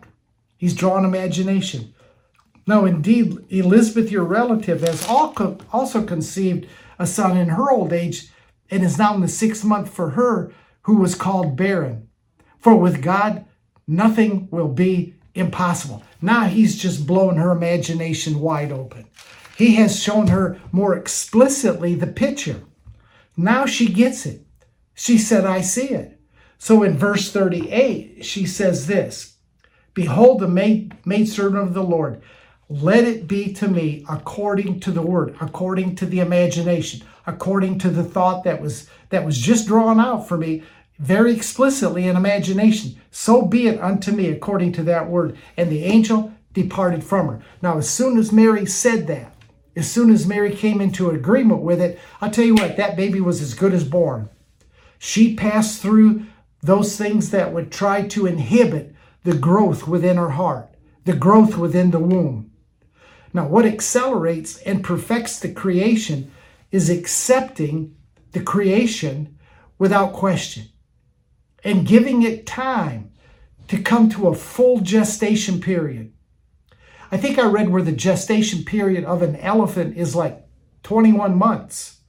He's 0.57 0.75
drawn 0.75 1.05
imagination. 1.05 1.93
Now, 2.67 2.85
indeed, 2.85 3.37
Elizabeth, 3.49 4.11
your 4.11 4.23
relative, 4.23 4.81
has 4.81 5.07
also 5.07 6.03
conceived 6.05 6.67
a 7.01 7.07
son 7.07 7.35
in 7.37 7.49
her 7.49 7.71
old 7.71 7.91
age 7.91 8.29
and 8.69 8.83
is 8.83 8.97
now 8.97 9.15
in 9.15 9.21
the 9.21 9.27
sixth 9.27 9.65
month 9.65 9.93
for 9.93 10.11
her 10.11 10.53
who 10.83 10.97
was 10.97 11.15
called 11.15 11.57
barren. 11.57 12.07
For 12.59 12.75
with 12.75 13.01
God, 13.01 13.45
nothing 13.87 14.47
will 14.51 14.67
be 14.67 15.15
impossible. 15.33 16.03
Now 16.21 16.45
he's 16.45 16.77
just 16.77 17.07
blown 17.07 17.37
her 17.37 17.51
imagination 17.51 18.39
wide 18.39 18.71
open. 18.71 19.07
He 19.57 19.75
has 19.75 20.01
shown 20.01 20.27
her 20.27 20.59
more 20.71 20.95
explicitly 20.95 21.95
the 21.95 22.07
picture. 22.07 22.61
Now 23.35 23.65
she 23.65 23.87
gets 23.91 24.25
it. 24.25 24.45
She 24.93 25.17
said, 25.17 25.45
I 25.45 25.61
see 25.61 25.89
it. 25.89 26.19
So 26.57 26.83
in 26.83 26.97
verse 26.97 27.31
38, 27.31 28.23
she 28.23 28.45
says 28.45 28.87
this 28.87 29.37
Behold, 29.93 30.39
the 30.39 30.47
maid, 30.47 30.95
maidservant 31.05 31.63
of 31.63 31.73
the 31.73 31.83
Lord, 31.83 32.21
let 32.71 33.03
it 33.03 33.27
be 33.27 33.53
to 33.53 33.67
me 33.67 34.05
according 34.09 34.79
to 34.81 34.91
the 34.91 35.01
word, 35.01 35.35
according 35.41 35.95
to 35.97 36.05
the 36.05 36.19
imagination, 36.19 37.03
according 37.27 37.79
to 37.79 37.89
the 37.89 38.03
thought 38.03 38.43
that 38.45 38.61
was 38.61 38.87
that 39.09 39.25
was 39.25 39.37
just 39.37 39.67
drawn 39.67 39.99
out 39.99 40.27
for 40.27 40.37
me 40.37 40.63
very 40.97 41.33
explicitly 41.33 42.07
in 42.07 42.15
imagination. 42.15 42.95
So 43.09 43.41
be 43.41 43.67
it 43.67 43.81
unto 43.81 44.11
me 44.11 44.29
according 44.29 44.71
to 44.73 44.83
that 44.83 45.09
word. 45.09 45.37
And 45.57 45.69
the 45.69 45.83
angel 45.83 46.31
departed 46.53 47.03
from 47.03 47.27
her. 47.27 47.41
Now, 47.61 47.77
as 47.77 47.89
soon 47.89 48.17
as 48.17 48.31
Mary 48.31 48.65
said 48.65 49.07
that, 49.07 49.33
as 49.75 49.89
soon 49.89 50.11
as 50.11 50.27
Mary 50.27 50.53
came 50.53 50.79
into 50.79 51.09
agreement 51.09 51.61
with 51.61 51.81
it, 51.81 51.99
I'll 52.21 52.29
tell 52.29 52.45
you 52.45 52.55
what, 52.55 52.77
that 52.77 52.95
baby 52.95 53.19
was 53.19 53.41
as 53.41 53.53
good 53.53 53.73
as 53.73 53.83
born. 53.83 54.29
She 54.99 55.35
passed 55.35 55.81
through 55.81 56.25
those 56.61 56.97
things 56.97 57.31
that 57.31 57.51
would 57.51 57.71
try 57.71 58.07
to 58.09 58.27
inhibit 58.27 58.93
the 59.23 59.35
growth 59.35 59.87
within 59.87 60.17
her 60.17 60.31
heart, 60.31 60.69
the 61.05 61.15
growth 61.15 61.57
within 61.57 61.91
the 61.91 61.99
womb. 61.99 62.50
Now, 63.33 63.47
what 63.47 63.65
accelerates 63.65 64.57
and 64.59 64.83
perfects 64.83 65.39
the 65.39 65.53
creation 65.53 66.31
is 66.71 66.89
accepting 66.89 67.95
the 68.31 68.41
creation 68.41 69.37
without 69.77 70.13
question. 70.13 70.67
and 71.63 71.85
giving 71.85 72.23
it 72.23 72.45
time 72.45 73.11
to 73.67 73.81
come 73.81 74.09
to 74.09 74.27
a 74.27 74.35
full 74.35 74.79
gestation 74.79 75.61
period. 75.61 76.11
I 77.11 77.17
think 77.17 77.37
I 77.37 77.45
read 77.45 77.69
where 77.69 77.83
the 77.83 77.91
gestation 77.91 78.63
period 78.63 79.03
of 79.03 79.21
an 79.21 79.35
elephant 79.37 79.97
is 79.97 80.15
like 80.15 80.45
21 80.83 81.37
months, 81.37 81.99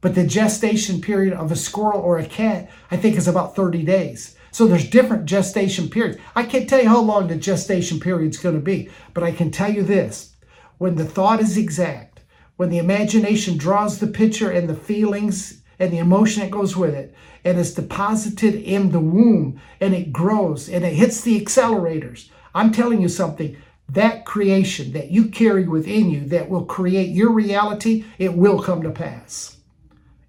but 0.00 0.14
the 0.14 0.26
gestation 0.26 1.00
period 1.00 1.34
of 1.34 1.52
a 1.52 1.56
squirrel 1.56 2.00
or 2.00 2.18
a 2.18 2.26
cat, 2.26 2.70
I 2.90 2.96
think, 2.96 3.16
is 3.16 3.28
about 3.28 3.56
30 3.56 3.82
days. 3.82 4.36
So 4.52 4.66
there's 4.66 4.88
different 4.88 5.26
gestation 5.26 5.90
periods. 5.90 6.18
I 6.36 6.44
can't 6.44 6.68
tell 6.68 6.80
you 6.80 6.88
how 6.88 7.00
long 7.00 7.26
the 7.26 7.36
gestation 7.36 7.98
period 7.98 8.30
is 8.30 8.38
going 8.38 8.54
to 8.54 8.60
be, 8.60 8.88
but 9.12 9.24
I 9.24 9.32
can 9.32 9.50
tell 9.50 9.72
you 9.72 9.82
this 9.82 10.33
when 10.78 10.96
the 10.96 11.04
thought 11.04 11.40
is 11.40 11.56
exact, 11.56 12.20
when 12.56 12.70
the 12.70 12.78
imagination 12.78 13.56
draws 13.56 13.98
the 13.98 14.06
picture 14.06 14.50
and 14.50 14.68
the 14.68 14.74
feelings 14.74 15.62
and 15.78 15.92
the 15.92 15.98
emotion 15.98 16.42
that 16.42 16.50
goes 16.50 16.76
with 16.76 16.94
it, 16.94 17.14
and 17.44 17.58
it's 17.58 17.72
deposited 17.72 18.54
in 18.54 18.90
the 18.90 19.00
womb 19.00 19.60
and 19.80 19.94
it 19.94 20.12
grows 20.12 20.68
and 20.68 20.84
it 20.84 20.94
hits 20.94 21.20
the 21.20 21.40
accelerators. 21.40 22.30
I'm 22.54 22.72
telling 22.72 23.02
you 23.02 23.08
something, 23.08 23.56
that 23.88 24.24
creation 24.24 24.92
that 24.92 25.10
you 25.10 25.28
carry 25.28 25.66
within 25.66 26.10
you 26.10 26.24
that 26.26 26.48
will 26.48 26.64
create 26.64 27.10
your 27.10 27.32
reality, 27.32 28.04
it 28.18 28.34
will 28.34 28.62
come 28.62 28.82
to 28.82 28.90
pass. 28.90 29.58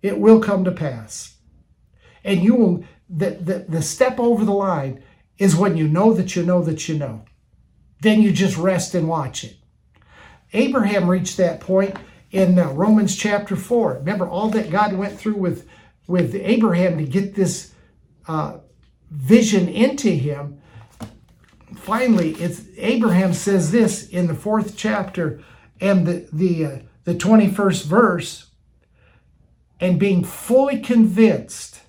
It 0.02 0.20
will 0.20 0.42
come 0.42 0.64
to 0.66 0.72
pass. 0.72 1.38
And 2.24 2.44
you 2.44 2.56
will, 2.56 2.84
the, 3.10 3.32
the, 3.32 3.66
the 3.70 3.82
step 3.82 4.20
over 4.20 4.44
the 4.44 4.52
line 4.52 5.04
is 5.38 5.56
when 5.56 5.78
you 5.78 5.88
know 5.88 6.14
that 6.14 6.36
you 6.36 6.44
know 6.44 6.62
that 6.64 6.90
you 6.90 6.98
know. 6.98 7.24
Then 8.02 8.22
you 8.22 8.32
just 8.32 8.58
rest 8.58 8.94
and 8.94 9.08
watch 9.08 9.44
it. 9.44 9.56
Abraham 10.56 11.10
reached 11.10 11.38
that 11.38 11.60
point 11.60 11.96
in 12.32 12.58
uh, 12.58 12.72
Romans 12.72 13.16
chapter 13.16 13.56
4. 13.56 13.96
Remember 13.96 14.28
all 14.28 14.50
that 14.50 14.70
God 14.70 14.94
went 14.94 15.18
through 15.20 15.36
with, 15.36 15.68
with 16.08 16.36
Abraham 16.36 16.98
to 16.98 17.06
get 17.06 17.36
this 17.36 17.74
uh, 18.28 18.58
vision 19.12 19.68
into 19.68 20.10
him 20.10 20.62
finally, 21.86 22.32
it's 22.34 22.64
Abraham 22.78 23.34
says 23.34 23.72
this 23.72 24.08
in 24.10 24.26
the 24.28 24.34
fourth 24.34 24.76
chapter 24.76 25.42
and 25.80 26.08
the 26.08 26.28
the 26.34 26.66
uh, 26.66 26.80
the 27.04 27.14
21st 27.14 27.86
verse, 27.86 28.48
and 29.80 30.00
being 30.00 30.24
fully 30.24 30.80
convinced 30.80 31.82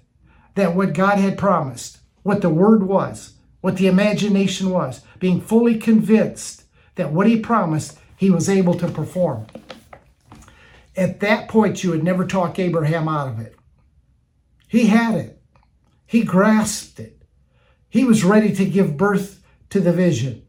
that 0.55 0.75
what 0.75 0.93
God 0.93 1.19
had 1.19 1.39
promised, 1.39 1.99
what 2.23 2.43
the 2.43 2.51
word 2.51 2.83
was, 2.83 3.35
what 3.62 3.79
the 3.79 3.87
imagination 3.87 4.71
was, 4.71 5.01
being 5.19 5.41
fully 5.41 5.79
convinced 5.79 6.64
that 6.97 7.12
what 7.12 7.27
he 7.27 7.39
promised, 7.39 7.99
he 8.17 8.31
was 8.31 8.49
able 8.49 8.75
to 8.75 8.89
perform. 8.89 9.47
At 10.97 11.21
that 11.21 11.49
point, 11.49 11.85
you 11.85 11.91
would 11.91 12.05
never 12.05 12.27
talk 12.27 12.59
Abraham 12.59 13.09
out 13.09 13.29
of 13.29 13.41
it. 13.41 13.55
He 14.69 14.87
had 14.87 15.14
it. 15.14 15.43
He 16.07 16.23
grasped 16.23 16.99
it. 16.99 17.23
He 17.89 18.05
was 18.05 18.25
ready 18.25 18.55
to 18.55 18.64
give 18.64 18.97
birth 18.97 19.43
to 19.71 19.81
the 19.81 19.93
vision. 19.93 20.43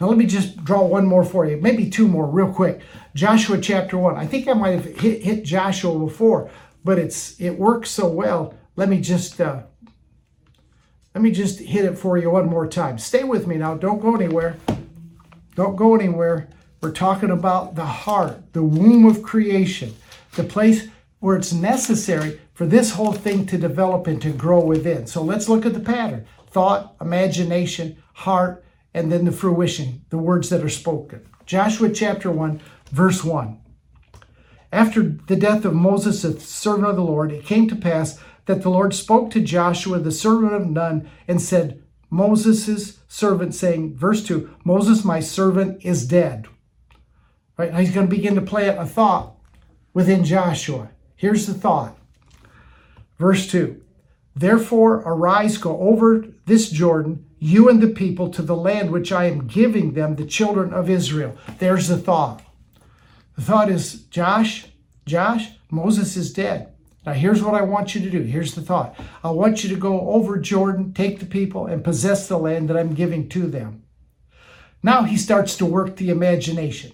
Now, 0.00 0.08
let 0.08 0.18
me 0.18 0.26
just 0.26 0.62
draw 0.64 0.84
one 0.84 1.06
more 1.06 1.24
for 1.24 1.46
you, 1.46 1.56
maybe 1.56 1.88
two 1.88 2.06
more, 2.06 2.26
real 2.26 2.52
quick. 2.52 2.80
Joshua 3.14 3.58
chapter 3.58 3.96
1. 3.96 4.16
I 4.16 4.26
think 4.26 4.46
I 4.46 4.52
might 4.52 4.72
have 4.72 4.84
hit, 4.84 5.22
hit 5.22 5.44
Joshua 5.44 5.98
before, 5.98 6.50
but 6.84 6.98
it's 6.98 7.40
it 7.40 7.58
works 7.58 7.90
so 7.90 8.06
well. 8.06 8.54
Let 8.76 8.90
me 8.90 9.00
just 9.00 9.40
uh, 9.40 9.62
let 11.14 11.22
me 11.22 11.30
just 11.30 11.60
hit 11.60 11.86
it 11.86 11.98
for 11.98 12.18
you 12.18 12.30
one 12.30 12.46
more 12.46 12.66
time. 12.66 12.98
Stay 12.98 13.24
with 13.24 13.46
me 13.46 13.56
now. 13.56 13.74
Don't 13.74 14.00
go 14.00 14.14
anywhere. 14.14 14.58
Don't 15.54 15.76
go 15.76 15.94
anywhere. 15.94 16.50
We're 16.80 16.92
talking 16.92 17.30
about 17.30 17.74
the 17.74 17.86
heart, 17.86 18.52
the 18.52 18.62
womb 18.62 19.06
of 19.06 19.22
creation, 19.22 19.94
the 20.34 20.44
place 20.44 20.88
where 21.20 21.36
it's 21.36 21.52
necessary 21.52 22.40
for 22.54 22.66
this 22.66 22.92
whole 22.92 23.12
thing 23.12 23.46
to 23.46 23.58
develop 23.58 24.06
and 24.06 24.20
to 24.22 24.30
grow 24.30 24.64
within. 24.64 25.06
So 25.06 25.22
let's 25.22 25.48
look 25.48 25.66
at 25.66 25.74
the 25.74 25.80
pattern 25.80 26.26
thought, 26.56 26.96
imagination, 27.02 28.02
heart, 28.14 28.64
and 28.94 29.12
then 29.12 29.26
the 29.26 29.32
fruition, 29.32 30.02
the 30.08 30.16
words 30.16 30.48
that 30.48 30.64
are 30.64 30.70
spoken. 30.70 31.20
Joshua 31.44 31.90
chapter 31.90 32.30
1, 32.30 32.62
verse 32.90 33.22
1. 33.22 33.60
After 34.72 35.02
the 35.02 35.36
death 35.36 35.66
of 35.66 35.74
Moses, 35.74 36.22
the 36.22 36.40
servant 36.40 36.88
of 36.88 36.96
the 36.96 37.02
Lord, 37.02 37.30
it 37.30 37.44
came 37.44 37.68
to 37.68 37.76
pass 37.76 38.18
that 38.46 38.62
the 38.62 38.70
Lord 38.70 38.94
spoke 38.94 39.30
to 39.32 39.40
Joshua, 39.40 39.98
the 39.98 40.10
servant 40.10 40.54
of 40.54 40.66
Nun, 40.70 41.10
and 41.28 41.42
said, 41.42 41.82
Moses' 42.08 43.00
servant, 43.06 43.54
saying, 43.54 43.94
verse 43.94 44.24
2, 44.24 44.56
Moses, 44.64 45.04
my 45.04 45.20
servant, 45.20 45.84
is 45.84 46.06
dead. 46.06 46.46
Right 47.56 47.74
he's 47.74 47.94
going 47.94 48.08
to 48.08 48.14
begin 48.14 48.34
to 48.34 48.42
plant 48.42 48.78
a 48.78 48.84
thought 48.84 49.34
within 49.94 50.24
Joshua. 50.24 50.90
Here's 51.16 51.46
the 51.46 51.54
thought. 51.54 51.96
Verse 53.18 53.46
2 53.46 53.82
Therefore, 54.34 54.96
arise, 54.96 55.56
go 55.56 55.78
over 55.80 56.26
this 56.44 56.70
Jordan, 56.70 57.24
you 57.38 57.70
and 57.70 57.82
the 57.82 57.88
people, 57.88 58.28
to 58.30 58.42
the 58.42 58.56
land 58.56 58.90
which 58.90 59.10
I 59.10 59.24
am 59.24 59.46
giving 59.46 59.94
them, 59.94 60.16
the 60.16 60.26
children 60.26 60.74
of 60.74 60.90
Israel. 60.90 61.36
There's 61.58 61.88
the 61.88 61.96
thought. 61.96 62.42
The 63.36 63.42
thought 63.42 63.70
is, 63.70 64.02
Josh, 64.04 64.66
Josh, 65.06 65.48
Moses 65.70 66.16
is 66.16 66.32
dead. 66.32 66.72
Now, 67.06 67.12
here's 67.12 67.42
what 67.42 67.54
I 67.54 67.62
want 67.62 67.94
you 67.94 68.00
to 68.02 68.10
do. 68.10 68.22
Here's 68.22 68.54
the 68.54 68.62
thought. 68.62 68.98
I 69.22 69.30
want 69.30 69.62
you 69.62 69.70
to 69.70 69.76
go 69.76 70.10
over 70.10 70.38
Jordan, 70.38 70.92
take 70.92 71.20
the 71.20 71.26
people, 71.26 71.66
and 71.66 71.84
possess 71.84 72.26
the 72.26 72.38
land 72.38 72.68
that 72.68 72.76
I'm 72.76 72.94
giving 72.94 73.28
to 73.30 73.46
them. 73.46 73.84
Now 74.82 75.04
he 75.04 75.16
starts 75.16 75.56
to 75.56 75.66
work 75.66 75.96
the 75.96 76.10
imagination. 76.10 76.92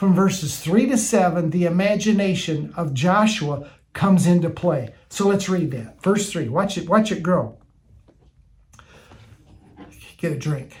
From 0.00 0.14
verses 0.14 0.58
3 0.58 0.86
to 0.86 0.96
7, 0.96 1.50
the 1.50 1.66
imagination 1.66 2.72
of 2.74 2.94
Joshua 2.94 3.68
comes 3.92 4.26
into 4.26 4.48
play. 4.48 4.94
So 5.10 5.28
let's 5.28 5.46
read 5.46 5.72
that. 5.72 6.02
Verse 6.02 6.32
3. 6.32 6.48
Watch 6.48 6.78
it, 6.78 6.88
watch 6.88 7.12
it 7.12 7.22
grow. 7.22 7.58
Get 10.16 10.32
a 10.32 10.38
drink. 10.38 10.74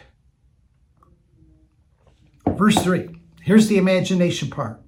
Verse 2.46 2.82
3. 2.82 3.10
Here's 3.42 3.68
the 3.68 3.76
imagination 3.76 4.48
part. 4.48 4.80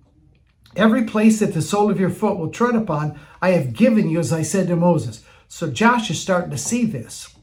Every 0.76 1.04
place 1.04 1.38
that 1.40 1.52
the 1.52 1.60
sole 1.60 1.90
of 1.90 2.00
your 2.00 2.08
foot 2.08 2.38
will 2.38 2.48
tread 2.48 2.74
upon, 2.74 3.20
I 3.42 3.50
have 3.50 3.74
given 3.74 4.08
you, 4.08 4.18
as 4.18 4.32
I 4.32 4.40
said 4.40 4.66
to 4.68 4.76
Moses. 4.76 5.22
So 5.48 5.70
Josh 5.70 6.08
is 6.08 6.18
starting 6.18 6.52
to 6.52 6.56
see 6.56 6.86
this. 6.86 7.36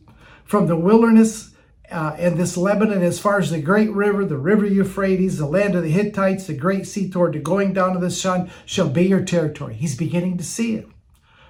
From 0.44 0.66
the 0.66 0.76
wilderness 0.76 1.49
uh, 1.92 2.16
and 2.18 2.38
this 2.38 2.56
Lebanon, 2.58 3.02
as 3.02 3.20
far 3.20 3.40
as 3.40 3.50
the 3.50 3.62
great 3.62 3.92
river, 3.92 4.26
the 4.26 4.38
river 4.38 4.66
Euphrates, 4.66 5.38
the 5.38 5.46
land 5.46 5.76
of 5.76 5.84
the 5.84 5.92
Hittites, 5.92 6.48
the 6.48 6.54
great 6.54 6.86
sea 6.86 7.10
toward 7.10 7.34
the 7.34 7.40
going 7.40 7.74
down 7.74 7.96
of 7.96 8.02
the 8.02 8.12
sun, 8.12 8.50
shall 8.66 8.90
be 8.90 9.08
your 9.08 9.24
territory. 9.24 9.74
He's 9.74 9.98
beginning 9.98 10.38
to 10.38 10.44
see 10.44 10.76
it. 10.76 10.88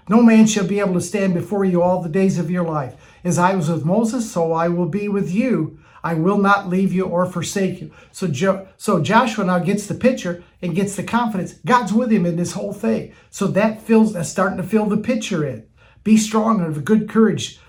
No 0.07 0.23
man 0.23 0.47
shall 0.47 0.65
be 0.65 0.79
able 0.79 0.95
to 0.95 1.01
stand 1.01 1.33
before 1.33 1.65
you 1.65 1.81
all 1.81 2.01
the 2.01 2.09
days 2.09 2.39
of 2.39 2.49
your 2.49 2.63
life. 2.63 2.95
As 3.23 3.37
I 3.37 3.53
was 3.53 3.69
with 3.69 3.85
Moses, 3.85 4.31
so 4.31 4.53
I 4.53 4.67
will 4.67 4.87
be 4.87 5.07
with 5.07 5.31
you. 5.31 5.79
I 6.03 6.13
will 6.13 6.37
not 6.37 6.69
leave 6.69 6.93
you 6.93 7.05
or 7.05 7.25
forsake 7.25 7.81
you. 7.81 7.91
So, 8.11 8.27
jo- 8.27 8.67
so 8.77 9.01
Joshua 9.01 9.45
now 9.45 9.59
gets 9.59 9.85
the 9.85 9.93
picture 9.93 10.43
and 10.61 10.73
gets 10.73 10.95
the 10.95 11.03
confidence. 11.03 11.53
God's 11.65 11.93
with 11.93 12.11
him 12.11 12.25
in 12.25 12.37
this 12.37 12.53
whole 12.53 12.73
thing. 12.73 13.13
So 13.29 13.47
that 13.47 13.81
fills, 13.81 14.13
that's 14.13 14.29
starting 14.29 14.57
to 14.57 14.63
fill 14.63 14.85
the 14.85 14.97
picture 14.97 15.45
in. 15.45 15.67
Be 16.03 16.17
strong 16.17 16.61
and 16.61 16.75
of 16.75 16.85
good 16.85 17.09
courage 17.09 17.59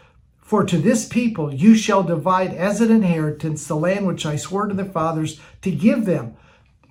for 0.50 0.64
to 0.64 0.78
this 0.78 1.06
people 1.06 1.54
you 1.54 1.76
shall 1.76 2.02
divide 2.02 2.52
as 2.52 2.80
an 2.80 2.90
inheritance 2.90 3.68
the 3.68 3.76
land 3.76 4.04
which 4.04 4.26
I 4.26 4.34
swore 4.34 4.66
to 4.66 4.74
their 4.74 4.84
fathers 4.84 5.40
to 5.62 5.70
give 5.70 6.06
them. 6.06 6.34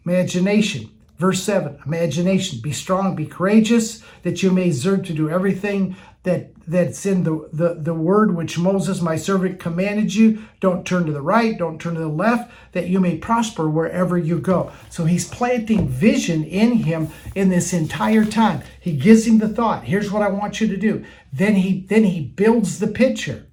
Imagination. 0.05 0.89
Verse 1.17 1.43
7 1.43 1.77
Imagination. 1.85 2.61
Be 2.61 2.71
strong, 2.71 3.17
be 3.17 3.25
courageous, 3.25 4.01
that 4.23 4.41
you 4.41 4.51
may 4.51 4.69
observe 4.69 5.03
to 5.07 5.13
do 5.13 5.29
everything 5.29 5.97
that, 6.23 6.53
that's 6.67 7.05
in 7.05 7.25
the, 7.25 7.49
the, 7.51 7.73
the 7.73 7.93
word 7.93 8.33
which 8.33 8.57
Moses, 8.57 9.01
my 9.01 9.17
servant, 9.17 9.59
commanded 9.59 10.15
you. 10.15 10.41
Don't 10.61 10.87
turn 10.87 11.05
to 11.05 11.11
the 11.11 11.21
right, 11.21 11.57
don't 11.57 11.81
turn 11.81 11.95
to 11.95 11.99
the 11.99 12.07
left, 12.07 12.49
that 12.71 12.87
you 12.87 13.01
may 13.01 13.17
prosper 13.17 13.69
wherever 13.69 14.17
you 14.17 14.39
go. 14.39 14.71
So 14.89 15.03
he's 15.03 15.27
planting 15.27 15.89
vision 15.89 16.45
in 16.45 16.77
him 16.77 17.09
in 17.35 17.49
this 17.49 17.73
entire 17.73 18.23
time. 18.23 18.61
He 18.79 18.93
gives 18.93 19.27
him 19.27 19.39
the 19.39 19.49
thought. 19.49 19.83
Here's 19.83 20.13
what 20.13 20.21
I 20.21 20.29
want 20.29 20.61
you 20.61 20.67
to 20.69 20.77
do. 20.77 21.03
Then 21.33 21.55
he 21.55 21.81
then 21.89 22.05
he 22.05 22.21
builds 22.21 22.79
the 22.79 22.87
picture. 22.87 23.47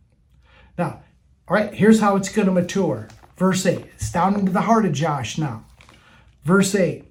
Now, 0.79 1.03
all 1.49 1.57
right, 1.57 1.72
here's 1.72 2.01
how 2.01 2.16
it's 2.16 2.29
going 2.29 2.47
to 2.47 2.53
mature. 2.53 3.09
Verse 3.37 3.64
8. 3.64 3.85
It's 3.95 4.11
down 4.11 4.35
into 4.35 4.53
the 4.53 4.62
heart 4.62 4.85
of 4.85 4.93
Josh 4.93 5.39
now. 5.39 5.64
Verse 6.45 6.74
8. 6.74 7.05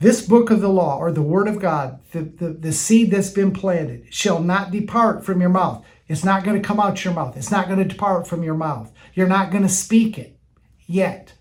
This 0.00 0.24
book 0.24 0.50
of 0.50 0.60
the 0.60 0.68
law, 0.68 0.98
or 0.98 1.10
the 1.10 1.22
word 1.22 1.48
of 1.48 1.58
God, 1.58 2.00
the, 2.12 2.22
the, 2.22 2.50
the 2.50 2.72
seed 2.72 3.10
that's 3.10 3.30
been 3.30 3.52
planted, 3.52 4.12
shall 4.14 4.40
not 4.40 4.70
depart 4.70 5.24
from 5.24 5.40
your 5.40 5.50
mouth. 5.50 5.84
It's 6.06 6.24
not 6.24 6.44
going 6.44 6.60
to 6.60 6.66
come 6.66 6.78
out 6.78 7.04
your 7.04 7.14
mouth. 7.14 7.36
It's 7.36 7.50
not 7.50 7.66
going 7.66 7.80
to 7.80 7.84
depart 7.84 8.28
from 8.28 8.42
your 8.42 8.54
mouth. 8.54 8.92
You're 9.14 9.26
not 9.26 9.50
going 9.50 9.64
to 9.64 9.68
speak 9.68 10.16
it 10.16 10.38
yet. 10.86 11.32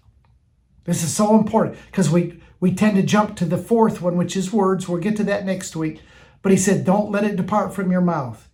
This 0.85 1.03
is 1.03 1.13
so 1.13 1.37
important 1.37 1.77
because 1.85 2.09
we, 2.09 2.41
we 2.59 2.73
tend 2.73 2.95
to 2.95 3.03
jump 3.03 3.35
to 3.37 3.45
the 3.45 3.57
fourth 3.57 4.01
one, 4.01 4.17
which 4.17 4.35
is 4.35 4.51
words. 4.51 4.87
We'll 4.87 5.01
get 5.01 5.17
to 5.17 5.23
that 5.25 5.45
next 5.45 5.75
week. 5.75 6.01
But 6.41 6.51
he 6.51 6.57
said, 6.57 6.85
Don't 6.85 7.11
let 7.11 7.25
it 7.25 7.35
depart 7.35 7.73
from 7.73 7.91
your 7.91 8.01
mouth 8.01 8.46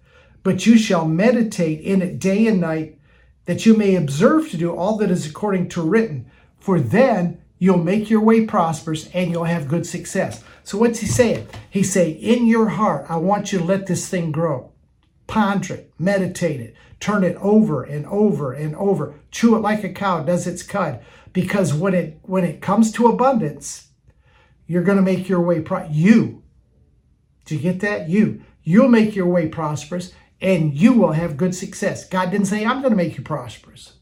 but 0.44 0.66
you 0.66 0.78
shall 0.78 1.06
meditate 1.06 1.80
in 1.82 2.02
it 2.02 2.20
day 2.20 2.46
and 2.48 2.62
night, 2.62 3.00
that 3.46 3.66
you 3.66 3.76
may 3.76 3.96
observe 3.96 4.50
to 4.50 4.58
do 4.58 4.76
all 4.76 4.98
that 4.98 5.12
is 5.12 5.26
according 5.26 5.70
to 5.70 5.82
written. 5.82 6.30
For 6.60 6.80
then 6.80 7.41
you'll 7.58 7.78
make 7.78 8.10
your 8.10 8.22
way 8.22 8.46
prosperous 8.46 9.10
and 9.14 9.32
you'll 9.32 9.46
have 9.46 9.68
good 9.68 9.86
success. 9.86 10.44
So 10.64 10.78
what's 10.78 11.00
he 11.00 11.08
saying? 11.08 11.48
He's 11.70 11.91
saying, 11.91 12.18
in 12.20 12.46
your 12.48 12.70
heart, 12.70 13.06
I 13.10 13.18
want 13.18 13.52
you 13.52 13.60
to 13.60 13.66
let 13.66 13.88
this 13.88 14.08
thing 14.08 14.32
grow. 14.32 14.72
Ponder 15.28 15.76
it, 15.76 15.94
meditate 15.98 16.62
it, 16.62 16.76
turn 17.00 17.24
it 17.24 17.38
over 17.38 17.84
and 17.84 18.06
over 18.06 18.54
and 18.54 18.76
over. 18.76 19.16
Chew 19.32 19.56
it 19.56 19.60
like 19.60 19.84
a 19.84 19.89
cow 19.89 20.24
does 20.24 20.46
its 20.48 20.64
cud. 20.64 21.04
Because 21.32 21.74
when 21.74 21.94
it 21.94 22.20
when 22.24 22.44
it 22.44 22.62
comes 22.62 22.91
to 22.94 23.08
abundance, 23.08 23.88
you're 24.68 24.84
going 24.84 24.98
to 24.98 25.04
make 25.04 25.28
your 25.28 25.41
way 25.41 25.62
pro- 25.62 25.88
you. 25.89 26.44
Do 27.46 27.56
you 27.56 27.62
get 27.62 27.80
that? 27.82 28.10
You. 28.10 28.44
You'll 28.64 28.89
make 28.89 29.16
your 29.16 29.28
way 29.28 29.48
prosperous 29.48 30.14
and 30.44 30.74
you 30.74 30.94
will 30.94 31.14
have 31.14 31.38
good 31.38 31.56
success. 31.56 32.06
God 32.08 32.30
didn't 32.30 32.48
say 32.48 32.66
I'm 32.66 32.82
going 32.82 32.91
to 32.91 32.98
make 32.98 33.18
you 33.18 33.24
prosperous. 33.24 33.94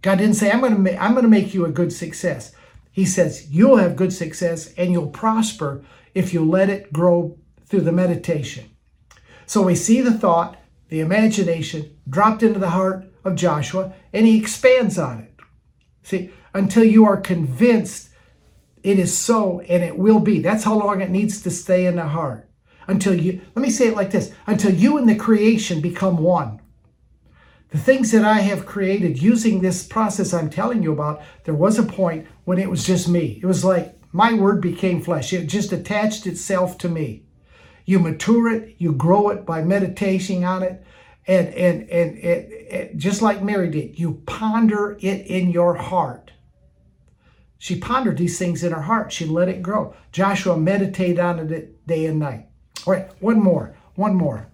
God 0.00 0.16
didn't 0.16 0.34
say 0.34 0.50
I'm 0.50 0.60
going 0.60 0.74
to 0.74 0.78
make, 0.78 1.00
I'm 1.00 1.12
going 1.12 1.24
to 1.24 1.28
make 1.28 1.54
you 1.54 1.66
a 1.66 1.70
good 1.70 1.92
success. 1.92 2.52
He 2.90 3.04
says 3.04 3.48
you'll 3.50 3.76
have 3.76 3.94
good 3.94 4.12
success 4.12 4.72
and 4.74 4.90
you'll 4.90 5.10
prosper 5.10 5.84
if 6.14 6.32
you 6.32 6.44
let 6.44 6.70
it 6.70 6.92
grow 6.92 7.38
through 7.66 7.82
the 7.82 7.92
meditation. 7.92 8.70
So 9.46 9.62
we 9.62 9.74
see 9.74 10.00
the 10.00 10.12
thought, 10.12 10.58
the 10.88 11.00
imagination 11.00 11.96
dropped 12.08 12.42
into 12.42 12.58
the 12.58 12.70
heart 12.70 13.04
of 13.22 13.36
Joshua 13.36 13.92
and 14.12 14.26
he 14.26 14.38
expands 14.38 14.98
on 14.98 15.20
it. 15.20 15.34
See, 16.02 16.32
until 16.54 16.84
you 16.84 17.04
are 17.04 17.18
convinced 17.18 18.08
it 18.82 18.98
is 18.98 19.16
so 19.16 19.60
and 19.60 19.82
it 19.82 19.96
will 19.96 20.18
be. 20.20 20.40
That's 20.40 20.64
how 20.64 20.74
long 20.74 21.00
it 21.00 21.10
needs 21.10 21.42
to 21.42 21.50
stay 21.50 21.86
in 21.86 21.96
the 21.96 22.08
heart. 22.08 22.48
Until 22.88 23.14
you, 23.14 23.40
let 23.54 23.62
me 23.62 23.70
say 23.70 23.88
it 23.88 23.96
like 23.96 24.10
this 24.10 24.32
until 24.46 24.74
you 24.74 24.98
and 24.98 25.08
the 25.08 25.14
creation 25.14 25.80
become 25.80 26.16
one. 26.16 26.60
The 27.70 27.78
things 27.78 28.10
that 28.10 28.24
I 28.24 28.40
have 28.40 28.66
created 28.66 29.22
using 29.22 29.60
this 29.60 29.86
process 29.86 30.34
I'm 30.34 30.50
telling 30.50 30.82
you 30.82 30.92
about, 30.92 31.22
there 31.44 31.54
was 31.54 31.78
a 31.78 31.84
point 31.84 32.26
when 32.44 32.58
it 32.58 32.68
was 32.68 32.84
just 32.84 33.08
me. 33.08 33.40
It 33.42 33.46
was 33.46 33.64
like 33.64 33.98
my 34.12 34.34
word 34.34 34.60
became 34.60 35.00
flesh, 35.00 35.32
it 35.32 35.46
just 35.46 35.72
attached 35.72 36.26
itself 36.26 36.76
to 36.78 36.88
me. 36.88 37.24
You 37.86 37.98
mature 37.98 38.52
it, 38.52 38.76
you 38.78 38.92
grow 38.92 39.30
it 39.30 39.46
by 39.46 39.62
meditating 39.62 40.44
on 40.44 40.62
it. 40.62 40.84
And, 41.26 41.48
and, 41.48 41.88
and, 41.88 43.00
just 43.00 43.22
like 43.22 43.42
Mary 43.42 43.70
did, 43.70 43.98
you 43.98 44.22
ponder 44.26 44.98
it 45.00 45.26
in 45.26 45.50
your 45.50 45.76
heart. 45.76 46.32
She 47.58 47.78
pondered 47.78 48.18
these 48.18 48.38
things 48.38 48.64
in 48.64 48.72
her 48.72 48.82
heart. 48.82 49.12
She 49.12 49.24
let 49.24 49.48
it 49.48 49.62
grow. 49.62 49.94
Joshua 50.10 50.56
meditated 50.56 51.20
on 51.20 51.38
it 51.38 51.86
day 51.86 52.06
and 52.06 52.18
night. 52.18 52.48
All 52.84 52.92
right, 52.92 53.08
one 53.20 53.40
more, 53.40 53.74
one 53.94 54.16
more. 54.16 54.48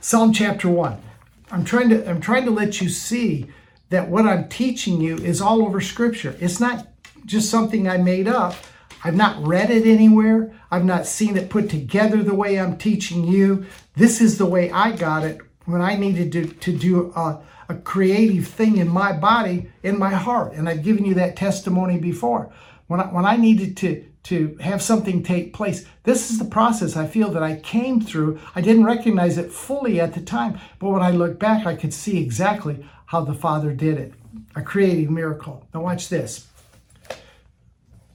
Psalm 0.00 0.32
chapter 0.32 0.68
1. 0.68 1.02
I'm 1.50 1.64
trying 1.64 1.88
to 1.88 2.08
I'm 2.08 2.20
trying 2.20 2.44
to 2.44 2.52
let 2.52 2.80
you 2.80 2.88
see 2.88 3.46
that 3.90 4.08
what 4.08 4.26
I'm 4.26 4.48
teaching 4.48 5.00
you 5.00 5.16
is 5.16 5.40
all 5.40 5.62
over 5.62 5.80
scripture. 5.80 6.36
It's 6.40 6.60
not 6.60 6.86
just 7.24 7.50
something 7.50 7.88
I 7.88 7.96
made 7.96 8.28
up. 8.28 8.54
I've 9.02 9.16
not 9.16 9.44
read 9.44 9.70
it 9.70 9.84
anywhere. 9.84 10.52
I've 10.70 10.84
not 10.84 11.06
seen 11.06 11.36
it 11.36 11.50
put 11.50 11.68
together 11.68 12.22
the 12.22 12.34
way 12.34 12.58
I'm 12.58 12.78
teaching 12.78 13.26
you. 13.26 13.66
This 13.96 14.20
is 14.20 14.38
the 14.38 14.46
way 14.46 14.70
I 14.70 14.92
got 14.92 15.24
it 15.24 15.40
when 15.64 15.80
I 15.80 15.96
needed 15.96 16.32
to, 16.32 16.46
to 16.46 16.76
do 16.76 17.12
a, 17.16 17.42
a 17.68 17.74
creative 17.74 18.46
thing 18.46 18.78
in 18.78 18.88
my 18.88 19.12
body, 19.12 19.70
in 19.82 19.98
my 19.98 20.10
heart. 20.10 20.52
And 20.52 20.68
I've 20.68 20.84
given 20.84 21.04
you 21.04 21.14
that 21.14 21.36
testimony 21.36 21.98
before. 21.98 22.52
When 22.86 23.00
I, 23.00 23.06
when 23.06 23.24
I 23.24 23.36
needed 23.36 23.76
to, 23.78 24.04
to 24.26 24.56
have 24.60 24.82
something 24.82 25.22
take 25.22 25.52
place, 25.52 25.86
this 26.02 26.32
is 26.32 26.38
the 26.40 26.44
process 26.44 26.96
I 26.96 27.06
feel 27.06 27.30
that 27.30 27.44
I 27.44 27.60
came 27.60 28.00
through. 28.00 28.40
I 28.56 28.60
didn't 28.60 28.84
recognize 28.84 29.38
it 29.38 29.52
fully 29.52 30.00
at 30.00 30.14
the 30.14 30.20
time, 30.20 30.58
but 30.80 30.90
when 30.90 31.02
I 31.02 31.12
look 31.12 31.38
back, 31.38 31.64
I 31.64 31.76
could 31.76 31.94
see 31.94 32.20
exactly 32.20 32.84
how 33.06 33.20
the 33.20 33.34
Father 33.34 33.72
did 33.72 33.98
it. 33.98 34.14
A 34.56 34.62
creative 34.62 35.10
miracle. 35.10 35.68
Now, 35.72 35.82
watch 35.82 36.08
this. 36.08 36.48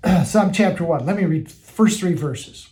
Psalm 0.25 0.51
chapter 0.51 0.83
1. 0.83 1.05
Let 1.05 1.15
me 1.15 1.23
read 1.23 1.49
first 1.49 2.01
three 2.01 2.13
verses. 2.13 2.67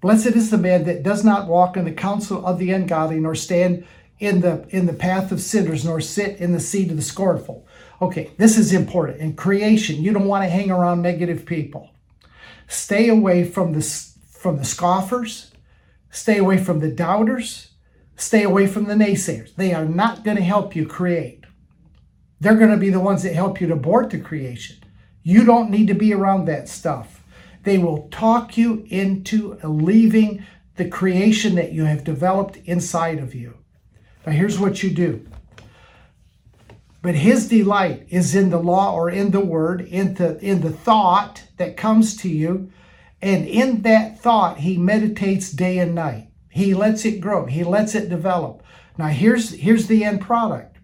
Blessed 0.00 0.34
is 0.34 0.50
the 0.50 0.58
man 0.58 0.82
that 0.84 1.04
does 1.04 1.24
not 1.24 1.46
walk 1.46 1.76
in 1.76 1.84
the 1.84 1.92
counsel 1.92 2.44
of 2.44 2.58
the 2.58 2.72
ungodly, 2.72 3.20
nor 3.20 3.36
stand 3.36 3.86
in 4.18 4.40
the 4.40 4.66
in 4.70 4.86
the 4.86 4.92
path 4.92 5.30
of 5.30 5.40
sinners, 5.40 5.84
nor 5.84 6.00
sit 6.00 6.38
in 6.38 6.52
the 6.52 6.60
seat 6.60 6.90
of 6.90 6.96
the 6.96 7.02
scornful. 7.02 7.66
Okay, 8.02 8.32
this 8.36 8.58
is 8.58 8.72
important. 8.72 9.20
In 9.20 9.34
creation, 9.34 10.02
you 10.02 10.12
don't 10.12 10.26
want 10.26 10.42
to 10.42 10.50
hang 10.50 10.72
around 10.72 11.02
negative 11.02 11.46
people. 11.46 11.93
Stay 12.74 13.08
away 13.08 13.44
from 13.44 13.72
the 13.72 13.82
from 14.28 14.58
the 14.58 14.64
scoffers. 14.64 15.52
Stay 16.10 16.38
away 16.38 16.58
from 16.58 16.80
the 16.80 16.90
doubters. 16.90 17.68
Stay 18.16 18.42
away 18.42 18.66
from 18.66 18.84
the 18.84 18.94
naysayers. 18.94 19.54
They 19.54 19.72
are 19.72 19.84
not 19.84 20.24
going 20.24 20.36
to 20.36 20.42
help 20.42 20.76
you 20.76 20.86
create. 20.86 21.44
They're 22.40 22.56
going 22.56 22.70
to 22.72 22.76
be 22.76 22.90
the 22.90 23.00
ones 23.00 23.22
that 23.22 23.34
help 23.34 23.60
you 23.60 23.68
to 23.68 23.74
abort 23.74 24.10
the 24.10 24.18
creation. 24.18 24.76
You 25.22 25.44
don't 25.44 25.70
need 25.70 25.86
to 25.86 25.94
be 25.94 26.12
around 26.12 26.44
that 26.44 26.68
stuff. 26.68 27.22
They 27.62 27.78
will 27.78 28.08
talk 28.10 28.58
you 28.58 28.84
into 28.90 29.58
leaving 29.62 30.44
the 30.76 30.88
creation 30.88 31.54
that 31.54 31.72
you 31.72 31.84
have 31.84 32.04
developed 32.04 32.58
inside 32.64 33.18
of 33.18 33.34
you. 33.34 33.58
Now, 34.26 34.32
here's 34.32 34.58
what 34.58 34.82
you 34.82 34.90
do. 34.90 35.26
But 37.04 37.16
his 37.16 37.48
delight 37.48 38.06
is 38.08 38.34
in 38.34 38.48
the 38.48 38.58
law 38.58 38.94
or 38.94 39.10
in 39.10 39.30
the 39.30 39.44
word, 39.44 39.82
in 39.82 40.14
the, 40.14 40.38
in 40.38 40.62
the 40.62 40.70
thought 40.70 41.42
that 41.58 41.76
comes 41.76 42.16
to 42.22 42.30
you. 42.30 42.72
And 43.20 43.46
in 43.46 43.82
that 43.82 44.18
thought, 44.18 44.60
he 44.60 44.78
meditates 44.78 45.50
day 45.50 45.76
and 45.80 45.94
night. 45.94 46.30
He 46.48 46.72
lets 46.72 47.04
it 47.04 47.20
grow, 47.20 47.44
he 47.44 47.62
lets 47.62 47.94
it 47.94 48.08
develop. 48.08 48.62
Now, 48.96 49.08
here's, 49.08 49.50
here's 49.50 49.86
the 49.86 50.02
end 50.02 50.22
product. 50.22 50.78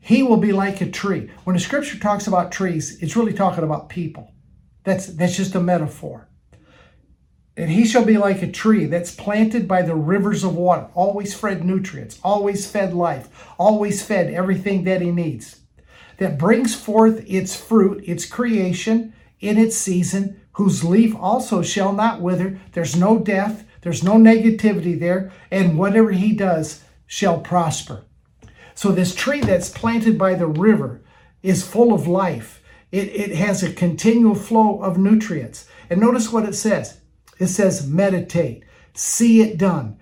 He 0.00 0.24
will 0.24 0.38
be 0.38 0.50
like 0.50 0.80
a 0.80 0.90
tree. 0.90 1.30
When 1.44 1.54
the 1.54 1.60
scripture 1.60 2.00
talks 2.00 2.26
about 2.26 2.50
trees, 2.50 3.00
it's 3.00 3.14
really 3.14 3.32
talking 3.32 3.62
about 3.62 3.88
people. 3.88 4.32
That's, 4.82 5.06
that's 5.06 5.36
just 5.36 5.54
a 5.54 5.60
metaphor. 5.60 6.28
And 7.56 7.70
he 7.70 7.86
shall 7.86 8.04
be 8.04 8.18
like 8.18 8.42
a 8.42 8.50
tree 8.50 8.86
that's 8.86 9.14
planted 9.14 9.68
by 9.68 9.82
the 9.82 9.94
rivers 9.94 10.42
of 10.42 10.56
water, 10.56 10.88
always 10.94 11.34
fed 11.34 11.64
nutrients, 11.64 12.18
always 12.24 12.68
fed 12.68 12.92
life, 12.92 13.28
always 13.58 14.02
fed 14.02 14.32
everything 14.32 14.84
that 14.84 15.00
he 15.00 15.12
needs, 15.12 15.60
that 16.18 16.38
brings 16.38 16.74
forth 16.74 17.24
its 17.28 17.54
fruit, 17.54 18.02
its 18.06 18.26
creation 18.26 19.12
in 19.40 19.56
its 19.56 19.76
season, 19.76 20.40
whose 20.54 20.82
leaf 20.82 21.14
also 21.16 21.62
shall 21.62 21.92
not 21.92 22.20
wither. 22.20 22.58
There's 22.72 22.96
no 22.96 23.18
death, 23.18 23.64
there's 23.82 24.02
no 24.02 24.14
negativity 24.14 24.98
there, 24.98 25.32
and 25.50 25.78
whatever 25.78 26.10
he 26.10 26.32
does 26.32 26.82
shall 27.06 27.38
prosper. 27.40 28.04
So, 28.74 28.90
this 28.90 29.14
tree 29.14 29.40
that's 29.40 29.68
planted 29.68 30.18
by 30.18 30.34
the 30.34 30.48
river 30.48 31.02
is 31.44 31.66
full 31.66 31.92
of 31.92 32.08
life. 32.08 32.60
It, 32.90 33.08
it 33.08 33.36
has 33.36 33.62
a 33.62 33.72
continual 33.72 34.34
flow 34.34 34.80
of 34.80 34.98
nutrients. 34.98 35.68
And 35.88 36.00
notice 36.00 36.32
what 36.32 36.48
it 36.48 36.54
says 36.54 37.00
it 37.38 37.48
says 37.48 37.86
meditate, 37.86 38.64
see 38.92 39.42
it 39.42 39.58
done, 39.58 39.98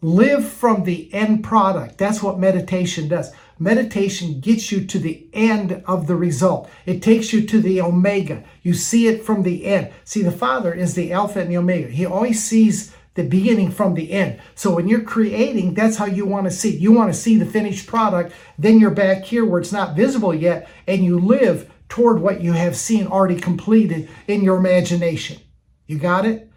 live 0.00 0.46
from 0.46 0.84
the 0.84 1.12
end 1.14 1.44
product. 1.44 1.98
That's 1.98 2.22
what 2.22 2.38
meditation 2.38 3.08
does. 3.08 3.32
Meditation 3.58 4.40
gets 4.40 4.72
you 4.72 4.84
to 4.84 4.98
the 4.98 5.28
end 5.32 5.84
of 5.86 6.08
the 6.08 6.16
result. 6.16 6.68
It 6.84 7.00
takes 7.00 7.32
you 7.32 7.46
to 7.46 7.60
the 7.60 7.80
omega. 7.80 8.42
You 8.62 8.74
see 8.74 9.06
it 9.06 9.24
from 9.24 9.44
the 9.44 9.66
end. 9.66 9.92
See, 10.04 10.22
the 10.22 10.32
Father 10.32 10.74
is 10.74 10.94
the 10.94 11.12
Alpha 11.12 11.40
and 11.40 11.50
the 11.50 11.58
Omega. 11.58 11.88
He 11.88 12.04
always 12.04 12.42
sees 12.42 12.92
the 13.14 13.22
beginning 13.22 13.70
from 13.70 13.94
the 13.94 14.10
end. 14.10 14.40
So 14.54 14.74
when 14.74 14.88
you're 14.88 15.02
creating, 15.02 15.74
that's 15.74 15.96
how 15.96 16.06
you 16.06 16.26
want 16.26 16.46
to 16.46 16.50
see. 16.50 16.76
You 16.76 16.92
want 16.92 17.12
to 17.12 17.18
see 17.18 17.36
the 17.36 17.46
finished 17.46 17.86
product. 17.86 18.32
Then 18.58 18.80
you're 18.80 18.90
back 18.90 19.24
here 19.24 19.44
where 19.44 19.60
it's 19.60 19.70
not 19.70 19.94
visible 19.94 20.34
yet, 20.34 20.68
and 20.88 21.04
you 21.04 21.20
live 21.20 21.70
toward 21.88 22.20
what 22.20 22.40
you 22.40 22.52
have 22.52 22.74
seen 22.74 23.06
already 23.06 23.38
completed 23.38 24.08
in 24.26 24.42
your 24.42 24.56
imagination. 24.56 25.38
You 25.86 25.98
got 25.98 26.24
it? 26.24 26.50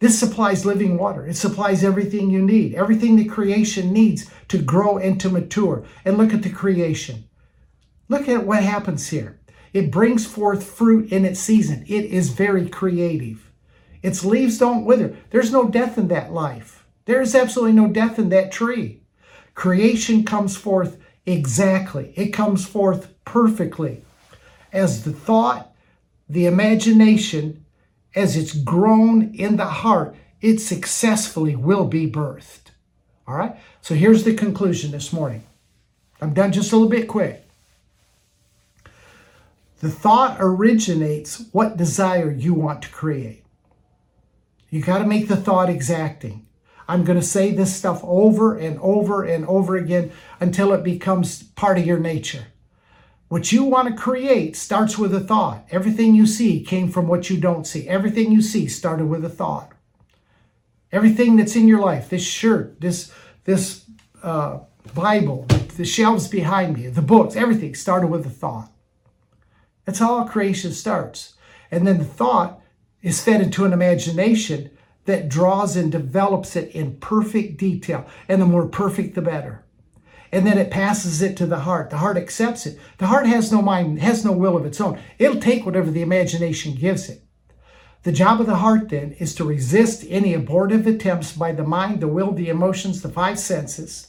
This 0.00 0.18
supplies 0.18 0.64
living 0.64 0.96
water. 0.96 1.26
It 1.26 1.34
supplies 1.34 1.82
everything 1.82 2.30
you 2.30 2.40
need, 2.40 2.74
everything 2.74 3.16
the 3.16 3.24
creation 3.24 3.92
needs 3.92 4.30
to 4.48 4.58
grow 4.58 4.98
and 4.98 5.20
to 5.20 5.28
mature. 5.28 5.84
And 6.04 6.16
look 6.16 6.32
at 6.32 6.42
the 6.42 6.50
creation. 6.50 7.24
Look 8.08 8.28
at 8.28 8.46
what 8.46 8.62
happens 8.62 9.08
here. 9.08 9.40
It 9.72 9.90
brings 9.90 10.26
forth 10.26 10.64
fruit 10.64 11.12
in 11.12 11.24
its 11.24 11.40
season. 11.40 11.84
It 11.88 12.06
is 12.06 12.30
very 12.30 12.68
creative. 12.68 13.50
Its 14.02 14.24
leaves 14.24 14.58
don't 14.58 14.84
wither. 14.84 15.16
There's 15.30 15.52
no 15.52 15.68
death 15.68 15.98
in 15.98 16.08
that 16.08 16.32
life. 16.32 16.86
There 17.04 17.20
is 17.20 17.34
absolutely 17.34 17.72
no 17.72 17.88
death 17.88 18.18
in 18.18 18.28
that 18.28 18.52
tree. 18.52 19.02
Creation 19.54 20.24
comes 20.24 20.56
forth 20.56 20.98
exactly, 21.26 22.12
it 22.16 22.28
comes 22.28 22.66
forth 22.66 23.12
perfectly 23.24 24.02
as 24.72 25.04
the 25.04 25.12
thought, 25.12 25.72
the 26.28 26.46
imagination, 26.46 27.64
as 28.14 28.36
it's 28.36 28.54
grown 28.54 29.34
in 29.34 29.56
the 29.56 29.66
heart, 29.66 30.14
it 30.40 30.58
successfully 30.60 31.56
will 31.56 31.86
be 31.86 32.10
birthed. 32.10 32.70
All 33.26 33.34
right? 33.34 33.56
So 33.80 33.94
here's 33.94 34.24
the 34.24 34.34
conclusion 34.34 34.90
this 34.90 35.12
morning. 35.12 35.44
I'm 36.20 36.34
done 36.34 36.52
just 36.52 36.72
a 36.72 36.76
little 36.76 36.90
bit 36.90 37.08
quick. 37.08 37.44
The 39.80 39.90
thought 39.90 40.38
originates 40.40 41.44
what 41.52 41.76
desire 41.76 42.32
you 42.32 42.52
want 42.52 42.82
to 42.82 42.88
create. 42.88 43.44
You 44.70 44.82
got 44.82 44.98
to 44.98 45.06
make 45.06 45.28
the 45.28 45.36
thought 45.36 45.70
exacting. 45.70 46.46
I'm 46.88 47.04
going 47.04 47.20
to 47.20 47.24
say 47.24 47.52
this 47.52 47.76
stuff 47.76 48.00
over 48.02 48.56
and 48.56 48.78
over 48.80 49.22
and 49.22 49.46
over 49.46 49.76
again 49.76 50.10
until 50.40 50.72
it 50.72 50.82
becomes 50.82 51.42
part 51.42 51.78
of 51.78 51.86
your 51.86 51.98
nature. 51.98 52.46
What 53.28 53.52
you 53.52 53.64
want 53.64 53.88
to 53.88 53.94
create 53.94 54.56
starts 54.56 54.96
with 54.96 55.14
a 55.14 55.20
thought. 55.20 55.66
Everything 55.70 56.14
you 56.14 56.26
see 56.26 56.62
came 56.62 56.90
from 56.90 57.08
what 57.08 57.28
you 57.28 57.36
don't 57.38 57.66
see. 57.66 57.86
Everything 57.86 58.32
you 58.32 58.40
see 58.40 58.66
started 58.68 59.06
with 59.06 59.24
a 59.24 59.28
thought. 59.28 59.72
Everything 60.90 61.36
that's 61.36 61.54
in 61.54 61.68
your 61.68 61.80
life, 61.80 62.08
this 62.08 62.24
shirt, 62.24 62.80
this 62.80 63.12
this 63.44 63.84
uh, 64.22 64.60
Bible, 64.94 65.46
the 65.76 65.84
shelves 65.84 66.28
behind 66.28 66.76
me, 66.76 66.88
the 66.88 67.02
books, 67.02 67.36
everything 67.36 67.74
started 67.74 68.06
with 68.06 68.26
a 68.26 68.30
thought. 68.30 68.72
That's 69.84 69.98
how 69.98 70.14
all 70.14 70.28
creation 70.28 70.72
starts. 70.72 71.34
And 71.70 71.86
then 71.86 71.98
the 71.98 72.04
thought 72.04 72.60
is 73.02 73.22
fed 73.22 73.42
into 73.42 73.66
an 73.66 73.74
imagination 73.74 74.70
that 75.04 75.28
draws 75.28 75.76
and 75.76 75.92
develops 75.92 76.56
it 76.56 76.70
in 76.74 76.96
perfect 76.96 77.58
detail. 77.58 78.06
And 78.28 78.40
the 78.40 78.46
more 78.46 78.66
perfect, 78.66 79.14
the 79.14 79.22
better. 79.22 79.64
And 80.30 80.46
then 80.46 80.58
it 80.58 80.70
passes 80.70 81.22
it 81.22 81.36
to 81.38 81.46
the 81.46 81.60
heart. 81.60 81.90
The 81.90 81.98
heart 81.98 82.16
accepts 82.16 82.66
it. 82.66 82.78
The 82.98 83.06
heart 83.06 83.26
has 83.26 83.50
no 83.50 83.62
mind, 83.62 84.00
has 84.00 84.24
no 84.24 84.32
will 84.32 84.56
of 84.56 84.66
its 84.66 84.80
own. 84.80 85.00
It'll 85.18 85.40
take 85.40 85.64
whatever 85.64 85.90
the 85.90 86.02
imagination 86.02 86.74
gives 86.74 87.08
it. 87.08 87.22
The 88.02 88.12
job 88.12 88.40
of 88.40 88.46
the 88.46 88.56
heart 88.56 88.90
then 88.90 89.12
is 89.18 89.34
to 89.34 89.44
resist 89.44 90.04
any 90.08 90.32
abortive 90.32 90.86
attempts 90.86 91.32
by 91.32 91.52
the 91.52 91.64
mind, 91.64 92.00
the 92.00 92.08
will, 92.08 92.32
the 92.32 92.48
emotions, 92.48 93.02
the 93.02 93.08
five 93.08 93.38
senses, 93.38 94.08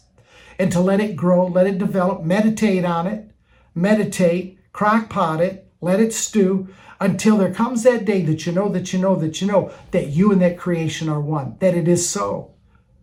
and 0.59 0.71
to 0.71 0.79
let 0.79 0.99
it 0.99 1.15
grow, 1.15 1.47
let 1.47 1.67
it 1.67 1.79
develop, 1.79 2.23
meditate 2.23 2.85
on 2.85 3.07
it, 3.07 3.31
meditate, 3.73 4.59
crock 4.73 5.09
pot 5.09 5.41
it, 5.41 5.71
let 5.81 5.99
it 5.99 6.13
stew 6.13 6.67
until 6.99 7.37
there 7.37 7.53
comes 7.53 7.83
that 7.83 8.05
day 8.05 8.21
that 8.23 8.45
you 8.45 8.51
know 8.51 8.69
that 8.69 8.93
you 8.93 8.99
know 8.99 9.15
that 9.15 9.41
you 9.41 9.47
know 9.47 9.71
that 9.91 10.07
you 10.07 10.31
and 10.31 10.41
that 10.41 10.57
creation 10.57 11.09
are 11.09 11.21
one, 11.21 11.55
that 11.59 11.73
it 11.73 11.87
is 11.87 12.07
so, 12.07 12.53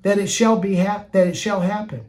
that 0.03 0.19
it 0.19 0.29
shall 0.29 0.59
be 0.59 0.77
ha- 0.77 1.07
that 1.12 1.27
it 1.27 1.37
shall 1.37 1.61
happen. 1.61 2.07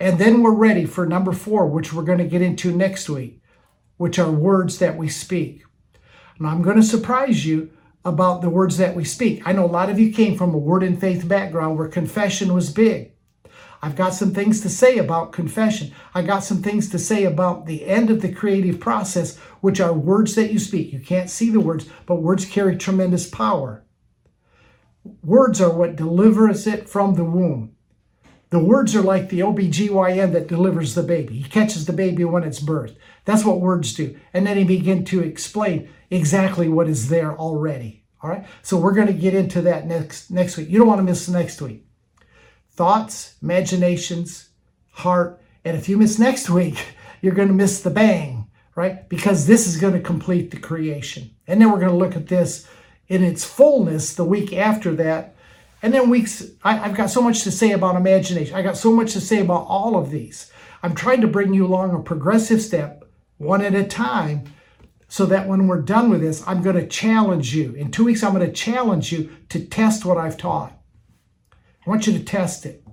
And 0.00 0.18
then 0.18 0.42
we're 0.42 0.54
ready 0.54 0.84
for 0.84 1.06
number 1.06 1.32
4, 1.32 1.66
which 1.66 1.92
we're 1.92 2.04
going 2.04 2.18
to 2.18 2.24
get 2.24 2.42
into 2.42 2.70
next 2.70 3.08
week, 3.08 3.42
which 3.96 4.18
are 4.18 4.30
words 4.30 4.78
that 4.78 4.96
we 4.96 5.08
speak. 5.08 5.64
Now 6.38 6.50
I'm 6.50 6.62
going 6.62 6.76
to 6.76 6.82
surprise 6.82 7.44
you 7.44 7.70
about 8.04 8.40
the 8.40 8.50
words 8.50 8.76
that 8.76 8.94
we 8.94 9.04
speak. 9.04 9.42
I 9.44 9.52
know 9.52 9.64
a 9.64 9.66
lot 9.66 9.90
of 9.90 9.98
you 9.98 10.12
came 10.12 10.38
from 10.38 10.54
a 10.54 10.58
word 10.58 10.82
and 10.84 11.00
faith 11.00 11.26
background 11.26 11.78
where 11.78 11.88
confession 11.88 12.54
was 12.54 12.72
big. 12.72 13.12
I've 13.82 13.96
got 13.96 14.14
some 14.14 14.32
things 14.32 14.60
to 14.62 14.68
say 14.68 14.98
about 14.98 15.32
confession. 15.32 15.92
I 16.14 16.22
got 16.22 16.42
some 16.42 16.62
things 16.62 16.88
to 16.90 16.98
say 16.98 17.24
about 17.24 17.66
the 17.66 17.86
end 17.86 18.10
of 18.10 18.22
the 18.22 18.32
creative 18.32 18.80
process, 18.80 19.36
which 19.60 19.80
are 19.80 19.92
words 19.92 20.34
that 20.34 20.52
you 20.52 20.58
speak. 20.58 20.92
You 20.92 21.00
can't 21.00 21.30
see 21.30 21.50
the 21.50 21.60
words, 21.60 21.86
but 22.06 22.22
words 22.22 22.44
carry 22.44 22.76
tremendous 22.76 23.28
power. 23.28 23.84
Words 25.22 25.60
are 25.60 25.70
what 25.72 25.96
delivers 25.96 26.66
it 26.66 26.88
from 26.88 27.14
the 27.14 27.24
womb. 27.24 27.76
The 28.50 28.58
words 28.58 28.96
are 28.96 29.02
like 29.02 29.28
the 29.28 29.40
OBGYN 29.40 30.32
that 30.32 30.46
delivers 30.46 30.94
the 30.94 31.02
baby. 31.02 31.38
He 31.40 31.48
catches 31.48 31.84
the 31.84 31.92
baby 31.92 32.24
when 32.24 32.44
it's 32.44 32.60
birthed. 32.60 32.96
That's 33.26 33.44
what 33.44 33.60
words 33.60 33.92
do. 33.92 34.18
And 34.32 34.46
then 34.46 34.56
he 34.56 34.64
begin 34.64 35.04
to 35.06 35.20
explain 35.20 35.90
exactly 36.10 36.68
what 36.68 36.88
is 36.88 37.10
there 37.10 37.36
already. 37.36 38.04
All 38.22 38.30
right. 38.30 38.46
So 38.62 38.78
we're 38.78 38.94
going 38.94 39.06
to 39.06 39.12
get 39.12 39.34
into 39.34 39.60
that 39.62 39.86
next 39.86 40.30
next 40.30 40.56
week. 40.56 40.68
You 40.68 40.78
don't 40.78 40.88
want 40.88 40.98
to 40.98 41.04
miss 41.04 41.28
next 41.28 41.60
week 41.60 41.84
thoughts, 42.78 43.34
imaginations, 43.42 44.50
heart. 44.90 45.42
And 45.64 45.76
if 45.76 45.88
you 45.88 45.98
miss 45.98 46.16
next 46.16 46.48
week, 46.48 46.78
you're 47.20 47.34
going 47.34 47.48
to 47.48 47.54
miss 47.54 47.82
the 47.82 47.90
bang, 47.90 48.46
right? 48.76 49.08
Because 49.08 49.48
this 49.48 49.66
is 49.66 49.80
going 49.80 49.94
to 49.94 50.00
complete 50.00 50.52
the 50.52 50.60
creation. 50.60 51.32
And 51.48 51.60
then 51.60 51.72
we're 51.72 51.80
going 51.80 51.90
to 51.90 51.96
look 51.96 52.14
at 52.14 52.28
this 52.28 52.68
in 53.08 53.24
its 53.24 53.44
fullness 53.44 54.14
the 54.14 54.24
week 54.24 54.52
after 54.52 54.94
that. 54.94 55.34
And 55.82 55.94
then 55.94 56.10
weeks, 56.10 56.44
I, 56.64 56.74
have 56.74 56.96
got 56.96 57.10
so 57.10 57.22
much 57.22 57.42
to 57.44 57.50
say 57.50 57.72
about 57.72 57.96
imagination. 57.96 58.54
I 58.54 58.62
got 58.62 58.76
so 58.76 58.92
much 58.92 59.12
to 59.12 59.20
say 59.20 59.40
about 59.40 59.66
all 59.68 59.96
of 59.96 60.10
these. 60.10 60.50
I'm 60.82 60.94
trying 60.94 61.20
to 61.20 61.28
bring 61.28 61.54
you 61.54 61.66
along 61.66 61.94
a 61.94 62.00
progressive 62.00 62.62
step, 62.62 63.04
one 63.36 63.62
at 63.62 63.74
a 63.74 63.84
time, 63.84 64.52
so 65.08 65.24
that 65.26 65.48
when 65.48 65.66
we're 65.66 65.80
done 65.80 66.10
with 66.10 66.20
this, 66.20 66.42
I'm 66.46 66.62
going 66.62 66.76
to 66.76 66.86
challenge 66.86 67.54
you. 67.54 67.74
In 67.74 67.90
two 67.90 68.04
weeks, 68.04 68.22
I'm 68.22 68.34
going 68.34 68.46
to 68.46 68.52
challenge 68.52 69.12
you 69.12 69.30
to 69.48 69.64
test 69.64 70.04
what 70.04 70.18
I've 70.18 70.36
taught. 70.36 70.72
I 71.86 71.90
want 71.90 72.06
you 72.06 72.12
to 72.12 72.24
test 72.24 72.66
it 72.66 72.84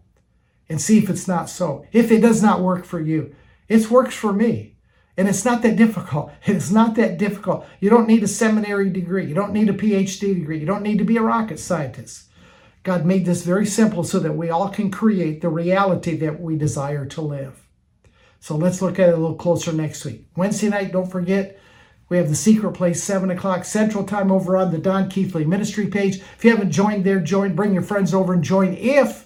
and 0.70 0.80
see 0.80 0.98
if 0.98 1.10
it's 1.10 1.28
not 1.28 1.50
so. 1.50 1.86
If 1.92 2.12
it 2.12 2.22
does 2.22 2.42
not 2.42 2.62
work 2.62 2.86
for 2.86 3.00
you, 3.00 3.36
it 3.68 3.90
works 3.90 4.16
for 4.16 4.32
me. 4.32 4.78
And 5.18 5.28
it's 5.28 5.46
not 5.46 5.62
that 5.62 5.76
difficult. 5.76 6.32
It's 6.46 6.72
not 6.72 6.96
that 6.96 7.18
difficult. 7.18 7.66
You 7.80 7.90
don't 7.90 8.08
need 8.08 8.24
a 8.24 8.28
seminary 8.28 8.90
degree. 8.90 9.26
You 9.26 9.34
don't 9.34 9.54
need 9.54 9.70
a 9.70 9.74
PhD 9.74 10.36
degree. 10.36 10.60
You 10.60 10.66
don't 10.66 10.84
need 10.84 11.00
to 11.00 11.06
be 11.06 11.18
a 11.18 11.22
rocket 11.22 11.60
scientist. 11.60 12.30
God 12.86 13.04
made 13.04 13.26
this 13.26 13.44
very 13.44 13.66
simple 13.66 14.04
so 14.04 14.20
that 14.20 14.38
we 14.38 14.52
all 14.52 14.70
can 14.70 14.92
create 14.92 15.42
the 15.42 15.50
reality 15.50 16.16
that 16.18 16.40
we 16.40 16.56
desire 16.56 17.04
to 17.08 17.22
live. 17.22 17.68
So 18.40 18.56
let's 18.56 18.80
look 18.80 19.00
at 19.00 19.10
it 19.10 19.16
a 19.16 19.18
little 19.18 19.36
closer 19.36 19.74
next 19.74 20.06
week. 20.06 20.28
Wednesday 20.38 20.70
night, 20.70 20.92
don't 20.92 21.12
forget, 21.12 21.60
we 22.10 22.18
have 22.18 22.30
the 22.30 22.36
secret 22.36 22.74
place, 22.74 23.04
7 23.04 23.32
o'clock 23.32 23.66
Central 23.66 24.04
Time 24.04 24.32
over 24.32 24.56
on 24.56 24.72
the 24.72 24.78
Don 24.78 25.10
Keathley 25.10 25.48
Ministry 25.48 25.88
page. 25.88 26.18
If 26.18 26.46
you 26.46 26.52
haven't 26.52 26.70
joined 26.70 27.04
there, 27.04 27.20
join. 27.20 27.56
Bring 27.56 27.74
your 27.74 27.82
friends 27.82 28.14
over 28.14 28.34
and 28.34 28.44
join 28.44 28.76
if 28.76 29.25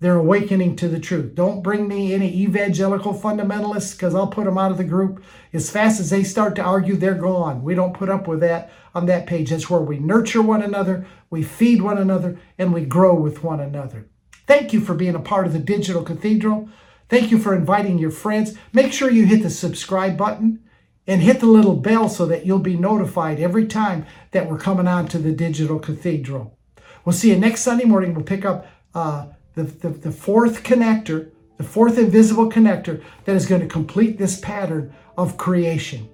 they're 0.00 0.16
awakening 0.16 0.76
to 0.76 0.88
the 0.88 1.00
truth. 1.00 1.34
Don't 1.34 1.62
bring 1.62 1.88
me 1.88 2.12
any 2.12 2.34
evangelical 2.42 3.14
fundamentalists 3.14 3.92
because 3.92 4.14
I'll 4.14 4.26
put 4.26 4.44
them 4.44 4.58
out 4.58 4.70
of 4.70 4.76
the 4.76 4.84
group. 4.84 5.24
As 5.54 5.70
fast 5.70 6.00
as 6.00 6.10
they 6.10 6.22
start 6.22 6.54
to 6.56 6.62
argue, 6.62 6.96
they're 6.96 7.14
gone. 7.14 7.62
We 7.62 7.74
don't 7.74 7.94
put 7.94 8.10
up 8.10 8.28
with 8.28 8.40
that 8.40 8.70
on 8.94 9.06
that 9.06 9.26
page. 9.26 9.50
That's 9.50 9.70
where 9.70 9.80
we 9.80 9.98
nurture 9.98 10.42
one 10.42 10.62
another, 10.62 11.06
we 11.30 11.42
feed 11.42 11.80
one 11.80 11.98
another, 11.98 12.38
and 12.58 12.74
we 12.74 12.84
grow 12.84 13.14
with 13.14 13.42
one 13.42 13.60
another. 13.60 14.08
Thank 14.46 14.72
you 14.72 14.80
for 14.80 14.94
being 14.94 15.14
a 15.14 15.20
part 15.20 15.46
of 15.46 15.52
the 15.52 15.58
Digital 15.58 16.02
Cathedral. 16.02 16.68
Thank 17.08 17.30
you 17.30 17.38
for 17.38 17.54
inviting 17.54 17.98
your 17.98 18.10
friends. 18.10 18.54
Make 18.72 18.92
sure 18.92 19.10
you 19.10 19.26
hit 19.26 19.42
the 19.42 19.50
subscribe 19.50 20.16
button 20.16 20.60
and 21.06 21.22
hit 21.22 21.40
the 21.40 21.46
little 21.46 21.76
bell 21.76 22.08
so 22.08 22.26
that 22.26 22.44
you'll 22.44 22.58
be 22.58 22.76
notified 22.76 23.40
every 23.40 23.66
time 23.66 24.06
that 24.32 24.48
we're 24.48 24.58
coming 24.58 24.88
on 24.88 25.08
to 25.08 25.18
the 25.18 25.32
Digital 25.32 25.78
Cathedral. 25.78 26.58
We'll 27.04 27.12
see 27.12 27.30
you 27.30 27.38
next 27.38 27.62
Sunday 27.62 27.84
morning. 27.84 28.14
We'll 28.14 28.24
pick 28.24 28.44
up 28.44 28.66
uh, 28.94 29.26
the, 29.56 29.64
the, 29.64 29.88
the 29.88 30.12
fourth 30.12 30.62
connector, 30.62 31.30
the 31.56 31.64
fourth 31.64 31.98
invisible 31.98 32.48
connector 32.50 33.02
that 33.24 33.34
is 33.34 33.46
going 33.46 33.62
to 33.62 33.66
complete 33.66 34.18
this 34.18 34.38
pattern 34.38 34.94
of 35.16 35.36
creation. 35.36 36.08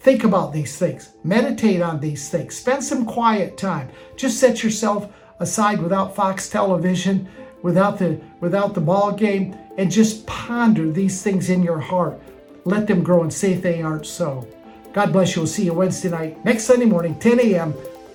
Think 0.00 0.24
about 0.24 0.52
these 0.52 0.76
things. 0.76 1.10
Meditate 1.24 1.80
on 1.80 2.00
these 2.00 2.28
things. 2.28 2.56
Spend 2.56 2.84
some 2.84 3.06
quiet 3.06 3.56
time. 3.56 3.88
Just 4.16 4.38
set 4.38 4.62
yourself 4.62 5.12
aside 5.40 5.80
without 5.80 6.14
Fox 6.14 6.48
television, 6.48 7.28
without 7.62 7.98
the 7.98 8.20
without 8.40 8.74
the 8.74 8.80
ball 8.80 9.12
game, 9.12 9.56
and 9.76 9.90
just 9.90 10.26
ponder 10.26 10.90
these 10.90 11.22
things 11.22 11.50
in 11.50 11.62
your 11.62 11.80
heart. 11.80 12.20
Let 12.64 12.86
them 12.86 13.02
grow 13.02 13.22
and 13.22 13.32
see 13.32 13.52
if 13.52 13.62
they 13.62 13.80
aren't 13.80 14.06
so. 14.06 14.46
God 14.92 15.12
bless 15.12 15.34
you. 15.34 15.42
We'll 15.42 15.46
see 15.46 15.64
you 15.64 15.74
Wednesday 15.74 16.10
night, 16.10 16.44
next 16.44 16.64
Sunday 16.64 16.86
morning, 16.86 17.18
10 17.18 17.40
a.m., 17.40 17.74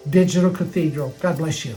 Digital 0.09 0.51
Cathedral. 0.51 1.13
God 1.21 1.37
bless 1.37 1.63
you. 1.63 1.75